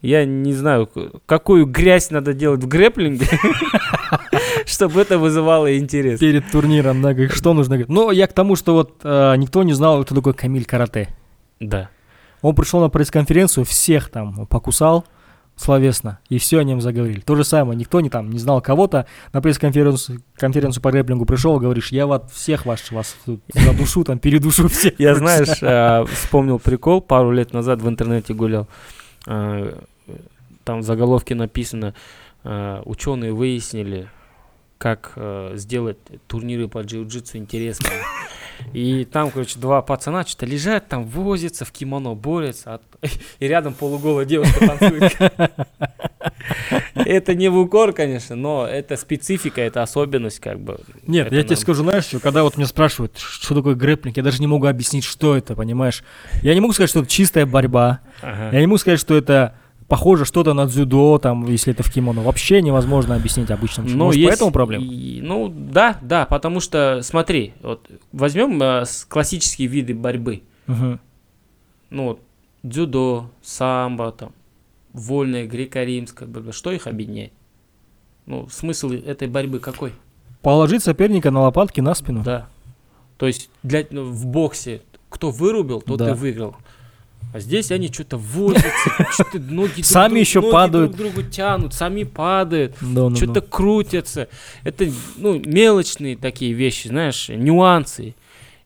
я 0.00 0.24
не 0.24 0.52
знаю, 0.52 0.88
какую 1.26 1.66
грязь 1.66 2.10
надо 2.10 2.32
делать 2.32 2.62
в 2.62 2.68
грэплинге, 2.68 3.26
чтобы 4.66 5.00
это 5.00 5.18
вызывало 5.18 5.76
интерес. 5.76 6.20
Перед 6.20 6.50
турниром, 6.50 7.02
да, 7.02 7.14
что 7.28 7.52
нужно. 7.54 7.84
Ну, 7.88 8.10
я 8.10 8.26
к 8.26 8.32
тому, 8.32 8.56
что 8.56 8.74
вот 8.74 9.00
э, 9.02 9.34
никто 9.36 9.62
не 9.62 9.72
знал, 9.72 10.04
кто 10.04 10.14
такой 10.14 10.34
Камиль 10.34 10.64
Карате. 10.64 11.08
Да. 11.60 11.90
Он 12.42 12.54
пришел 12.54 12.80
на 12.80 12.88
пресс-конференцию, 12.88 13.64
всех 13.64 14.10
там 14.10 14.46
покусал 14.46 15.04
словесно, 15.58 16.20
и 16.28 16.38
все 16.38 16.60
о 16.60 16.64
нем 16.64 16.80
заговорили. 16.80 17.20
То 17.20 17.34
же 17.34 17.44
самое, 17.44 17.78
никто 17.78 18.00
не 18.00 18.10
там 18.10 18.30
не 18.30 18.38
знал 18.38 18.62
кого-то, 18.62 19.06
на 19.32 19.42
пресс-конференцию 19.42 20.22
конференцию 20.36 20.82
по 20.82 20.92
грэплингу 20.92 21.26
пришел, 21.26 21.58
говоришь, 21.58 21.90
я 21.90 22.06
вот 22.06 22.30
всех 22.30 22.64
вас, 22.64 22.90
вас 22.92 23.16
задушу, 23.52 24.04
там, 24.04 24.18
передушу 24.18 24.68
всех. 24.68 24.94
Я, 24.98 25.14
знаешь, 25.16 25.60
э, 25.60 26.04
вспомнил 26.12 26.58
прикол, 26.58 27.00
пару 27.00 27.32
лет 27.32 27.52
назад 27.52 27.82
в 27.82 27.88
интернете 27.88 28.34
гулял, 28.34 28.68
там 30.64 30.80
в 30.80 30.82
заголовке 30.82 31.34
написано, 31.34 31.94
э, 32.44 32.82
ученые 32.84 33.32
выяснили, 33.32 34.08
как 34.78 35.18
сделать 35.54 35.98
турниры 36.28 36.68
по 36.68 36.78
джиу-джитсу 36.78 37.36
интересными. 37.36 37.94
И 38.72 39.04
там, 39.04 39.30
короче, 39.30 39.58
два 39.58 39.82
пацана 39.82 40.24
что-то 40.26 40.46
лежат, 40.46 40.88
там 40.88 41.04
возятся, 41.04 41.64
в 41.64 41.72
кимоно 41.72 42.14
борются, 42.14 42.74
а... 42.74 42.80
и 43.38 43.46
рядом 43.46 43.74
полуголая 43.74 44.24
девушка 44.24 44.66
танцует. 44.66 45.16
Это 46.94 47.34
не 47.34 47.48
в 47.48 47.56
укор, 47.58 47.92
конечно, 47.92 48.36
но 48.36 48.66
это 48.66 48.96
специфика, 48.96 49.60
это 49.60 49.82
особенность, 49.82 50.40
как 50.40 50.58
бы. 50.58 50.80
Нет, 51.06 51.32
я 51.32 51.42
тебе 51.42 51.56
скажу, 51.56 51.82
знаешь, 51.82 52.04
что, 52.04 52.20
когда 52.20 52.42
вот 52.42 52.56
меня 52.56 52.66
спрашивают, 52.66 53.18
что 53.18 53.54
такое 53.54 53.74
грэплинг, 53.74 54.16
я 54.16 54.22
даже 54.22 54.40
не 54.40 54.46
могу 54.46 54.66
объяснить, 54.66 55.04
что 55.04 55.36
это, 55.36 55.54
понимаешь? 55.54 56.02
Я 56.42 56.54
не 56.54 56.60
могу 56.60 56.72
сказать, 56.72 56.90
что 56.90 57.00
это 57.00 57.08
чистая 57.08 57.46
борьба. 57.46 58.00
Я 58.22 58.60
не 58.60 58.66
могу 58.66 58.78
сказать, 58.78 59.00
что 59.00 59.16
это 59.16 59.54
похоже 59.88 60.24
что-то 60.24 60.52
на 60.52 60.66
дзюдо, 60.66 61.18
там, 61.18 61.46
если 61.46 61.72
это 61.72 61.82
в 61.82 61.90
кимоно. 61.90 62.22
Вообще 62.22 62.62
невозможно 62.62 63.16
объяснить 63.16 63.50
обычным 63.50 63.86
человеку. 63.86 63.98
Ну, 63.98 64.04
Может, 64.04 64.18
есть, 64.18 64.28
поэтому 64.30 64.52
проблема? 64.52 64.84
И, 64.84 65.20
ну, 65.22 65.48
да, 65.48 65.98
да, 66.02 66.26
потому 66.26 66.60
что, 66.60 67.00
смотри, 67.02 67.54
вот 67.62 67.88
возьмем 68.12 68.62
э, 68.62 68.84
классические 69.08 69.68
виды 69.68 69.94
борьбы. 69.94 70.42
Угу. 70.68 70.98
Ну, 71.90 72.04
вот, 72.04 72.20
дзюдо, 72.62 73.30
самбо, 73.42 74.12
там, 74.12 74.32
вольная, 74.92 75.46
греко-римская 75.46 76.28
борьба. 76.28 76.52
Что 76.52 76.70
их 76.70 76.86
объединяет? 76.86 77.32
Ну, 78.26 78.46
смысл 78.50 78.90
этой 78.90 79.26
борьбы 79.26 79.58
какой? 79.58 79.92
Положить 80.42 80.82
соперника 80.82 81.30
на 81.30 81.40
лопатки 81.40 81.80
на 81.80 81.94
спину. 81.94 82.22
Да. 82.22 82.48
То 83.16 83.26
есть 83.26 83.50
для, 83.62 83.84
ну, 83.90 84.04
в 84.04 84.26
боксе 84.26 84.82
кто 85.08 85.30
вырубил, 85.30 85.80
тот 85.80 85.98
да. 85.98 86.10
и 86.10 86.14
выиграл. 86.14 86.56
А 87.32 87.40
здесь 87.40 87.70
они 87.70 87.88
что-то 87.88 88.16
возятся, 88.16 88.72
что-то 89.12 89.38
ноги 89.38 89.82
сами 89.82 90.14
друг, 90.14 90.20
еще 90.20 90.40
ноги 90.40 90.52
падают, 90.52 90.96
друг 90.96 91.12
другу 91.12 91.28
тянут, 91.28 91.74
сами 91.74 92.04
падают, 92.04 92.76
да, 92.80 93.14
что-то 93.14 93.42
крутятся. 93.42 94.28
Это 94.64 94.90
ну 95.16 95.38
мелочные 95.38 96.16
такие 96.16 96.52
вещи, 96.52 96.88
знаешь, 96.88 97.28
нюансы. 97.28 98.14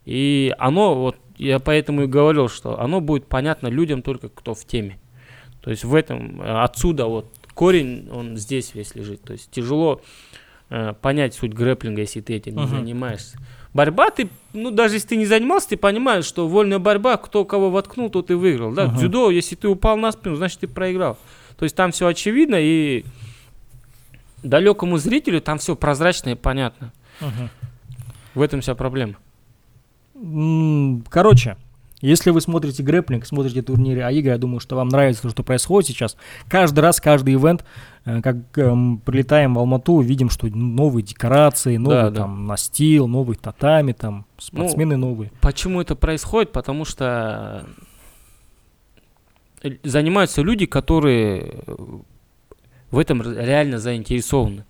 И 0.05 0.55
оно 0.59 0.95
вот 0.95 1.17
я 1.39 1.59
поэтому 1.59 2.05
и 2.05 2.07
говорил, 2.07 2.49
что 2.49 2.81
оно 2.81 3.01
будет 3.01 3.27
понятно 3.27 3.67
людям 3.67 4.03
только 4.03 4.29
кто 4.29 4.55
в 4.55 4.65
теме. 4.65 4.99
То 5.61 5.71
есть 5.71 5.85
в 5.85 5.95
этом 5.95 6.41
отсюда 6.41 7.07
вот 7.07 7.27
корень 7.55 8.09
он 8.13 8.37
здесь 8.37 8.75
весь 8.75 8.95
лежит. 8.95 9.23
То 9.23 9.33
есть 9.33 9.51
тяжело 9.51 10.03
э, 10.71 10.95
понять 11.01 11.35
суть 11.35 11.53
грэплинга, 11.53 12.03
если 12.03 12.21
ты 12.21 12.35
этим 12.35 12.59
uh-huh. 12.59 12.63
не 12.63 12.69
занимаешься. 12.69 13.39
Борьба, 13.75 14.11
ты, 14.11 14.29
ну, 14.53 14.71
даже 14.71 14.97
если 14.97 15.09
ты 15.09 15.17
не 15.17 15.25
занимался, 15.25 15.71
ты 15.71 15.77
понимаешь, 15.79 16.27
что 16.27 16.47
вольная 16.47 16.79
борьба, 16.79 17.17
кто 17.17 17.45
кого 17.45 17.71
воткнул, 17.71 18.11
тот 18.11 18.31
и 18.31 18.35
выиграл. 18.35 18.73
Да? 18.73 18.85
Uh-huh. 18.85 18.97
Дзюдо, 18.97 19.31
если 19.31 19.55
ты 19.55 19.69
упал 19.69 19.97
на 19.97 20.13
спину, 20.13 20.37
значит, 20.37 20.61
ты 20.61 20.69
проиграл. 20.69 21.17
То 21.57 21.65
есть 21.65 21.75
там 21.75 21.91
все 21.93 22.07
очевидно, 22.07 22.57
и 22.59 23.05
далекому 24.43 24.99
зрителю 24.99 25.41
там 25.41 25.59
все 25.59 25.75
прозрачно 25.75 26.31
и 26.31 26.35
понятно. 26.35 26.93
Uh-huh. 27.21 27.49
В 28.35 28.43
этом 28.43 28.61
вся 28.61 28.75
проблема. 28.75 29.15
Короче, 31.09 31.57
если 32.03 32.31
вы 32.31 32.41
смотрите 32.41 32.83
грэплинг, 32.83 33.25
смотрите 33.25 33.63
турниры 33.63 34.03
АИГа, 34.03 34.31
я 34.31 34.39
думаю, 34.39 34.59
что 34.59 34.75
вам 34.75 34.89
нравится 34.89 35.23
то, 35.23 35.31
что 35.31 35.45
происходит 35.45 35.89
сейчас. 35.89 36.17
Каждый 36.49 36.81
раз, 36.81 37.01
каждый 37.01 37.35
ивент, 37.35 37.65
э, 38.05 38.21
как 38.21 38.37
э, 38.57 38.75
прилетаем 39.07 39.55
в 39.55 39.61
Алмату, 39.61 40.01
видим, 40.01 40.29
что 40.29 40.49
новые 40.49 41.05
декорации, 41.05 41.77
новый 41.77 42.11
да, 42.11 42.11
там 42.11 42.41
да. 42.41 42.49
настил, 42.49 43.07
новый 43.07 43.37
татами, 43.37 43.93
там 43.93 44.27
спортсмены 44.37 44.97
ну, 44.97 45.11
новые. 45.11 45.31
Почему 45.41 45.81
это 45.81 45.95
происходит? 45.95 46.51
Потому 46.51 46.85
что 46.85 47.67
э, 49.63 49.71
занимаются 49.85 50.43
люди, 50.43 50.67
которые 50.67 51.55
в 52.91 52.99
этом 52.99 53.23
реально 53.23 53.79
заинтересованы. 53.79 54.65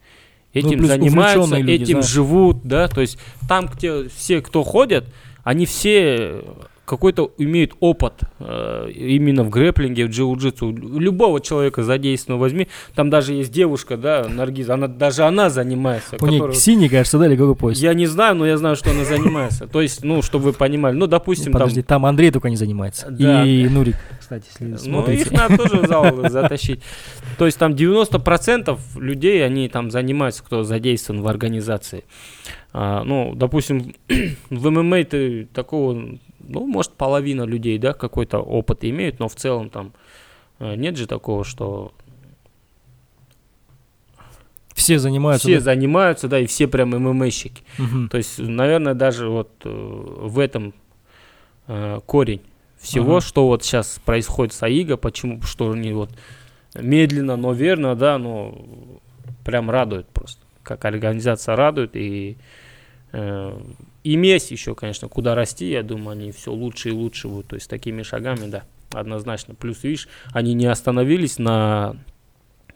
Ну, 0.54 0.60
этим 0.60 0.80
ну, 0.80 0.86
занимаются, 0.86 1.56
люди, 1.56 1.70
этим 1.70 1.86
знаешь. 1.86 2.10
живут, 2.10 2.62
да, 2.62 2.88
то 2.88 3.00
есть 3.00 3.18
там, 3.48 3.68
где 3.68 4.06
все, 4.10 4.42
кто 4.42 4.62
ходят, 4.62 5.06
они 5.44 5.64
все 5.64 6.44
какой-то 6.84 7.32
имеют 7.38 7.72
опыт 7.80 8.14
э, 8.40 8.90
именно 8.92 9.44
в 9.44 9.50
грэплинге, 9.50 10.06
в 10.06 10.10
джиу-джитсу. 10.10 10.98
Любого 10.98 11.40
человека 11.40 11.84
задействованного 11.84 12.42
возьми. 12.42 12.68
Там 12.94 13.08
даже 13.08 13.34
есть 13.34 13.52
девушка, 13.52 13.96
да, 13.96 14.26
Наргиз, 14.28 14.68
она, 14.68 14.88
даже 14.88 15.22
она 15.22 15.48
занимается. 15.48 16.16
У 16.20 16.26
нее 16.26 16.52
синий, 16.54 16.88
кажется, 16.88 17.18
да, 17.18 17.26
или 17.26 17.36
какой 17.36 17.54
пояс? 17.54 17.78
Я 17.78 17.94
не 17.94 18.06
знаю, 18.06 18.34
но 18.34 18.46
я 18.46 18.56
знаю, 18.56 18.76
что 18.76 18.90
она 18.90 19.04
занимается. 19.04 19.66
То 19.66 19.80
есть, 19.80 20.02
ну, 20.02 20.22
чтобы 20.22 20.46
вы 20.46 20.52
понимали. 20.52 20.94
Ну, 20.94 21.06
допустим, 21.06 21.52
Подожди, 21.52 21.82
там... 21.82 22.04
Андрей 22.04 22.30
только 22.30 22.50
не 22.50 22.56
занимается. 22.56 23.10
Да. 23.10 23.44
И 23.44 23.68
Нурик, 23.68 23.96
кстати, 24.18 24.46
если 24.58 24.90
Ну, 24.90 25.06
их 25.06 25.30
надо 25.30 25.56
тоже 25.56 25.82
в 25.82 25.86
зал 25.86 26.28
затащить. 26.28 26.82
То 27.38 27.46
есть 27.46 27.58
там 27.58 27.72
90% 27.72 28.78
людей, 28.96 29.44
они 29.44 29.68
там 29.68 29.90
занимаются, 29.90 30.42
кто 30.42 30.64
задействован 30.64 31.22
в 31.22 31.28
организации. 31.28 32.04
А, 32.72 33.04
ну, 33.04 33.34
допустим, 33.34 33.94
в 34.50 34.70
ММА 34.70 35.04
ты 35.04 35.46
такого 35.52 36.18
ну, 36.42 36.66
может, 36.66 36.92
половина 36.92 37.42
людей, 37.42 37.78
да, 37.78 37.92
какой-то 37.92 38.38
опыт 38.38 38.84
имеют, 38.84 39.18
но 39.18 39.28
в 39.28 39.34
целом 39.34 39.70
там 39.70 39.92
э, 40.58 40.74
нет 40.74 40.96
же 40.96 41.06
такого, 41.06 41.44
что 41.44 41.92
все 44.74 44.98
занимаются. 44.98 45.48
Все 45.48 45.58
да? 45.58 45.64
занимаются, 45.64 46.28
да, 46.28 46.38
и 46.38 46.46
все 46.46 46.66
прям 46.66 46.90
ММАщики. 46.90 47.62
Угу. 47.78 48.08
То 48.08 48.16
есть, 48.16 48.38
наверное, 48.38 48.94
даже 48.94 49.28
вот 49.28 49.50
э, 49.64 49.68
в 49.68 50.38
этом 50.38 50.74
э, 51.68 52.00
корень 52.06 52.42
всего, 52.78 53.16
ага. 53.16 53.26
что 53.26 53.46
вот 53.46 53.64
сейчас 53.64 54.00
происходит 54.04 54.52
с 54.54 54.62
АИГа, 54.62 54.96
почему, 54.96 55.40
что 55.42 55.70
они 55.70 55.92
вот 55.92 56.10
медленно, 56.74 57.36
но 57.36 57.52
верно, 57.52 57.94
да, 57.94 58.18
но 58.18 58.58
прям 59.44 59.70
радует 59.70 60.08
просто. 60.08 60.42
Как 60.62 60.84
организация 60.84 61.56
радует, 61.56 61.94
и 61.94 62.36
э, 63.12 63.60
иметь 64.04 64.50
еще, 64.50 64.74
конечно, 64.74 65.08
куда 65.08 65.34
расти, 65.34 65.70
я 65.70 65.82
думаю, 65.82 66.10
они 66.10 66.32
все 66.32 66.52
лучше 66.52 66.90
и 66.90 66.92
лучше 66.92 67.28
будут. 67.28 67.48
То 67.48 67.56
есть 67.56 67.68
такими 67.68 68.02
шагами, 68.02 68.48
да, 68.48 68.64
однозначно. 68.92 69.54
Плюс, 69.54 69.82
видишь, 69.82 70.08
они 70.32 70.54
не 70.54 70.66
остановились 70.66 71.38
на 71.38 71.96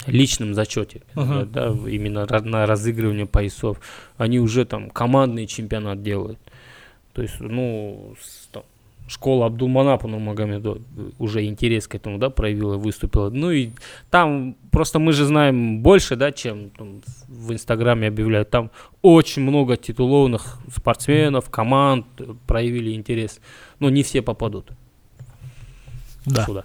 личном 0.06 0.54
зачете, 0.54 1.02
uh-huh. 1.14 1.46
да, 1.46 1.68
именно 1.88 2.26
на 2.26 2.66
разыгрывании 2.66 3.24
поясов. 3.24 3.80
Они 4.16 4.38
уже 4.38 4.64
там 4.64 4.90
командный 4.90 5.46
чемпионат 5.46 6.02
делают. 6.02 6.38
То 7.12 7.22
есть, 7.22 7.40
ну, 7.40 8.14
школа 9.08 9.46
Абдулманапа 9.46 10.08
Нурмагомеду 10.08 10.82
уже 11.18 11.44
интерес 11.46 11.86
к 11.86 11.94
этому, 11.94 12.18
да, 12.18 12.30
проявила, 12.30 12.76
выступила. 12.76 13.30
Ну 13.30 13.50
и 13.50 13.70
там 14.10 14.56
просто 14.70 14.98
мы 14.98 15.12
же 15.12 15.24
знаем 15.24 15.80
больше, 15.80 16.16
да, 16.16 16.32
чем 16.32 16.70
там, 16.70 17.00
в 17.28 17.52
Инстаграме 17.52 18.08
объявляют. 18.08 18.50
Там 18.50 18.70
очень 19.02 19.42
много 19.42 19.76
титулованных 19.76 20.58
спортсменов, 20.74 21.50
команд 21.50 22.06
проявили 22.46 22.94
интерес. 22.94 23.40
Но 23.78 23.90
не 23.90 24.02
все 24.02 24.22
попадут 24.22 24.70
Да. 26.24 26.44
сюда. 26.44 26.64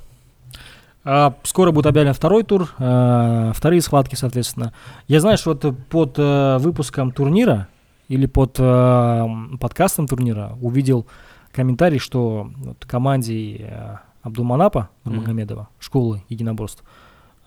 А, 1.04 1.36
скоро 1.44 1.72
будет 1.72 1.88
объявлен 1.88 2.14
второй 2.14 2.44
тур, 2.44 2.70
а, 2.78 3.52
вторые 3.54 3.82
схватки, 3.82 4.16
соответственно. 4.16 4.74
Я 5.08 5.20
что 5.38 5.52
вот 5.54 5.76
под 5.90 6.16
э, 6.18 6.58
выпуском 6.60 7.12
турнира 7.12 7.68
или 8.08 8.28
под 8.28 8.60
э, 8.60 8.64
м, 8.64 9.58
подкастом 9.60 10.08
турнира 10.08 10.58
увидел 10.62 11.08
комментарий, 11.52 12.00
что 12.00 12.50
вот 12.58 12.86
команде 12.86 13.58
э, 13.58 13.96
Абдулманапа 14.22 14.90
Мгм. 15.04 15.16
Нурмагомедова, 15.16 15.70
школы 15.80 16.24
единоборств, 16.30 16.84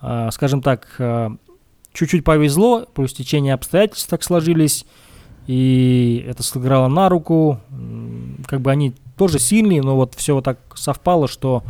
а, 0.01 0.29
скажем 0.31 0.61
так, 0.61 0.87
э, 0.99 1.29
чуть-чуть 1.93 2.23
повезло, 2.23 2.85
плюс 2.93 3.13
течение 3.13 3.53
обстоятельств 3.53 4.09
так 4.09 4.23
сложились, 4.23 4.85
и 5.47 6.25
это 6.27 6.43
сыграло 6.43 6.87
на 6.87 7.07
руку. 7.07 7.59
Как 8.47 8.61
бы 8.61 8.71
они 8.71 8.93
тоже 9.15 9.39
сильные, 9.39 9.81
но 9.81 9.95
вот 9.95 10.15
все 10.15 10.33
вот 10.35 10.43
так 10.43 10.59
совпало, 10.75 11.27
что 11.27 11.63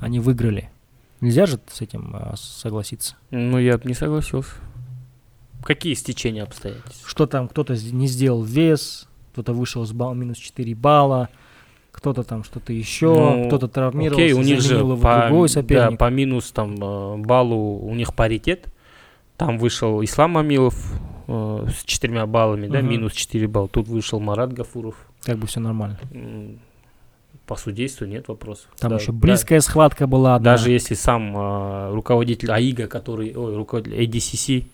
они 0.00 0.18
выиграли. 0.20 0.70
Нельзя 1.20 1.46
же 1.46 1.60
с 1.70 1.82
этим 1.82 2.16
согласиться. 2.34 3.14
Ну, 3.30 3.58
я 3.58 3.76
бы 3.76 3.86
не 3.86 3.94
согласился. 3.94 4.52
Какие 5.62 5.94
стечения 5.94 6.42
обстоятельств? 6.42 7.06
Что 7.06 7.26
там 7.26 7.46
кто-то 7.46 7.74
не 7.74 8.06
сделал 8.06 8.42
вес, 8.42 9.06
кто-то 9.32 9.52
вышел 9.52 9.84
с 9.84 9.92
балл 9.92 10.14
минус 10.14 10.38
4 10.38 10.74
балла, 10.74 11.28
кто-то 12.00 12.22
там 12.24 12.44
что-то 12.44 12.72
еще, 12.72 13.12
Ну, 13.14 13.46
кто-то 13.48 13.68
травмировался, 13.68 14.24
Окей, 14.24 14.32
у 14.32 14.42
них 14.42 14.60
же 14.60 14.78
по, 14.80 15.26
другой 15.28 15.48
да, 15.68 15.90
по 15.92 16.10
минус 16.10 16.50
там 16.50 16.74
э, 16.82 17.16
баллу 17.18 17.78
у 17.78 17.94
них 17.94 18.14
паритет. 18.14 18.66
Там 19.36 19.58
вышел 19.58 20.02
Ислам 20.02 20.36
Амилов 20.38 20.74
э, 21.28 21.66
с 21.74 21.84
четырьмя 21.84 22.26
баллами, 22.26 22.66
да, 22.68 22.78
Мгм. 22.80 22.88
минус 22.90 23.12
4 23.12 23.46
балла. 23.48 23.68
Тут 23.68 23.86
вышел 23.88 24.18
Марат 24.20 24.52
Гафуров. 24.52 24.96
Как 25.22 25.38
бы 25.38 25.46
все 25.46 25.60
нормально. 25.60 25.98
По 27.46 27.56
судейству 27.56 28.06
нет 28.06 28.28
вопросов. 28.28 28.68
Там 28.78 28.90
Да, 28.90 28.96
еще 28.96 29.12
да. 29.12 29.18
близкая 29.18 29.60
схватка 29.60 30.06
была. 30.06 30.36
одна. 30.36 30.52
Даже 30.52 30.70
если 30.70 30.94
сам 30.94 31.36
э, 31.36 31.92
руководитель 31.92 32.50
АИГа, 32.52 32.86
который, 32.86 33.34
ой, 33.34 33.56
руководитель 33.56 34.00
ADCC, 34.04 34.64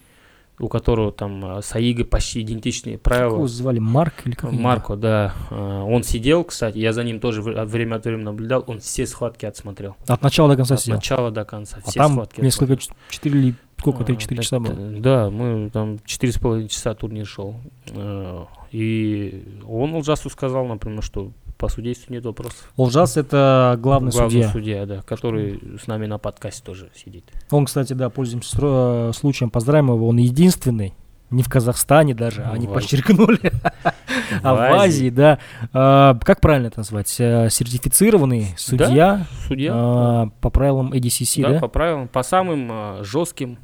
у 0.59 0.69
которого 0.69 1.13
там 1.13 1.59
э, 1.59 1.63
с 1.63 1.75
почти 2.05 2.41
идентичные 2.43 2.97
Как 2.97 3.03
правила. 3.03 3.35
его 3.35 3.47
звали? 3.47 3.79
Марк 3.79 4.15
или 4.25 4.35
как? 4.35 4.53
Марко, 4.53 4.97
да. 4.97 5.35
э, 5.51 5.55
Он 5.55 6.03
сидел, 6.03 6.45
кстати, 6.45 6.79
я 6.79 6.93
за 6.93 7.05
ним 7.05 7.21
тоже 7.21 7.43
от 7.43 7.69
время 7.69 7.97
от 7.97 8.05
времени 8.05 8.25
наблюдал, 8.25 8.65
он 8.67 8.81
все 8.81 9.07
схватки 9.07 9.45
отсмотрел. 9.47 9.97
От 10.07 10.23
начала 10.23 10.49
до 10.51 10.57
конца 10.57 10.75
От 10.75 10.81
сидел. 10.81 10.97
начала 10.97 11.31
до 11.31 11.45
конца. 11.45 11.79
А 11.85 11.91
Все 11.91 12.01
там 12.01 12.13
схватки 12.13 12.41
несколько, 12.41 12.75
отсмотрел. 12.75 12.97
ч- 13.11 13.15
4 13.15 13.39
или 13.41 13.55
сколько, 13.79 14.03
А, 14.03 14.07
3-4 14.07 14.43
часа 14.43 14.59
было. 14.61 14.75
Да, 15.01 15.31
мы 15.31 15.69
там 15.71 15.99
четыре 16.07 16.33
с 16.33 16.39
половиной 16.39 16.69
часа 16.69 16.95
турнир 16.95 17.27
шел. 17.27 17.57
Э, 17.91 18.45
И 18.73 19.61
он 19.69 19.95
Лжасу 19.95 20.29
сказал, 20.31 20.67
например, 20.67 21.03
что 21.03 21.31
по 21.59 21.69
судейству 21.69 22.13
нет 22.13 22.25
вопросов. 22.25 22.71
Олжас 22.77 23.17
это 23.17 23.79
главный, 23.81 24.11
Главный 24.13 24.45
судья. 24.49 24.85
да, 24.87 25.03
который 25.03 25.61
с 25.83 25.87
нами 25.87 26.07
на 26.07 26.19
подкасте 26.19 26.63
тоже 26.65 26.91
сидит. 26.95 27.25
Он, 27.51 27.65
кстати, 27.65 27.93
да, 27.95 28.11
пользуемся 28.11 28.57
стро- 28.57 29.13
случаем, 29.15 29.51
поздравим 29.51 29.89
его, 29.93 30.07
он 30.09 30.19
единственный, 30.19 30.95
не 31.31 31.43
в 31.43 31.49
Казахстане 31.49 32.15
даже, 32.15 32.43
Ну, 32.45 32.53
они 32.53 32.67
подчеркнули, 32.69 33.53
а 34.43 34.55
в 34.55 34.61
Азии, 34.61 35.11
да. 35.11 35.39
А, 35.73 36.15
Как 36.23 36.41
правильно 36.41 36.67
это 36.69 36.79
назвать? 36.81 37.15
Э, 37.19 37.49
Сертифицированный 37.51 38.49
судья 38.57 39.27
Судья. 39.49 39.73
а, 39.75 40.29
по 40.41 40.51
правилам 40.51 40.93
ADCC, 40.93 41.43
да, 41.43 41.51
да? 41.55 41.59
по 41.61 41.69
правилам, 41.69 42.07
по 42.09 42.23
самым 42.23 42.69
а, 42.71 43.01
жестким. 43.03 43.59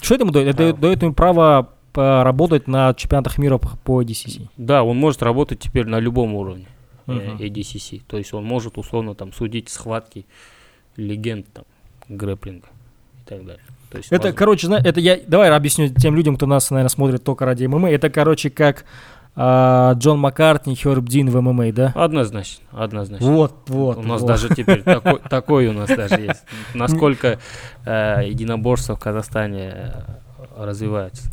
Что 0.00 0.14
этому 0.14 0.30
дает? 0.32 0.48
Это 0.54 0.70
А. 0.70 0.72
дает- 0.72 1.02
ему 1.02 1.12
право 1.14 1.70
поработать 1.92 2.66
на 2.66 2.92
чемпионатах 2.94 3.36
мира 3.38 3.58
по 3.58 4.02
ADCC. 4.02 4.48
Да, 4.56 4.82
он 4.84 4.96
может 4.96 5.22
работать 5.22 5.60
теперь 5.60 5.86
на 5.86 5.98
любом 6.00 6.34
уровне 6.34 6.66
э, 7.06 7.12
Мгм. 7.12 7.36
ADCC. 7.36 8.02
То 8.06 8.18
есть 8.18 8.32
он 8.32 8.44
может 8.44 8.78
условно 8.78 9.14
там 9.14 9.32
судить 9.32 9.68
схватки 9.68 10.26
легенд 10.96 11.46
там 11.52 11.64
грэплинга 12.08 12.66
и 13.24 13.28
так 13.28 13.44
далее. 13.44 13.62
То 13.90 13.98
есть 13.98 14.10
Это, 14.12 14.28
воз- 14.28 14.36
короче, 14.36 14.68
это 14.72 15.00
я 15.00 15.18
давай 15.26 15.50
объясню 15.50 15.88
тем 15.88 16.16
людям, 16.16 16.36
кто 16.36 16.46
нас, 16.46 16.70
наверное, 16.70 16.88
смотрит 16.88 17.22
только 17.22 17.44
ради 17.44 17.66
ММА. 17.66 17.90
Это, 17.90 18.10
короче, 18.10 18.50
как 18.50 18.84
а, 19.36 19.94
Джон 19.94 20.20
Маккартни, 20.20 20.74
Херб 20.74 21.08
Дин 21.08 21.28
в 21.30 21.40
ММА, 21.40 21.72
да? 21.72 21.92
Однозначно, 21.96 22.64
однозначно. 22.72 23.26
Вот, 23.26 23.54
вот. 23.68 23.98
у 23.98 24.02
нас 24.02 24.20
вот. 24.20 24.28
даже 24.28 24.48
теперь 24.54 24.82
такой, 24.84 25.18
такой 25.18 25.66
у 25.66 25.72
нас 25.72 25.88
даже 25.88 26.20
есть. 26.20 26.42
Насколько 26.74 27.38
э, 27.84 28.22
единоборство 28.26 28.94
в 28.94 29.00
Казахстане 29.00 29.72
э, 29.74 30.02
развивается. 30.56 31.30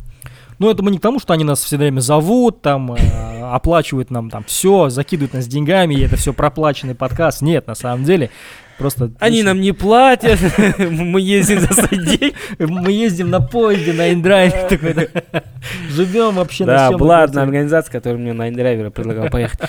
Ну, 0.58 0.70
это 0.70 0.82
мы 0.82 0.90
не 0.90 0.98
к 0.98 1.02
тому, 1.02 1.18
что 1.18 1.32
они 1.32 1.44
нас 1.44 1.62
все 1.62 1.76
время 1.76 2.00
зовут, 2.00 2.62
там, 2.62 2.92
э, 2.92 3.42
оплачивают 3.52 4.10
нам 4.10 4.30
там 4.30 4.44
все, 4.44 4.88
закидывают 4.88 5.34
нас 5.34 5.46
деньгами, 5.46 5.94
и 5.94 6.02
это 6.02 6.16
все 6.16 6.32
проплаченный 6.32 6.94
подкаст. 6.94 7.42
Нет, 7.42 7.66
на 7.66 7.74
самом 7.74 8.04
деле, 8.04 8.30
просто... 8.78 9.12
Они 9.18 9.42
нам 9.42 9.60
не 9.60 9.72
платят, 9.72 10.38
мы 10.78 11.20
ездим 11.20 11.60
за 11.60 11.88
деньги. 11.88 12.34
Мы 12.58 12.92
ездим 12.92 13.30
на 13.30 13.40
поезде, 13.40 13.92
на 13.92 14.12
индрайве, 14.12 14.66
такой, 14.70 15.08
живем 15.90 16.34
вообще 16.34 16.64
на 16.64 16.90
Да, 16.90 16.96
была 16.96 17.22
одна 17.22 17.42
организация, 17.42 17.92
которая 17.92 18.18
мне 18.18 18.32
на 18.32 18.48
индрайвера 18.48 18.90
предлагала 18.90 19.28
поехать. 19.28 19.60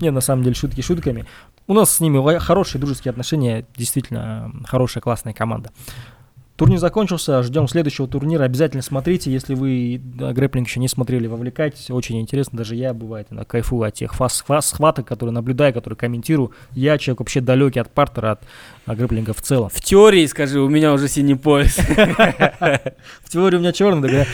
Не, 0.00 0.10
на 0.10 0.20
самом 0.20 0.42
деле, 0.42 0.54
шутки 0.54 0.82
шутками. 0.82 1.24
У 1.66 1.74
нас 1.74 1.90
с 1.90 2.00
ними 2.00 2.38
хорошие 2.38 2.80
дружеские 2.80 3.10
отношения, 3.10 3.64
действительно 3.76 4.52
хорошая, 4.66 5.00
классная 5.00 5.32
команда. 5.32 5.70
Турнир 6.56 6.78
закончился, 6.78 7.42
ждем 7.42 7.68
следующего 7.68 8.08
турнира. 8.08 8.44
Обязательно 8.44 8.82
смотрите, 8.82 9.30
если 9.30 9.54
вы 9.54 10.00
да, 10.02 10.32
грэпплинг 10.32 10.66
еще 10.66 10.80
не 10.80 10.88
смотрели, 10.88 11.26
вовлекайтесь. 11.26 11.90
Очень 11.90 12.18
интересно, 12.18 12.56
даже 12.56 12.74
я, 12.74 12.94
бывает, 12.94 13.26
иногда 13.30 13.44
кайфую 13.44 13.86
от 13.86 13.94
тех 13.94 14.14
фас- 14.14 14.42
хва- 14.46 14.62
схваток, 14.62 15.06
которые 15.06 15.34
наблюдаю, 15.34 15.74
которые 15.74 15.98
комментирую. 15.98 16.52
Я 16.72 16.96
человек 16.96 17.20
вообще 17.20 17.42
далекий 17.42 17.80
от 17.80 17.90
партера, 17.90 18.32
от 18.32 18.40
а, 18.86 18.94
грэпплинга 18.94 19.34
в 19.34 19.42
целом. 19.42 19.68
В 19.68 19.80
теории, 19.82 20.24
скажи, 20.24 20.58
у 20.58 20.68
меня 20.68 20.94
уже 20.94 21.08
синий 21.08 21.34
пояс. 21.34 21.76
В 23.22 23.28
теории 23.28 23.56
у 23.56 23.60
меня 23.60 23.72
черный, 23.72 24.10
да. 24.10 24.26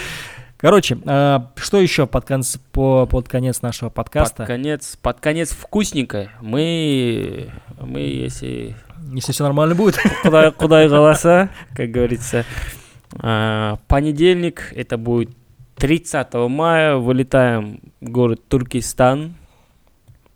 Короче, 0.58 0.98
а, 1.06 1.50
что 1.56 1.80
еще 1.80 2.06
под, 2.06 2.24
по, 2.70 3.06
под 3.06 3.28
конец 3.28 3.62
нашего 3.62 3.90
подкаста? 3.90 4.44
Под 4.44 4.46
конец, 4.46 4.96
под 5.02 5.18
конец 5.18 5.50
вкусненько. 5.50 6.30
Мы, 6.40 7.50
мы, 7.80 8.00
если 8.00 8.76
Если 9.12 9.32
все 9.32 9.44
нормально 9.44 9.74
будет. 9.74 9.98
куда, 10.22 10.50
куда 10.50 10.84
и 10.84 10.88
голоса, 10.88 11.50
как 11.74 11.90
говорится. 11.90 12.44
А, 13.14 13.78
понедельник, 13.88 14.72
это 14.74 14.96
будет 14.96 15.30
30 15.76 16.32
мая, 16.48 16.96
вылетаем 16.96 17.80
в 18.00 18.08
город 18.08 18.40
Туркестан. 18.48 19.34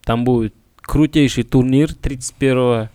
Там 0.04 0.24
будет 0.24 0.54
крутейший 0.82 1.44
турнир 1.44 1.94
31 1.94 2.88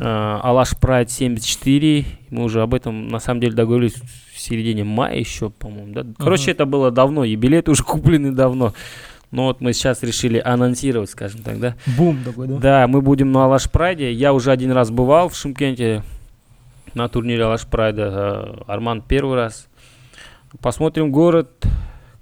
а, 0.00 0.40
Алаш 0.42 0.76
Прайд 0.78 1.10
74. 1.10 2.04
Мы 2.30 2.44
уже 2.44 2.62
об 2.62 2.74
этом 2.74 3.08
на 3.08 3.18
самом 3.18 3.40
деле 3.40 3.54
договорились 3.54 3.94
в 4.34 4.38
середине 4.38 4.84
мая 4.84 5.16
еще, 5.18 5.50
по-моему. 5.50 5.92
Да? 5.94 6.06
Короче, 6.18 6.44
Мгм. 6.44 6.50
это 6.52 6.66
было 6.66 6.90
давно, 6.90 7.24
и 7.24 7.34
билеты 7.34 7.70
уже 7.70 7.82
куплены 7.82 8.32
давно. 8.32 8.74
Но 9.30 9.44
вот 9.44 9.60
мы 9.60 9.72
сейчас 9.72 10.02
решили 10.02 10.38
анонсировать, 10.38 11.10
скажем 11.10 11.42
так, 11.42 11.60
да. 11.60 11.76
Бум 11.98 12.18
такой, 12.24 12.48
да? 12.48 12.56
Да, 12.58 12.86
мы 12.86 13.02
будем 13.02 13.30
на 13.30 13.44
Алаш 13.44 13.70
Прайде. 13.70 14.12
Я 14.12 14.32
уже 14.32 14.50
один 14.50 14.72
раз 14.72 14.90
бывал 14.90 15.28
в 15.28 15.36
Шымкенте 15.36 16.02
на 16.94 17.08
турнире 17.08 17.44
Алаш 17.44 17.66
Прайда. 17.66 18.10
э, 18.10 18.62
Арман 18.66 19.02
первый 19.02 19.36
раз. 19.36 19.68
Посмотрим 20.62 21.12
город, 21.12 21.66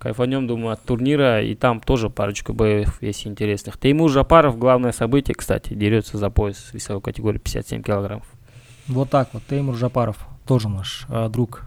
кайфанем, 0.00 0.48
думаю, 0.48 0.72
от 0.72 0.82
турнира. 0.82 1.42
И 1.42 1.54
там 1.54 1.80
тоже 1.80 2.10
парочку 2.10 2.52
боев 2.52 3.00
есть 3.00 3.24
интересных. 3.26 3.78
Теймур 3.78 4.10
Жапаров, 4.10 4.58
главное 4.58 4.90
событие, 4.90 5.36
кстати, 5.36 5.74
дерется 5.74 6.18
за 6.18 6.28
пояс 6.30 6.70
весовой 6.72 7.00
категории 7.00 7.38
57 7.38 7.82
килограммов. 7.82 8.26
Вот 8.88 9.10
так 9.10 9.28
вот. 9.32 9.44
Теймур 9.48 9.76
Жапаров, 9.76 10.26
тоже 10.44 10.68
наш 10.68 11.06
а, 11.08 11.28
друг. 11.28 11.62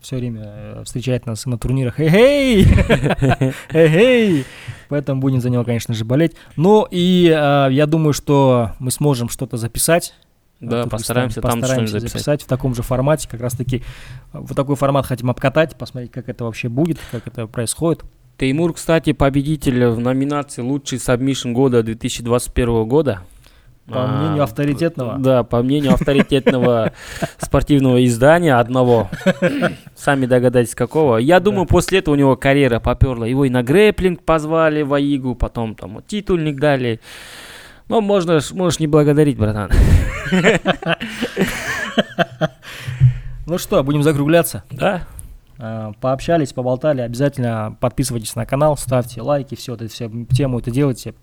Все 0.00 0.16
время 0.16 0.42
э, 0.44 0.82
встречает 0.84 1.26
нас 1.26 1.44
на 1.46 1.58
турнирах. 1.58 1.98
Эй-эй! 1.98 2.66
Эй-эй! 3.72 4.44
Поэтому 4.88 5.20
будем 5.20 5.40
за 5.40 5.50
него, 5.50 5.64
конечно 5.64 5.92
же, 5.92 6.04
болеть. 6.04 6.32
Ну 6.56 6.86
и 6.90 7.32
а, 7.34 7.68
я 7.68 7.86
думаю, 7.86 8.12
что 8.12 8.72
мы 8.78 8.90
сможем 8.90 9.28
что-то 9.28 9.56
записать. 9.56 10.14
Да, 10.60 10.82
Туркестан. 10.82 10.90
постараемся 10.90 11.40
там 11.40 11.60
Постараемся 11.60 11.88
что-нибудь 11.88 12.10
записать. 12.10 12.42
в 12.42 12.46
таком 12.46 12.74
же 12.74 12.82
формате. 12.82 13.28
Как 13.30 13.40
раз 13.40 13.54
таки 13.54 13.78
э, 13.78 13.80
вот 14.32 14.56
такой 14.56 14.76
формат 14.76 15.06
хотим 15.06 15.30
обкатать, 15.30 15.76
посмотреть, 15.76 16.12
как 16.12 16.28
это 16.28 16.44
вообще 16.44 16.68
будет, 16.68 16.98
как 17.10 17.26
это 17.26 17.46
происходит. 17.46 18.02
Теймур, 18.38 18.72
кстати, 18.74 19.12
победитель 19.12 19.86
в 19.86 19.98
номинации 19.98 20.62
«Лучший 20.62 21.00
сабмишн 21.00 21.52
года 21.52 21.82
2021 21.82 22.86
года». 22.86 23.22
По 23.88 24.04
А, 24.04 24.06
мнению 24.06 24.42
авторитетного. 24.42 25.16
Да, 25.18 25.44
по 25.44 25.62
мнению 25.62 25.94
авторитетного 25.94 26.92
спортивного 27.38 28.04
издания 28.04 28.54
одного. 28.56 29.08
Сами 29.96 30.26
догадайтесь, 30.26 30.74
какого. 30.74 31.16
Я 31.16 31.40
думаю, 31.40 31.66
после 31.66 32.00
этого 32.00 32.14
у 32.14 32.18
него 32.18 32.36
карьера 32.36 32.80
поперла. 32.80 33.26
Его 33.26 33.46
и 33.46 33.50
на 33.50 33.62
грэплинг 33.62 34.22
позвали 34.22 34.82
в 34.82 34.92
АИГу, 34.92 35.34
потом 35.36 35.74
там 35.74 36.02
титульник 36.06 36.60
дали. 36.60 37.00
Ну, 37.88 38.02
можно, 38.02 38.40
можешь 38.52 38.78
не 38.80 38.86
благодарить, 38.86 39.38
братан. 39.38 39.70
Ну 43.46 43.56
что, 43.56 43.82
будем 43.82 44.02
закругляться. 44.02 44.62
Да? 44.70 45.04
Э, 45.58 45.92
Пообщались, 46.00 46.52
поболтали. 46.52 47.00
Обязательно 47.00 47.76
подписывайтесь 47.80 48.36
на 48.36 48.44
канал, 48.44 48.76
ставьте 48.76 49.22
лайки, 49.22 49.54
все 49.54 49.74
это, 49.74 49.88
все 49.88 50.10
тему 50.30 50.58
это 50.58 50.70
делайте. 50.70 51.14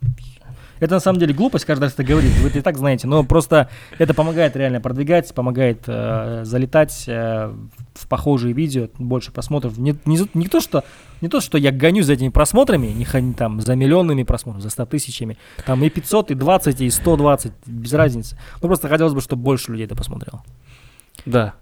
Это 0.80 0.95
на 0.95 0.99
самом 0.99 1.19
деле 1.19 1.34
глупость 1.34 1.65
каждый 1.65 1.84
раз 1.84 1.93
это 1.93 2.03
говорит, 2.03 2.32
вы 2.41 2.49
это 2.49 2.59
и 2.59 2.61
так 2.61 2.78
знаете, 2.78 3.07
но 3.07 3.23
просто 3.23 3.69
это 3.97 4.13
помогает 4.13 4.55
реально 4.55 4.82
продвигать, 4.82 5.34
помогает 5.34 5.84
э, 5.88 6.41
залетать 6.43 7.05
э, 7.07 7.53
в 7.93 8.07
похожие 8.07 8.53
видео, 8.53 8.89
больше 8.97 9.32
просмотров. 9.32 9.78
Не, 9.78 9.95
не, 10.05 10.19
не 10.34 10.47
то, 10.47 10.59
что, 10.59 10.84
не 11.21 11.30
то, 11.30 11.39
что 11.39 11.57
я 11.57 11.71
гонюсь 11.71 12.05
за 12.05 12.13
этими 12.13 12.30
просмотрами, 12.30 12.88
не 12.88 13.34
там 13.34 13.61
за 13.61 13.76
миллионными 13.76 14.23
просмотрами, 14.23 14.63
за 14.63 14.69
100 14.69 14.86
тысячами, 14.88 15.38
там 15.65 15.84
и 15.84 15.89
500, 15.89 16.32
и 16.32 16.36
20, 16.36 16.82
и 16.82 16.89
120, 16.89 17.53
без 17.65 17.93
разницы. 17.93 18.38
Ну 18.61 18.67
просто 18.67 18.89
хотелось 18.89 19.13
бы, 19.13 19.21
чтобы 19.21 19.43
больше 19.43 19.71
людей 19.71 19.86
это 19.86 19.95
посмотрело. 19.95 20.43
Да. 21.26 21.53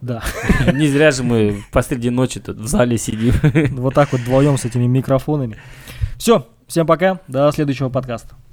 Да. 0.00 0.22
Не 0.72 0.88
зря 0.88 1.12
же 1.12 1.22
мы 1.22 1.62
посреди 1.70 2.10
ночи 2.10 2.40
тут 2.40 2.56
в 2.56 2.66
зале 2.66 2.98
сидим. 2.98 3.34
Вот 3.76 3.94
так 3.94 4.10
вот 4.12 4.20
вдвоем 4.20 4.58
с 4.58 4.64
этими 4.64 4.86
микрофонами. 4.86 5.56
Все, 6.18 6.48
всем 6.66 6.86
пока, 6.86 7.20
до 7.28 7.50
следующего 7.52 7.88
подкаста. 7.88 8.34